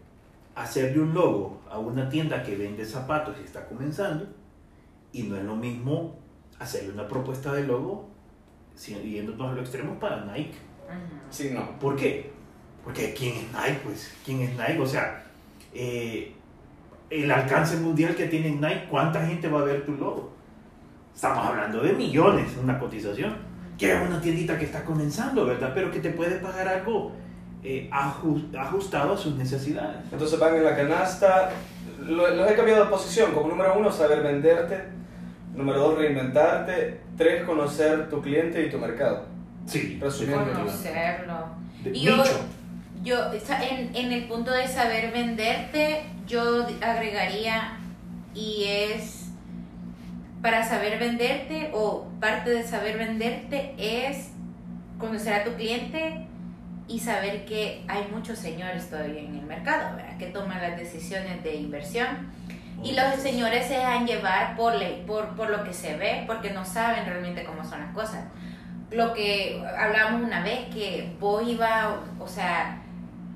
hacerle 0.55 1.01
un 1.01 1.13
logo 1.13 1.61
a 1.69 1.77
una 1.77 2.09
tienda 2.09 2.41
que 2.41 2.55
vende 2.55 2.85
zapatos 2.85 3.35
y 3.39 3.43
está 3.43 3.67
comenzando, 3.67 4.25
y 5.11 5.23
no 5.23 5.35
es 5.35 5.43
lo 5.43 5.55
mismo 5.55 6.17
hacerle 6.59 6.93
una 6.93 7.07
propuesta 7.07 7.51
de 7.53 7.67
logo 7.67 8.09
yéndonos 8.77 9.51
a 9.51 9.53
los 9.53 9.61
extremos 9.61 9.97
para 9.97 10.25
Nike. 10.25 10.55
Sí, 11.29 11.51
no. 11.53 11.79
¿Por 11.79 11.95
qué? 11.95 12.31
Porque 12.83 13.13
¿quién 13.13 13.35
es 13.35 13.43
Nike? 13.51 13.79
Pues, 13.83 14.13
¿quién 14.23 14.41
es 14.41 14.51
Nike? 14.51 14.79
O 14.79 14.85
sea, 14.85 15.25
eh, 15.73 16.33
el 17.09 17.31
alcance 17.31 17.77
mundial 17.77 18.15
que 18.15 18.27
tiene 18.27 18.51
Nike, 18.51 18.87
¿cuánta 18.89 19.25
gente 19.25 19.47
va 19.47 19.61
a 19.61 19.63
ver 19.63 19.85
tu 19.85 19.93
logo? 19.93 20.33
Estamos 21.15 21.45
hablando 21.45 21.79
de 21.81 21.93
millones, 21.93 22.51
una 22.61 22.77
cotización. 22.77 23.35
Que 23.77 23.91
es 23.93 24.01
una 24.07 24.21
tiendita 24.21 24.57
que 24.57 24.65
está 24.65 24.83
comenzando, 24.85 25.45
¿verdad? 25.45 25.71
Pero 25.73 25.91
que 25.91 25.99
te 25.99 26.09
puede 26.11 26.35
pagar 26.39 26.67
algo 26.67 27.11
eh, 27.63 27.89
aju- 27.91 28.55
ajustado 28.57 29.13
a 29.13 29.17
sus 29.17 29.35
necesidades. 29.35 29.97
Entonces 30.11 30.39
van 30.39 30.55
en 30.55 30.63
la 30.63 30.75
canasta. 30.75 31.49
Lo- 31.99 32.29
Los 32.35 32.49
he 32.51 32.55
cambiado 32.55 32.85
de 32.85 32.89
posición. 32.89 33.31
Como 33.33 33.49
número 33.49 33.77
uno, 33.77 33.91
saber 33.91 34.21
venderte. 34.23 34.81
Número 35.53 35.79
dos, 35.79 35.97
reinventarte. 35.97 37.01
Tres, 37.17 37.43
conocer 37.43 38.09
tu 38.09 38.21
cliente 38.21 38.65
y 38.65 38.69
tu 38.69 38.77
mercado. 38.77 39.25
Sí, 39.65 39.97
Resumiendo. 40.01 40.53
Conocerlo. 40.53 41.47
de 41.83 41.89
Y 41.91 42.01
yo, 42.01 42.17
nicho. 42.17 42.39
yo 43.03 43.17
en, 43.33 43.95
en 43.95 44.11
el 44.13 44.27
punto 44.27 44.51
de 44.51 44.67
saber 44.67 45.11
venderte, 45.11 46.03
yo 46.27 46.65
agregaría 46.81 47.77
y 48.33 48.65
es 48.67 49.24
para 50.45 50.63
saber 50.63 50.99
venderte 50.99 51.71
o 51.73 52.05
parte 52.19 52.51
de 52.51 52.61
saber 52.61 52.99
venderte 52.99 53.73
es 53.79 54.29
conocer 54.99 55.33
a 55.33 55.43
tu 55.43 55.53
cliente 55.55 56.27
y 56.87 56.99
saber 56.99 57.45
que 57.45 57.83
hay 57.87 58.07
muchos 58.13 58.37
señores 58.37 58.87
todavía 58.91 59.21
en 59.21 59.33
el 59.37 59.41
mercado, 59.41 59.95
¿verdad? 59.95 60.17
Que 60.19 60.27
toman 60.27 60.61
las 60.61 60.77
decisiones 60.77 61.43
de 61.43 61.55
inversión 61.55 62.05
y 62.83 62.91
los 62.93 63.15
señores 63.15 63.65
se 63.65 63.73
dejan 63.73 64.05
llevar 64.05 64.55
por, 64.55 64.75
le- 64.75 65.01
por, 65.07 65.29
por 65.35 65.49
lo 65.49 65.63
que 65.63 65.73
se 65.73 65.97
ve, 65.97 66.25
porque 66.27 66.51
no 66.51 66.63
saben 66.63 67.07
realmente 67.07 67.43
cómo 67.43 67.63
son 67.67 67.79
las 67.81 67.91
cosas. 67.95 68.25
Lo 68.91 69.15
que 69.15 69.63
hablábamos 69.75 70.21
una 70.21 70.43
vez, 70.43 70.65
que 70.71 71.11
vos 71.19 71.41
ibas, 71.47 71.87
o 72.19 72.27
sea, 72.27 72.83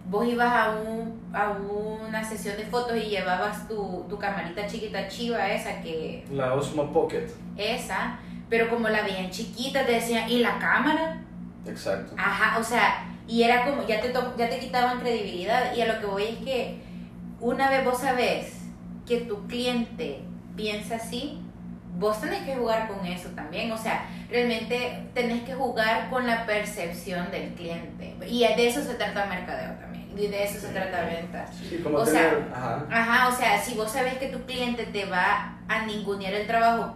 vos 0.09 0.25
ibas 0.27 0.51
a, 0.51 0.71
un, 0.71 1.29
a 1.33 1.51
una 1.51 2.23
sesión 2.23 2.57
de 2.57 2.65
fotos 2.65 2.97
y 2.97 3.01
llevabas 3.09 3.67
tu, 3.67 4.05
tu 4.09 4.17
camarita 4.17 4.65
chiquita 4.67 5.07
chiva 5.07 5.47
esa 5.51 5.81
que, 5.81 6.25
La 6.31 6.53
Osmo 6.55 6.91
Pocket. 6.91 7.27
esa, 7.57 8.17
pero 8.49 8.69
como 8.69 8.89
la 8.89 9.03
veían 9.03 9.29
chiquita, 9.29 9.85
te 9.85 9.93
decían, 9.93 10.29
¿y 10.29 10.39
la 10.39 10.57
cámara? 10.57 11.21
Exacto. 11.67 12.13
Ajá, 12.17 12.57
o 12.59 12.63
sea, 12.63 13.05
y 13.27 13.43
era 13.43 13.63
como, 13.65 13.85
ya 13.85 14.01
te, 14.01 14.09
to- 14.09 14.35
ya 14.37 14.49
te 14.49 14.57
quitaban 14.59 14.99
credibilidad. 14.99 15.75
Y 15.75 15.81
a 15.81 15.93
lo 15.93 15.99
que 15.99 16.05
voy 16.07 16.23
es 16.23 16.37
que 16.37 16.81
una 17.39 17.69
vez 17.69 17.85
vos 17.85 17.99
sabés 17.99 18.53
que 19.07 19.17
tu 19.21 19.45
cliente 19.45 20.21
piensa 20.55 20.95
así, 20.95 21.39
vos 21.99 22.19
tenés 22.21 22.41
que 22.43 22.55
jugar 22.55 22.87
con 22.87 23.05
eso 23.05 23.29
también. 23.35 23.71
O 23.71 23.77
sea, 23.77 24.07
realmente 24.31 25.03
tenés 25.13 25.43
que 25.43 25.53
jugar 25.53 26.09
con 26.09 26.25
la 26.25 26.47
percepción 26.47 27.29
del 27.29 27.53
cliente. 27.53 28.15
Y 28.27 28.39
de 28.39 28.67
eso 28.67 28.81
se 28.83 28.95
trata 28.95 29.25
el 29.25 29.29
mercadeo 29.29 29.73
también. 29.73 29.88
Y 30.19 30.27
de 30.27 30.43
eso 30.43 30.59
se 30.59 30.73
trata 30.73 31.05
venta. 31.05 31.47
Sí, 31.47 31.79
como 31.83 31.99
O 31.99 32.03
tener. 32.03 32.21
sea, 32.21 32.49
ajá. 32.53 32.85
Ajá, 32.91 33.27
o 33.29 33.31
sea, 33.37 33.61
si 33.61 33.75
vos 33.75 33.91
sabés 33.91 34.15
que 34.17 34.27
tu 34.27 34.41
cliente 34.45 34.83
te 34.85 35.05
va 35.05 35.57
a 35.67 35.85
ningunear 35.85 36.33
el 36.33 36.45
trabajo, 36.47 36.95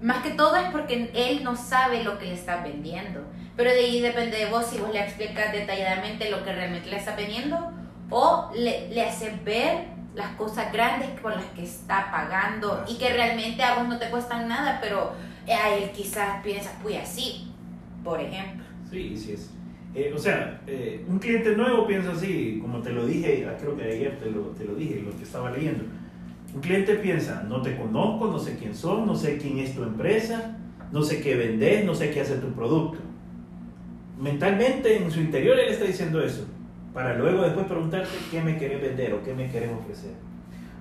más 0.00 0.22
que 0.22 0.30
todo 0.30 0.56
es 0.56 0.68
porque 0.70 1.10
él 1.14 1.44
no 1.44 1.54
sabe 1.56 2.02
lo 2.02 2.18
que 2.18 2.26
le 2.26 2.34
estás 2.34 2.62
vendiendo. 2.64 3.20
Pero 3.56 3.70
de 3.70 3.78
ahí 3.78 4.00
depende 4.00 4.36
de 4.36 4.46
vos 4.50 4.66
si 4.66 4.78
vos 4.78 4.92
le 4.92 5.00
explicas 5.00 5.52
detalladamente 5.52 6.30
lo 6.30 6.44
que 6.44 6.52
realmente 6.52 6.90
le 6.90 6.96
estás 6.96 7.16
vendiendo 7.16 7.72
o 8.10 8.50
le, 8.54 8.88
le 8.90 9.02
haces 9.02 9.42
ver 9.44 9.84
las 10.14 10.30
cosas 10.36 10.72
grandes 10.72 11.08
por 11.20 11.34
las 11.36 11.44
que 11.46 11.62
está 11.62 12.10
pagando 12.10 12.84
y 12.88 12.98
que 12.98 13.10
realmente 13.12 13.62
a 13.62 13.76
vos 13.76 13.88
no 13.88 13.98
te 13.98 14.08
cuestan 14.10 14.48
nada, 14.48 14.78
pero 14.80 15.12
a 15.48 15.68
él 15.70 15.90
quizás 15.92 16.42
piensa, 16.42 16.72
pues 16.82 17.00
así, 17.00 17.52
por 18.02 18.20
ejemplo. 18.20 18.64
Sí, 18.90 19.16
sí 19.16 19.32
es. 19.32 19.50
Eh, 19.96 20.12
o 20.14 20.18
sea, 20.18 20.60
eh, 20.66 21.02
un 21.08 21.18
cliente 21.18 21.56
nuevo 21.56 21.86
piensa 21.86 22.12
así, 22.12 22.58
como 22.60 22.80
te 22.82 22.92
lo 22.92 23.06
dije, 23.06 23.48
creo 23.58 23.74
que 23.74 23.82
ayer 23.82 24.18
te 24.18 24.30
lo, 24.30 24.42
te 24.48 24.66
lo 24.66 24.74
dije, 24.74 25.00
lo 25.00 25.16
que 25.16 25.22
estaba 25.22 25.50
leyendo. 25.50 25.84
Un 26.54 26.60
cliente 26.60 26.96
piensa, 26.96 27.44
no 27.48 27.62
te 27.62 27.74
conozco, 27.78 28.26
no 28.26 28.38
sé 28.38 28.58
quién 28.58 28.74
sos, 28.74 29.06
no 29.06 29.16
sé 29.16 29.38
quién 29.38 29.56
es 29.56 29.74
tu 29.74 29.82
empresa, 29.84 30.58
no 30.92 31.02
sé 31.02 31.22
qué 31.22 31.34
vendes, 31.34 31.86
no 31.86 31.94
sé 31.94 32.10
qué 32.10 32.20
hace 32.20 32.36
tu 32.36 32.48
producto. 32.48 32.98
Mentalmente, 34.20 34.98
en 34.98 35.10
su 35.10 35.20
interior, 35.20 35.58
él 35.58 35.70
está 35.70 35.86
diciendo 35.86 36.22
eso, 36.22 36.44
para 36.92 37.16
luego 37.16 37.44
después 37.44 37.64
preguntarte 37.64 38.10
qué 38.30 38.42
me 38.42 38.58
querés 38.58 38.82
vender 38.82 39.14
o 39.14 39.22
qué 39.22 39.32
me 39.32 39.50
querés 39.50 39.70
ofrecer. 39.72 40.12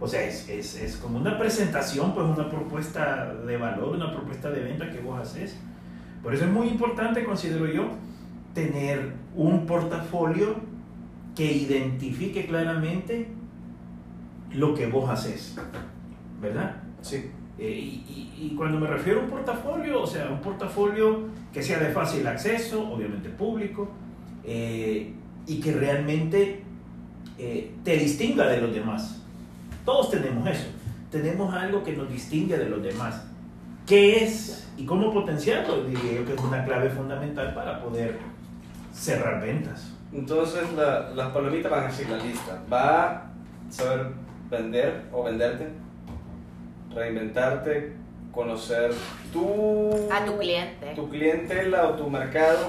O 0.02 0.10
sea, 0.10 0.24
es, 0.26 0.50
es, 0.50 0.76
es 0.76 0.98
como 0.98 1.20
una 1.20 1.40
presentación, 1.40 2.14
pues 2.14 2.28
una 2.28 2.50
propuesta 2.50 3.34
de 3.34 3.56
valor, 3.56 3.96
una 3.96 4.12
propuesta 4.12 4.52
de 4.52 4.60
venta 4.60 4.92
que 4.92 5.00
vos 5.00 5.18
haces. 5.22 5.58
Por 6.22 6.34
eso 6.34 6.44
es 6.44 6.52
muy 6.52 6.68
importante, 6.68 7.24
considero 7.24 7.66
yo, 7.68 7.92
tener 8.56 9.14
un 9.36 9.68
portafolio 9.68 10.56
que 11.36 11.52
identifique 11.52 12.48
claramente 12.48 13.28
lo 14.54 14.74
que 14.74 14.88
vos 14.88 15.08
haces, 15.10 15.56
¿verdad? 16.42 16.78
Sí. 17.02 17.30
Eh, 17.60 17.70
y, 17.70 18.04
y- 18.10 18.48
y 18.52 18.56
cuando 18.56 18.80
me 18.80 18.88
refiero 18.88 19.20
a 19.20 19.24
un 19.24 19.30
portafolio, 19.30 20.02
o 20.02 20.08
sea, 20.08 20.30
un 20.30 20.40
portafolio 20.42 21.26
que 21.54 21.62
sea 21.62 21.80
de 21.80 21.90
fácil 21.90 22.26
acceso, 22.28 22.90
obviamente 22.92 23.30
público, 23.30 23.90
eh, 24.44 25.14
y 25.46 25.60
que 25.60 25.72
realmente 25.74 26.64
eh, 27.38 27.72
te 27.84 27.98
distinga 27.98 28.48
de 28.48 28.62
los 28.62 28.74
demás. 28.74 29.22
Todos 29.84 30.10
tenemos 30.10 30.48
eso, 30.50 30.68
tenemos 31.12 31.54
algo 31.54 31.84
que 31.84 31.92
nos 31.94 32.10
distingue 32.10 32.58
de 32.58 32.70
los 32.70 32.82
demás. 32.82 33.26
¿Qué 33.86 34.24
es 34.24 34.68
y 34.78 34.86
cómo 34.86 35.14
potenciarlo? 35.14 35.84
Diría 35.86 36.14
yo 36.22 36.26
que 36.26 36.34
es 36.34 36.42
una 36.42 36.64
clave 36.66 36.90
fundamental 36.90 37.54
para 37.54 37.82
poder 37.84 38.18
cerrar 38.96 39.42
ventas. 39.42 39.92
Entonces 40.14 40.72
la- 40.74 41.10
las 41.12 41.30
palomitas 41.32 41.72
van 41.72 41.86
así, 41.86 42.06
la 42.06 42.18
lista. 42.18 42.62
Va 42.72 43.04
a 43.10 43.22
saber 43.70 44.08
vender 44.50 45.04
o 45.12 45.24
venderte, 45.24 45.68
reinventarte, 46.94 47.94
conocer 48.32 48.92
tu, 49.34 49.92
A 50.12 50.24
tu 50.26 50.38
cliente. 50.38 50.94
tu 50.96 51.10
clientela 51.10 51.88
o 51.90 51.94
tu 51.96 52.10
mercado 52.10 52.68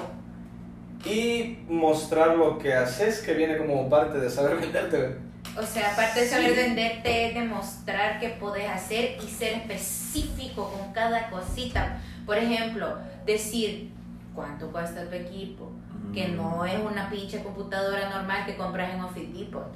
y 1.05 1.59
mostrar 1.69 2.35
lo 2.35 2.57
que 2.57 2.73
haces 2.73 3.19
que 3.21 3.33
viene 3.33 3.57
como 3.57 3.89
parte 3.89 4.19
de 4.19 4.29
saber 4.29 4.57
venderte. 4.61 5.17
O 5.57 5.63
sea, 5.63 5.91
aparte 5.93 6.21
de 6.21 6.27
saber 6.27 6.49
Sí. 6.51 6.55
venderte, 6.55 7.27
es 7.29 7.33
demostrar 7.35 8.19
que 8.19 8.29
podés 8.29 8.69
hacer 8.69 9.17
y 9.23 9.27
ser 9.27 9.53
específico 9.53 10.71
con 10.71 10.93
cada 10.93 11.29
cosita. 11.29 11.99
Por 12.25 12.37
ejemplo, 12.37 12.97
decir 13.25 13.91
cuánto 14.35 14.71
cuesta 14.71 15.05
tu 15.09 15.15
equipo, 15.15 15.71
que 16.17 16.29
no 16.29 16.65
es 16.65 16.79
una 16.79 17.11
pinche 17.11 17.43
computadora 17.43 18.09
normal 18.09 18.43
que 18.47 18.55
compras 18.55 18.91
en 18.91 19.01
Office 19.01 19.31
Depot. 19.37 19.67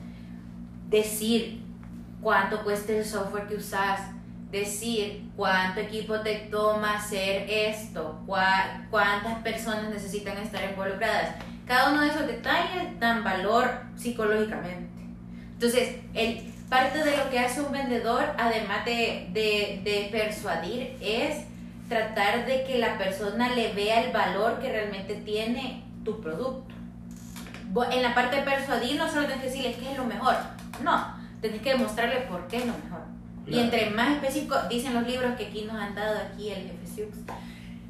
decir 0.89 1.61
cuánto 2.19 2.63
cuesta 2.63 2.93
el 2.93 3.05
software 3.05 3.47
que 3.47 3.55
usas, 3.57 3.99
decir 4.51 5.29
cuánto 5.35 5.79
equipo 5.81 6.19
te 6.21 6.35
toma 6.51 6.95
hacer 6.95 7.45
esto, 7.47 8.19
cua- 8.25 8.87
cuántas 8.89 9.37
personas 9.43 9.89
necesitan 9.89 10.35
estar 10.37 10.63
involucradas. 10.69 11.35
Cada 11.67 11.91
uno 11.91 12.01
de 12.01 12.07
esos 12.07 12.25
detalles 12.27 12.99
dan 12.99 13.23
valor 13.23 13.69
psicológicamente. 13.95 14.89
Entonces, 15.53 15.97
el, 16.15 16.41
parte 16.69 17.03
de 17.03 17.17
lo 17.17 17.29
que 17.29 17.37
hace 17.39 17.61
un 17.61 17.71
vendedor, 17.71 18.23
además 18.37 18.83
de, 18.83 19.29
de, 19.31 19.81
de 19.83 20.09
persuadir, 20.11 20.97
es 21.01 21.45
tratar 21.87 22.45
de 22.47 22.63
que 22.63 22.79
la 22.79 22.97
persona 22.97 23.49
le 23.55 23.73
vea 23.73 24.01
el 24.03 24.11
valor 24.11 24.59
que 24.59 24.71
realmente 24.71 25.15
tiene 25.15 25.83
tu 26.03 26.19
producto. 26.21 26.73
En 27.91 28.01
la 28.03 28.13
parte 28.13 28.35
de 28.37 28.41
persuadir 28.43 28.97
no 28.97 29.07
solo 29.07 29.25
tienes 29.27 29.43
que 29.43 29.49
decirle 29.49 29.73
que 29.75 29.91
es 29.91 29.97
lo 29.97 30.03
mejor, 30.05 30.35
no, 30.83 31.15
tienes 31.39 31.61
que 31.61 31.69
demostrarle 31.71 32.21
por 32.21 32.47
qué 32.47 32.57
es 32.57 32.65
lo 32.65 32.73
mejor. 32.73 33.01
Y 33.47 33.59
entre 33.59 33.89
más 33.89 34.09
específico, 34.11 34.55
dicen 34.69 34.93
los 34.93 35.07
libros 35.07 35.35
que 35.35 35.47
aquí 35.47 35.63
nos 35.63 35.75
han 35.75 35.95
dado, 35.95 36.17
aquí 36.19 36.49
el 36.49 36.63
jefe 36.67 36.85
Siux, 36.87 37.17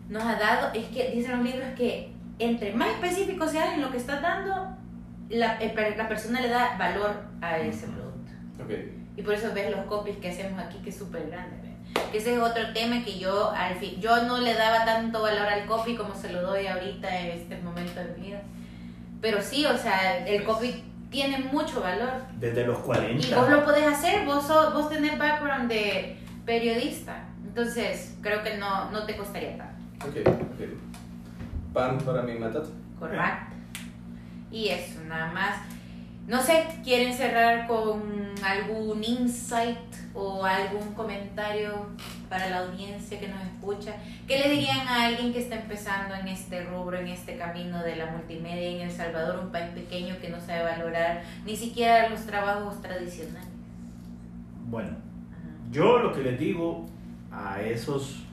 nos 0.09 0.23
ha 0.23 0.35
dado, 0.35 0.71
es 0.73 0.85
que 0.87 1.11
dicen 1.11 1.31
los 1.37 1.43
libros 1.45 1.67
que 1.75 2.11
entre 2.39 2.73
más 2.73 2.89
específico 2.89 3.47
seas 3.47 3.73
en 3.73 3.81
lo 3.81 3.91
que 3.91 3.97
estás 3.97 4.21
dando, 4.21 4.75
la, 5.29 5.55
el 5.57 5.71
per- 5.71 5.97
la 5.97 6.07
persona 6.07 6.41
le 6.41 6.49
da 6.49 6.77
valor 6.77 7.23
a 7.41 7.57
ese 7.57 7.87
producto. 7.87 8.31
Ok. 8.63 8.71
Y 9.17 9.21
por 9.23 9.33
eso 9.33 9.51
ves 9.53 9.71
los 9.75 9.85
copies 9.85 10.17
que 10.17 10.29
hacemos 10.29 10.59
aquí, 10.59 10.77
que 10.79 10.89
es 10.89 10.97
súper 10.97 11.27
grande. 11.29 11.70
Que 12.11 12.17
ese 12.17 12.33
es 12.35 12.39
otro 12.39 12.73
tema 12.73 13.03
que 13.03 13.17
yo, 13.19 13.51
al 13.51 13.75
fin, 13.75 13.99
yo 13.99 14.23
no 14.23 14.39
le 14.39 14.53
daba 14.53 14.85
tanto 14.85 15.21
valor 15.21 15.47
al 15.47 15.65
copy 15.65 15.95
como 15.95 16.13
se 16.15 16.31
lo 16.31 16.41
doy 16.41 16.67
ahorita 16.67 17.19
en 17.19 17.39
este 17.39 17.57
momento 17.57 17.99
de 18.01 18.15
mi 18.17 18.27
vida. 18.27 18.41
Pero 19.21 19.41
sí, 19.41 19.65
o 19.65 19.77
sea, 19.77 20.25
el 20.25 20.43
copy 20.43 20.83
tiene 21.09 21.39
mucho 21.51 21.81
valor. 21.81 22.09
Desde 22.39 22.65
los 22.65 22.79
40. 22.79 23.27
Y 23.27 23.33
vos 23.33 23.49
lo 23.49 23.63
podés 23.65 23.85
hacer, 23.87 24.25
vos, 24.25 24.45
sos- 24.47 24.73
vos 24.73 24.89
tenés 24.89 25.17
background 25.17 25.69
de 25.69 26.17
periodista. 26.45 27.23
Entonces, 27.45 28.15
creo 28.21 28.41
que 28.43 28.57
no, 28.57 28.89
no 28.91 29.03
te 29.05 29.15
costaría 29.17 29.57
tanto. 29.57 29.85
Ok, 30.07 30.15
ok. 30.27 31.73
Pan 31.73 31.97
para 31.99 32.21
mi 32.23 32.33
matata. 32.33 32.67
Correcto. 32.99 33.55
Y 34.51 34.69
eso, 34.69 34.99
nada 35.07 35.31
más. 35.31 35.55
No 36.27 36.41
sé, 36.41 36.65
¿quieren 36.83 37.13
cerrar 37.13 37.67
con 37.67 38.01
algún 38.43 39.03
insight 39.03 39.77
o 40.13 40.45
algún 40.45 40.93
comentario 40.93 41.87
para 42.29 42.49
la 42.49 42.59
audiencia 42.59 43.19
que 43.19 43.27
nos 43.27 43.41
escucha? 43.41 43.95
¿Qué 44.27 44.37
le 44.39 44.49
dirían 44.49 44.87
a 44.87 45.07
alguien 45.07 45.33
que 45.33 45.39
está 45.39 45.55
empezando 45.55 46.15
en 46.15 46.27
este 46.27 46.63
rubro, 46.63 46.97
en 46.97 47.07
este 47.07 47.37
camino 47.37 47.83
de 47.83 47.95
la 47.95 48.05
multimedia 48.05 48.69
en 48.69 48.81
El 48.81 48.91
Salvador, 48.91 49.39
un 49.43 49.51
país 49.51 49.71
pequeño 49.73 50.15
que 50.21 50.29
no 50.29 50.39
sabe 50.39 50.63
valorar 50.63 51.23
ni 51.45 51.55
siquiera 51.55 52.07
los 52.09 52.21
trabajos 52.25 52.81
tradicionales? 52.81 53.49
Bueno, 54.67 54.89
Ajá. 54.89 55.49
yo 55.71 55.99
lo 55.99 56.13
que 56.13 56.21
les 56.21 56.39
digo 56.39 56.85
a 57.31 57.61
esos 57.61 58.23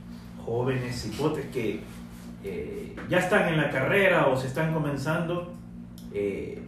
jóvenes 0.44 1.06
hipotes 1.06 1.46
que 1.46 1.80
eh, 2.44 2.94
ya 3.08 3.18
están 3.18 3.48
en 3.48 3.56
la 3.56 3.70
carrera 3.70 4.28
o 4.28 4.36
se 4.36 4.46
están 4.46 4.72
comenzando, 4.72 5.54
eh, 6.12 6.62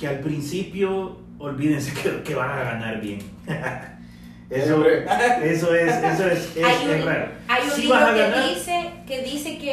que 0.00 0.08
al 0.08 0.20
principio 0.20 1.18
olvídense 1.38 1.92
que, 2.02 2.22
que 2.22 2.34
van 2.34 2.50
a 2.50 2.62
ganar 2.64 3.00
bien. 3.00 3.18
eso, 4.50 4.84
eso 4.84 5.74
es, 5.74 5.92
eso 5.94 6.26
es, 6.26 6.56
es, 6.56 6.64
Hay 6.64 6.86
un- 6.86 6.90
es 6.94 7.04
raro. 7.04 7.28
Hay 7.48 7.62
un 7.64 7.70
Sí 7.70 7.82
libro 7.82 7.96
a 7.96 8.14
que 8.14 8.20
ganar. 8.20 8.48
dice, 8.48 8.90
que 9.06 9.22
dice 9.22 9.58
que 9.58 9.72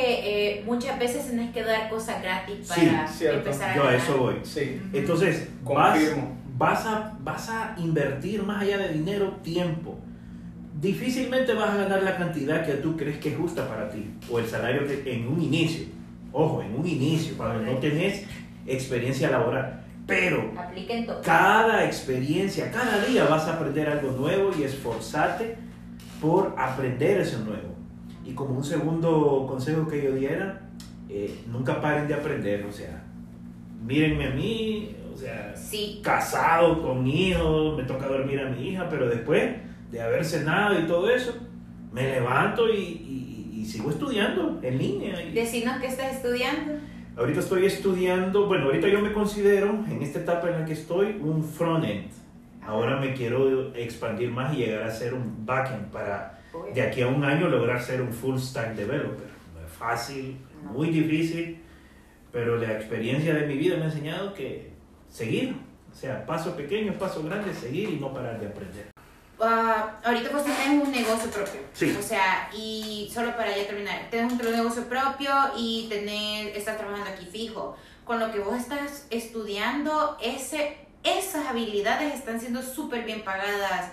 eh, 0.59 0.63
muchas 0.65 0.99
veces 0.99 1.28
tenés 1.28 1.51
que 1.51 1.63
dar 1.63 1.89
cosas 1.89 2.21
gratis 2.21 2.57
Sí, 2.61 2.86
para 2.88 3.07
cierto. 3.07 3.38
empezar 3.39 3.71
a 3.71 3.75
Yo 3.75 3.82
a 3.84 3.86
ganar. 3.86 3.99
eso 4.01 4.17
voy. 4.17 4.36
Sí. 4.43 4.82
Entonces, 4.93 5.47
vas, 5.63 5.99
vas, 6.57 6.86
a, 6.86 7.17
vas 7.21 7.49
a 7.49 7.75
invertir 7.78 8.43
más 8.43 8.61
allá 8.61 8.78
de 8.80 8.89
dinero, 8.93 9.32
tiempo. 9.43 9.97
Difícilmente 10.80 11.53
vas 11.53 11.71
a 11.71 11.78
ganar 11.78 12.03
la 12.03 12.17
cantidad 12.17 12.63
que 12.65 12.73
tú 12.73 12.95
crees 12.95 13.17
que 13.17 13.30
es 13.30 13.38
justa 13.38 13.67
para 13.67 13.89
ti, 13.89 14.11
o 14.30 14.38
el 14.38 14.45
salario 14.45 14.86
que 14.86 15.11
en 15.11 15.28
un 15.28 15.41
inicio. 15.41 15.86
Ojo, 16.32 16.61
en 16.61 16.75
un 16.75 16.86
inicio, 16.88 17.36
cuando 17.36 17.63
no 17.63 17.80
tenés 17.80 18.23
experiencia 18.67 19.32
laboral. 19.32 19.86
Pero 20.08 20.51
cada 21.22 21.86
experiencia, 21.86 22.72
cada 22.72 23.03
día 23.05 23.26
vas 23.26 23.45
a 23.47 23.53
aprender 23.55 23.89
algo 23.89 24.12
nuevo 24.12 24.51
y 24.58 24.64
esforzarte 24.64 25.58
por 26.22 26.55
aprender 26.58 27.20
eso 27.22 27.39
nuevo. 27.39 27.76
Y 28.26 28.32
como 28.32 28.55
un 28.58 28.64
segundo 28.64 29.45
consejo 29.47 29.88
que 29.88 30.01
yo 30.03 30.14
diera, 30.14 30.62
eh, 31.10 31.38
nunca 31.51 31.82
paren 31.82 32.08
de 32.08 32.14
aprender, 32.14 32.66
o 32.66 32.72
sea, 32.72 33.03
mírenme 33.86 34.28
a 34.28 34.30
mí, 34.32 34.95
o 35.14 35.18
sea, 35.18 35.53
Sí, 35.55 35.99
casado 36.03 36.82
con 36.82 37.05
hijos, 37.05 37.76
me 37.78 37.84
toca 37.84 38.08
dormir 38.08 38.39
a 38.39 38.49
mi 38.49 38.70
hija, 38.70 38.88
pero 38.89 39.08
después 39.10 39.55
de 39.91 40.01
haber 40.01 40.24
cenado 40.24 40.80
y 40.80 40.84
todo 40.88 41.10
eso, 41.10 41.34
me 41.91 42.03
levanto 42.03 42.70
y, 42.70 42.78
y- 42.78 43.60
y 43.62 43.66
sigo 43.66 43.89
estudiando 43.89 44.60
en 44.62 44.78
línea. 44.78 45.18
decinos 45.34 45.78
que 45.82 45.88
estás 45.88 46.14
estudiando. 46.16 46.74
Ahorita 47.18 47.39
estoy 47.39 47.65
estudiando, 47.65 48.45
bueno, 48.45 48.65
ahorita 48.65 48.88
yo 48.89 49.01
me 49.01 49.11
considero, 49.11 49.84
en 49.89 50.03
esta 50.03 50.20
etapa 50.20 50.49
en 50.49 50.59
la 50.59 50.65
que 50.65 50.74
estoy, 50.74 51.18
un 51.20 51.43
front-end. 51.43 52.11
Ahora 52.61 52.99
me 52.99 53.15
quiero 53.15 53.74
expandir 53.74 54.30
más 54.30 54.53
y 54.53 54.57
llegar 54.57 54.84
a 54.84 54.91
ser 54.91 55.15
un 55.15 55.43
backend 55.43 55.89
para 55.91 56.39
de 56.76 56.80
aquí 56.80 57.01
a 57.01 57.07
un 57.07 57.24
año 57.24 57.47
lograr 57.47 57.82
ser 57.82 58.03
un 58.03 58.13
full 58.13 58.38
stack 58.38 58.76
developer. 58.76 59.30
No 59.55 59.65
es 59.65 59.74
fácil, 59.74 60.38
muy 60.72 60.91
difícil, 60.91 61.57
pero 62.32 62.57
la 62.57 62.74
experiencia 62.74 63.34
de 63.34 63.47
mi 63.47 63.57
vida 63.57 63.78
me 63.78 63.84
ha 63.84 63.86
enseñado 63.86 64.36
que 64.36 64.70
seguir, 65.09 65.55
o 65.91 65.95
sea, 65.95 66.24
paso 66.24 66.55
pequeño, 66.55 66.93
paso 66.99 67.24
grande, 67.24 67.51
seguir 67.51 67.89
y 67.89 67.99
no 67.99 68.13
parar 68.13 68.39
de 68.39 68.45
aprender. 68.45 68.91
Ah, 69.39 69.99
ahorita 70.03 70.31
pues 70.31 70.43
tenés 70.43 70.83
un 70.83 70.91
negocio 70.91 71.29
propio. 71.29 71.61
Sí. 71.73 71.95
O 71.99 72.01
sea, 72.01 72.49
y 72.55 73.09
solo 73.13 73.35
para 73.38 73.55
ya 73.55 73.67
terminar, 73.67 74.07
tenés 74.09 74.31
un 74.33 74.38
negocio 74.51 74.83
propio 74.89 75.29
y 75.55 75.85
tenés, 75.89 76.55
estás 76.57 76.77
trabajando 76.77 77.09
aquí 77.11 77.25
fijo. 77.25 77.77
Con 78.03 78.19
lo 78.19 78.31
que 78.31 78.39
vos 78.39 78.55
estás 78.57 79.05
estudiando, 79.09 80.17
ese, 80.21 80.77
esas 81.03 81.45
habilidades 81.47 82.13
están 82.15 82.39
siendo 82.39 82.61
súper 82.63 83.03
bien 83.03 83.23
pagadas 83.23 83.91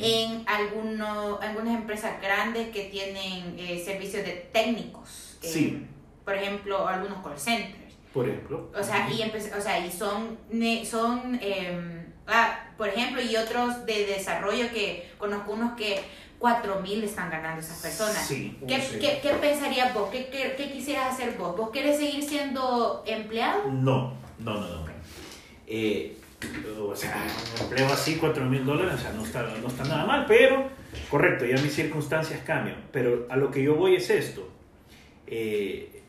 en 0.00 0.44
alguno, 0.48 1.38
algunas 1.40 1.74
empresas 1.74 2.20
grandes 2.20 2.68
que 2.70 2.84
tienen 2.84 3.54
eh, 3.58 3.80
servicios 3.84 4.24
de 4.24 4.48
técnicos. 4.52 5.36
eh, 5.42 5.48
Sí. 5.48 5.86
Por 6.24 6.34
ejemplo, 6.34 6.86
algunos 6.88 7.22
call 7.22 7.38
centers. 7.38 7.94
Por 8.14 8.28
ejemplo. 8.28 8.70
O 8.78 8.82
sea, 8.82 9.08
y, 9.10 9.22
o 9.22 9.60
sea, 9.60 9.84
y 9.84 9.90
son, 9.90 10.38
ne- 10.50 10.84
son 10.86 11.38
em, 11.42 12.01
ah, 12.26 12.58
por 12.76 12.88
ejemplo, 12.88 13.22
y 13.22 13.36
otros 13.36 13.84
de 13.86 14.06
desarrollo 14.06 14.70
que 14.72 15.10
conozco 15.18 15.52
unos 15.52 15.72
que 15.74 16.00
4 16.38 16.80
mil 16.80 17.04
están 17.04 17.30
ganando 17.30 17.60
esas 17.60 17.78
personas. 17.80 18.26
Sí. 18.26 18.58
¿Qué, 18.66 18.80
Sí. 18.80 18.98
qué, 18.98 19.20
qué 19.22 19.28
pensarías 19.40 19.94
vos? 19.94 20.10
¿Qué, 20.10 20.26
qué, 20.26 20.54
qué 20.56 20.72
quisieras 20.72 21.14
hacer 21.14 21.36
vos? 21.38 21.56
¿Vos 21.56 21.70
querés 21.70 21.98
seguir 21.98 22.22
siendo 22.22 23.04
empleado? 23.06 23.70
No, 23.70 24.14
no, 24.40 24.54
no, 24.54 24.68
no. 24.68 24.84
Eh, 25.68 26.16
o 26.84 26.96
sea, 26.96 27.24
un 27.56 27.62
empleo 27.62 27.86
así, 27.92 28.16
4 28.16 28.44
mil 28.46 28.64
dólares, 28.64 28.94
o 28.94 28.98
sea, 28.98 29.12
no 29.12 29.24
está, 29.24 29.42
no 29.62 29.68
está 29.68 29.84
nada 29.84 30.04
mal, 30.04 30.24
pero, 30.26 30.68
correcto, 31.08 31.44
ya 31.46 31.56
mis 31.62 31.72
circunstancias 31.72 32.40
cambian. 32.44 32.84
Pero 32.90 33.26
a 33.30 33.36
lo 33.36 33.52
que 33.52 33.62
yo 33.62 33.76
voy 33.76 33.94
es 33.94 34.10
esto. 34.10 34.48
Eh, 35.28 36.02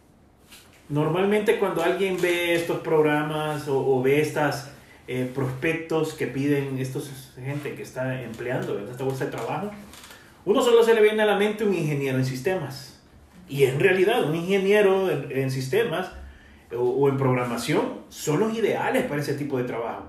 normalmente 0.90 1.60
cuando 1.60 1.84
alguien 1.84 2.20
ve 2.20 2.56
estos 2.56 2.80
programas 2.80 3.68
o, 3.68 3.78
o 3.80 4.02
ve 4.02 4.20
estas 4.22 4.72
eh, 5.08 5.30
prospectos 5.34 6.14
que 6.14 6.28
piden 6.28 6.78
estos 6.80 7.32
gente 7.36 7.76
que 7.76 7.84
está 7.84 8.22
empleando 8.22 8.80
en 8.80 8.88
esta 8.90 9.04
bolsa 9.04 9.26
de 9.26 9.32
trabajo, 9.32 9.72
uno 10.46 10.62
solo 10.62 10.84
se 10.84 10.94
le 10.94 11.02
viene 11.02 11.24
a 11.24 11.26
la 11.26 11.38
mente 11.38 11.64
un 11.64 11.74
ingeniero 11.74 12.18
en 12.18 12.26
sistemas. 12.26 13.02
Y 13.50 13.64
en 13.66 13.80
realidad, 13.80 14.24
un 14.30 14.36
ingeniero 14.36 15.10
en, 15.12 15.32
en 15.32 15.52
sistemas 15.52 16.12
o, 16.76 16.80
o 16.82 17.10
en 17.10 17.18
programación 17.18 18.00
son 18.10 18.40
los 18.40 18.58
ideales 18.58 19.04
para 19.06 19.22
ese 19.22 19.34
tipo 19.36 19.58
de 19.58 19.66
trabajo. 19.66 20.06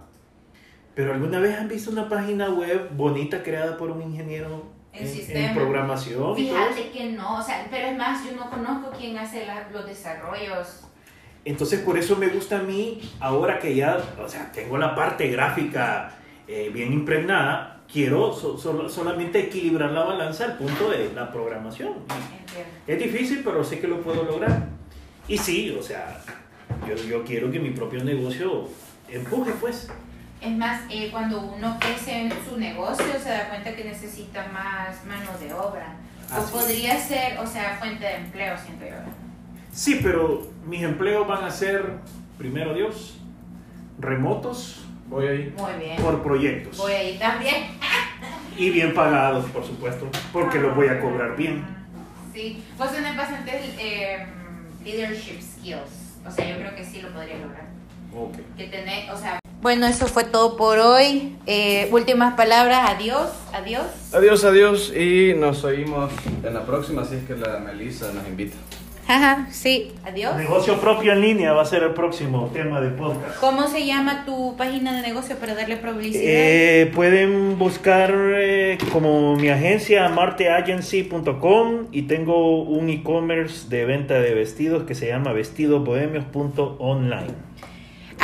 Pero 0.95 1.12
alguna 1.12 1.40
vez 1.40 1.59
han 1.59 1.68
visto 1.68 1.90
una 1.90 2.09
página 2.09 2.51
web 2.51 2.90
bonita 2.97 3.42
creada 3.42 3.76
por 3.76 3.90
un 3.90 4.01
ingeniero 4.03 4.72
En 4.92 5.07
en, 5.09 5.36
en 5.36 5.55
programación? 5.55 6.36
Fíjate 6.36 6.90
que 6.92 7.11
no, 7.11 7.38
o 7.38 7.42
sea, 7.42 7.66
pero 7.68 7.88
es 7.88 7.97
más, 7.99 8.24
yo 8.24 8.36
no 8.36 8.49
conozco 8.49 8.92
quién 8.97 9.18
hace 9.18 9.45
la- 9.45 9.68
los 9.70 9.84
desarrollos. 9.86 10.82
Entonces 11.45 11.80
por 11.80 11.99
eso 11.99 12.16
me 12.16 12.28
gusta 12.28 12.59
a 12.59 12.62
mí, 12.62 13.01
ahora 13.20 13.59
que 13.59 13.74
ya, 13.74 13.99
o 14.22 14.28
sea, 14.28 14.51
tengo 14.53 14.78
la 14.78 14.95
parte 14.95 15.28
gráfica 15.28 16.12
eh, 16.49 16.70
bien 16.72 16.92
impregnada, 16.92 17.82
quiero 17.92 18.32
so- 18.32 18.57
solamente 18.88 19.40
equilibrar 19.40 19.90
la 19.90 20.05
balanza 20.05 20.45
al 20.45 20.57
punto 20.57 20.90
de 20.90 21.12
la 21.14 21.30
programación. 21.30 21.92
Entiendo. 21.99 22.70
Es 22.86 22.99
difícil, 22.99 23.42
pero 23.45 23.62
sé 23.62 23.78
que 23.78 23.86
lo 23.88 24.01
puedo 24.01 24.22
lograr. 24.24 24.68
Y 25.28 25.36
sí, 25.38 25.74
o 25.78 25.82
sea, 25.82 26.18
yo, 26.88 26.95
yo 26.97 27.24
quiero 27.24 27.51
que 27.51 27.59
mi 27.61 27.70
propio 27.70 28.03
negocio 28.05 28.68
empuje, 29.09 29.53
pues. 29.61 29.88
Es 30.40 30.51
más, 30.57 30.82
eh, 30.90 31.09
cuando 31.11 31.40
uno 31.40 31.76
crece 31.80 32.22
en 32.26 32.32
su 32.49 32.59
negocio 32.59 33.07
se 33.22 33.30
da 33.30 33.49
cuenta 33.49 33.74
que 33.74 33.84
necesita 33.84 34.47
más 34.53 35.05
mano 35.07 35.30
de 35.38 35.53
obra. 35.55 35.97
O 36.34 36.38
es. 36.38 36.51
podría 36.51 36.99
ser, 36.99 37.38
o 37.38 37.47
sea, 37.47 37.76
fuente 37.78 38.05
de 38.05 38.14
empleo, 38.16 38.55
siento 38.59 38.84
yo. 38.86 39.24
Sí, 39.75 40.01
pero 40.03 40.47
mis 40.66 40.83
empleos 40.83 41.27
van 41.27 41.45
a 41.45 41.51
ser, 41.51 41.85
primero 42.39 42.75
Dios, 42.75 43.18
remotos 43.99 44.85
Voy 45.07 45.27
ahí. 45.27 45.55
Muy 45.57 45.72
bien. 45.85 45.97
por 46.03 46.22
proyectos. 46.22 46.79
Voy 46.79 46.93
ahí 46.93 47.18
también. 47.18 47.66
Y 48.57 48.70
bien 48.70 48.95
pagados, 48.95 49.45
por 49.47 49.64
supuesto, 49.66 50.09
porque 50.33 50.59
los 50.59 50.75
voy 50.75 50.89
a 50.89 51.01
cobrar 51.01 51.37
bien. 51.37 51.64
Sí. 52.33 52.62
Vos 52.79 52.93
tenés 52.93 53.16
bastantes 53.16 53.62
eh, 53.79 54.27
leadership 54.85 55.41
skills. 55.43 56.16
O 56.27 56.31
sea, 56.31 56.49
yo 56.49 56.57
creo 56.57 56.75
que 56.75 56.85
sí 56.85 57.03
lo 57.03 57.11
podría 57.11 57.37
lograr. 57.39 57.66
Ok. 58.16 58.37
Que 58.57 58.68
tenés, 58.68 59.11
o 59.11 59.16
sea... 59.16 59.41
Bueno, 59.61 59.87
eso 59.87 60.07
fue 60.07 60.25
todo 60.25 60.57
por 60.57 60.79
hoy. 60.79 61.37
Eh, 61.47 61.89
últimas 61.91 62.35
palabras. 62.35 62.91
Adiós. 62.91 63.31
Adiós. 63.53 63.87
Adiós, 64.12 64.45
adiós 64.45 64.93
y 64.95 65.35
nos 65.35 65.64
oímos 65.64 66.12
en 66.43 66.55
la 66.55 66.64
próxima 66.64 67.05
si 67.05 67.16
es 67.16 67.25
que 67.25 67.35
la 67.35 67.59
Melissa 67.59 68.12
nos 68.12 68.27
invita. 68.27 68.57
Ajá, 69.07 69.46
sí. 69.50 69.92
Adiós. 70.05 70.36
Negocio 70.36 70.80
propio 70.80 71.12
en 71.12 71.20
línea 71.20 71.52
va 71.52 71.62
a 71.62 71.66
ser 71.66 71.82
el 71.82 71.92
próximo 71.92 72.50
tema 72.52 72.80
de 72.80 72.90
podcast. 72.90 73.38
¿Cómo 73.38 73.68
se 73.68 73.86
llama 73.86 74.24
tu 74.24 74.57
página 74.57 74.94
de 74.94 75.02
negocio 75.02 75.36
para 75.36 75.55
darle 75.55 75.76
publicidad? 75.76 76.24
Eh, 76.24 76.90
pueden 76.94 77.59
buscar 77.59 78.14
eh, 78.14 78.78
como 78.92 79.36
mi 79.36 79.48
agencia 79.48 80.09
marteagency.com 80.09 81.88
y 81.92 82.02
tengo 82.02 82.62
un 82.62 82.88
e-commerce 82.88 83.68
de 83.68 83.84
venta 83.84 84.20
de 84.20 84.34
vestidos 84.34 84.84
que 84.84 84.94
se 84.94 85.09
llama 85.09 85.32
vestidosbohemios.online. 85.32 87.34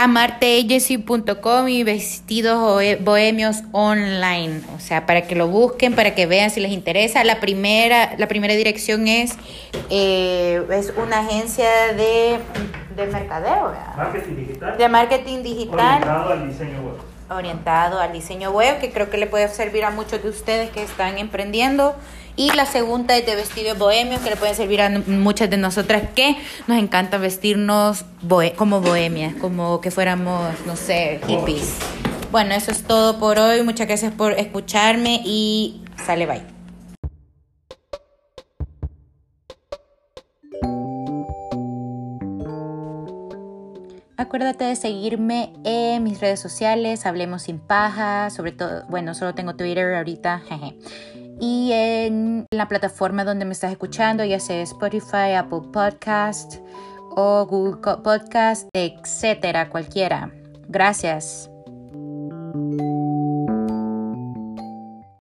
amarteagency.com 0.04 1.68
y 1.68 1.82
vestidos 1.84 2.58
bohe- 2.58 2.98
bohemios 3.02 3.58
online. 3.72 4.60
O 4.76 4.80
sea, 4.80 5.06
para 5.06 5.22
que 5.22 5.34
lo 5.34 5.48
busquen, 5.48 5.94
para 5.94 6.14
que 6.14 6.26
vean 6.26 6.50
si 6.50 6.60
les 6.60 6.72
interesa. 6.72 7.22
La 7.24 7.40
primera, 7.40 8.14
la 8.18 8.26
primera 8.28 8.54
dirección 8.54 9.08
es, 9.08 9.36
eh, 9.90 10.62
es 10.72 10.92
una 10.96 11.20
agencia 11.20 11.68
de, 11.96 12.38
de 12.96 13.06
mercadeo, 13.06 13.66
¿verdad? 13.68 13.96
Marketing 13.96 14.36
digital. 14.36 14.78
de 14.78 14.88
marketing 14.88 15.42
digital 15.42 15.96
Orientado 16.02 16.32
al 16.32 16.48
diseño 16.48 16.80
web. 16.82 16.94
orientado 17.30 18.00
al 18.00 18.12
diseño 18.12 18.50
web, 18.50 18.80
que 18.80 18.90
creo 18.90 19.10
que 19.10 19.16
le 19.18 19.26
puede 19.26 19.48
servir 19.48 19.84
a 19.84 19.90
muchos 19.90 20.22
de 20.22 20.28
ustedes 20.28 20.70
que 20.70 20.82
están 20.82 21.18
emprendiendo. 21.18 21.94
Y 22.40 22.50
la 22.52 22.64
segunda 22.64 23.18
es 23.18 23.26
de 23.26 23.36
vestidos 23.36 23.76
bohemios, 23.76 24.22
que 24.22 24.30
le 24.30 24.36
pueden 24.36 24.54
servir 24.54 24.80
a 24.80 24.88
muchas 24.88 25.50
de 25.50 25.58
nosotras 25.58 26.04
que 26.14 26.38
nos 26.68 26.78
encanta 26.78 27.18
vestirnos 27.18 28.06
bohe- 28.26 28.54
como 28.54 28.80
bohemias, 28.80 29.34
como 29.34 29.82
que 29.82 29.90
fuéramos, 29.90 30.54
no 30.64 30.74
sé, 30.74 31.20
hippies. 31.28 31.74
Bueno, 32.32 32.54
eso 32.54 32.70
es 32.70 32.82
todo 32.84 33.18
por 33.18 33.38
hoy. 33.38 33.62
Muchas 33.62 33.86
gracias 33.86 34.14
por 34.14 34.32
escucharme 34.32 35.20
y 35.22 35.82
sale 36.06 36.24
bye. 36.24 36.42
Acuérdate 44.16 44.64
de 44.64 44.76
seguirme 44.76 45.52
en 45.64 46.02
mis 46.02 46.20
redes 46.20 46.40
sociales, 46.40 47.06
Hablemos 47.06 47.42
sin 47.42 47.58
paja, 47.58 48.28
sobre 48.30 48.52
todo, 48.52 48.84
bueno, 48.88 49.14
solo 49.14 49.34
tengo 49.34 49.56
Twitter 49.56 49.94
ahorita, 49.94 50.42
jeje 50.46 50.76
y 51.40 51.72
en 51.72 52.46
la 52.50 52.68
plataforma 52.68 53.24
donde 53.24 53.46
me 53.46 53.52
estás 53.52 53.72
escuchando, 53.72 54.24
ya 54.24 54.38
sea 54.38 54.62
Spotify, 54.62 55.32
Apple 55.36 55.62
Podcast 55.72 56.56
o 57.16 57.46
Google 57.46 57.96
Podcast, 58.04 58.68
etcétera, 58.74 59.70
cualquiera. 59.70 60.30
Gracias. 60.68 61.50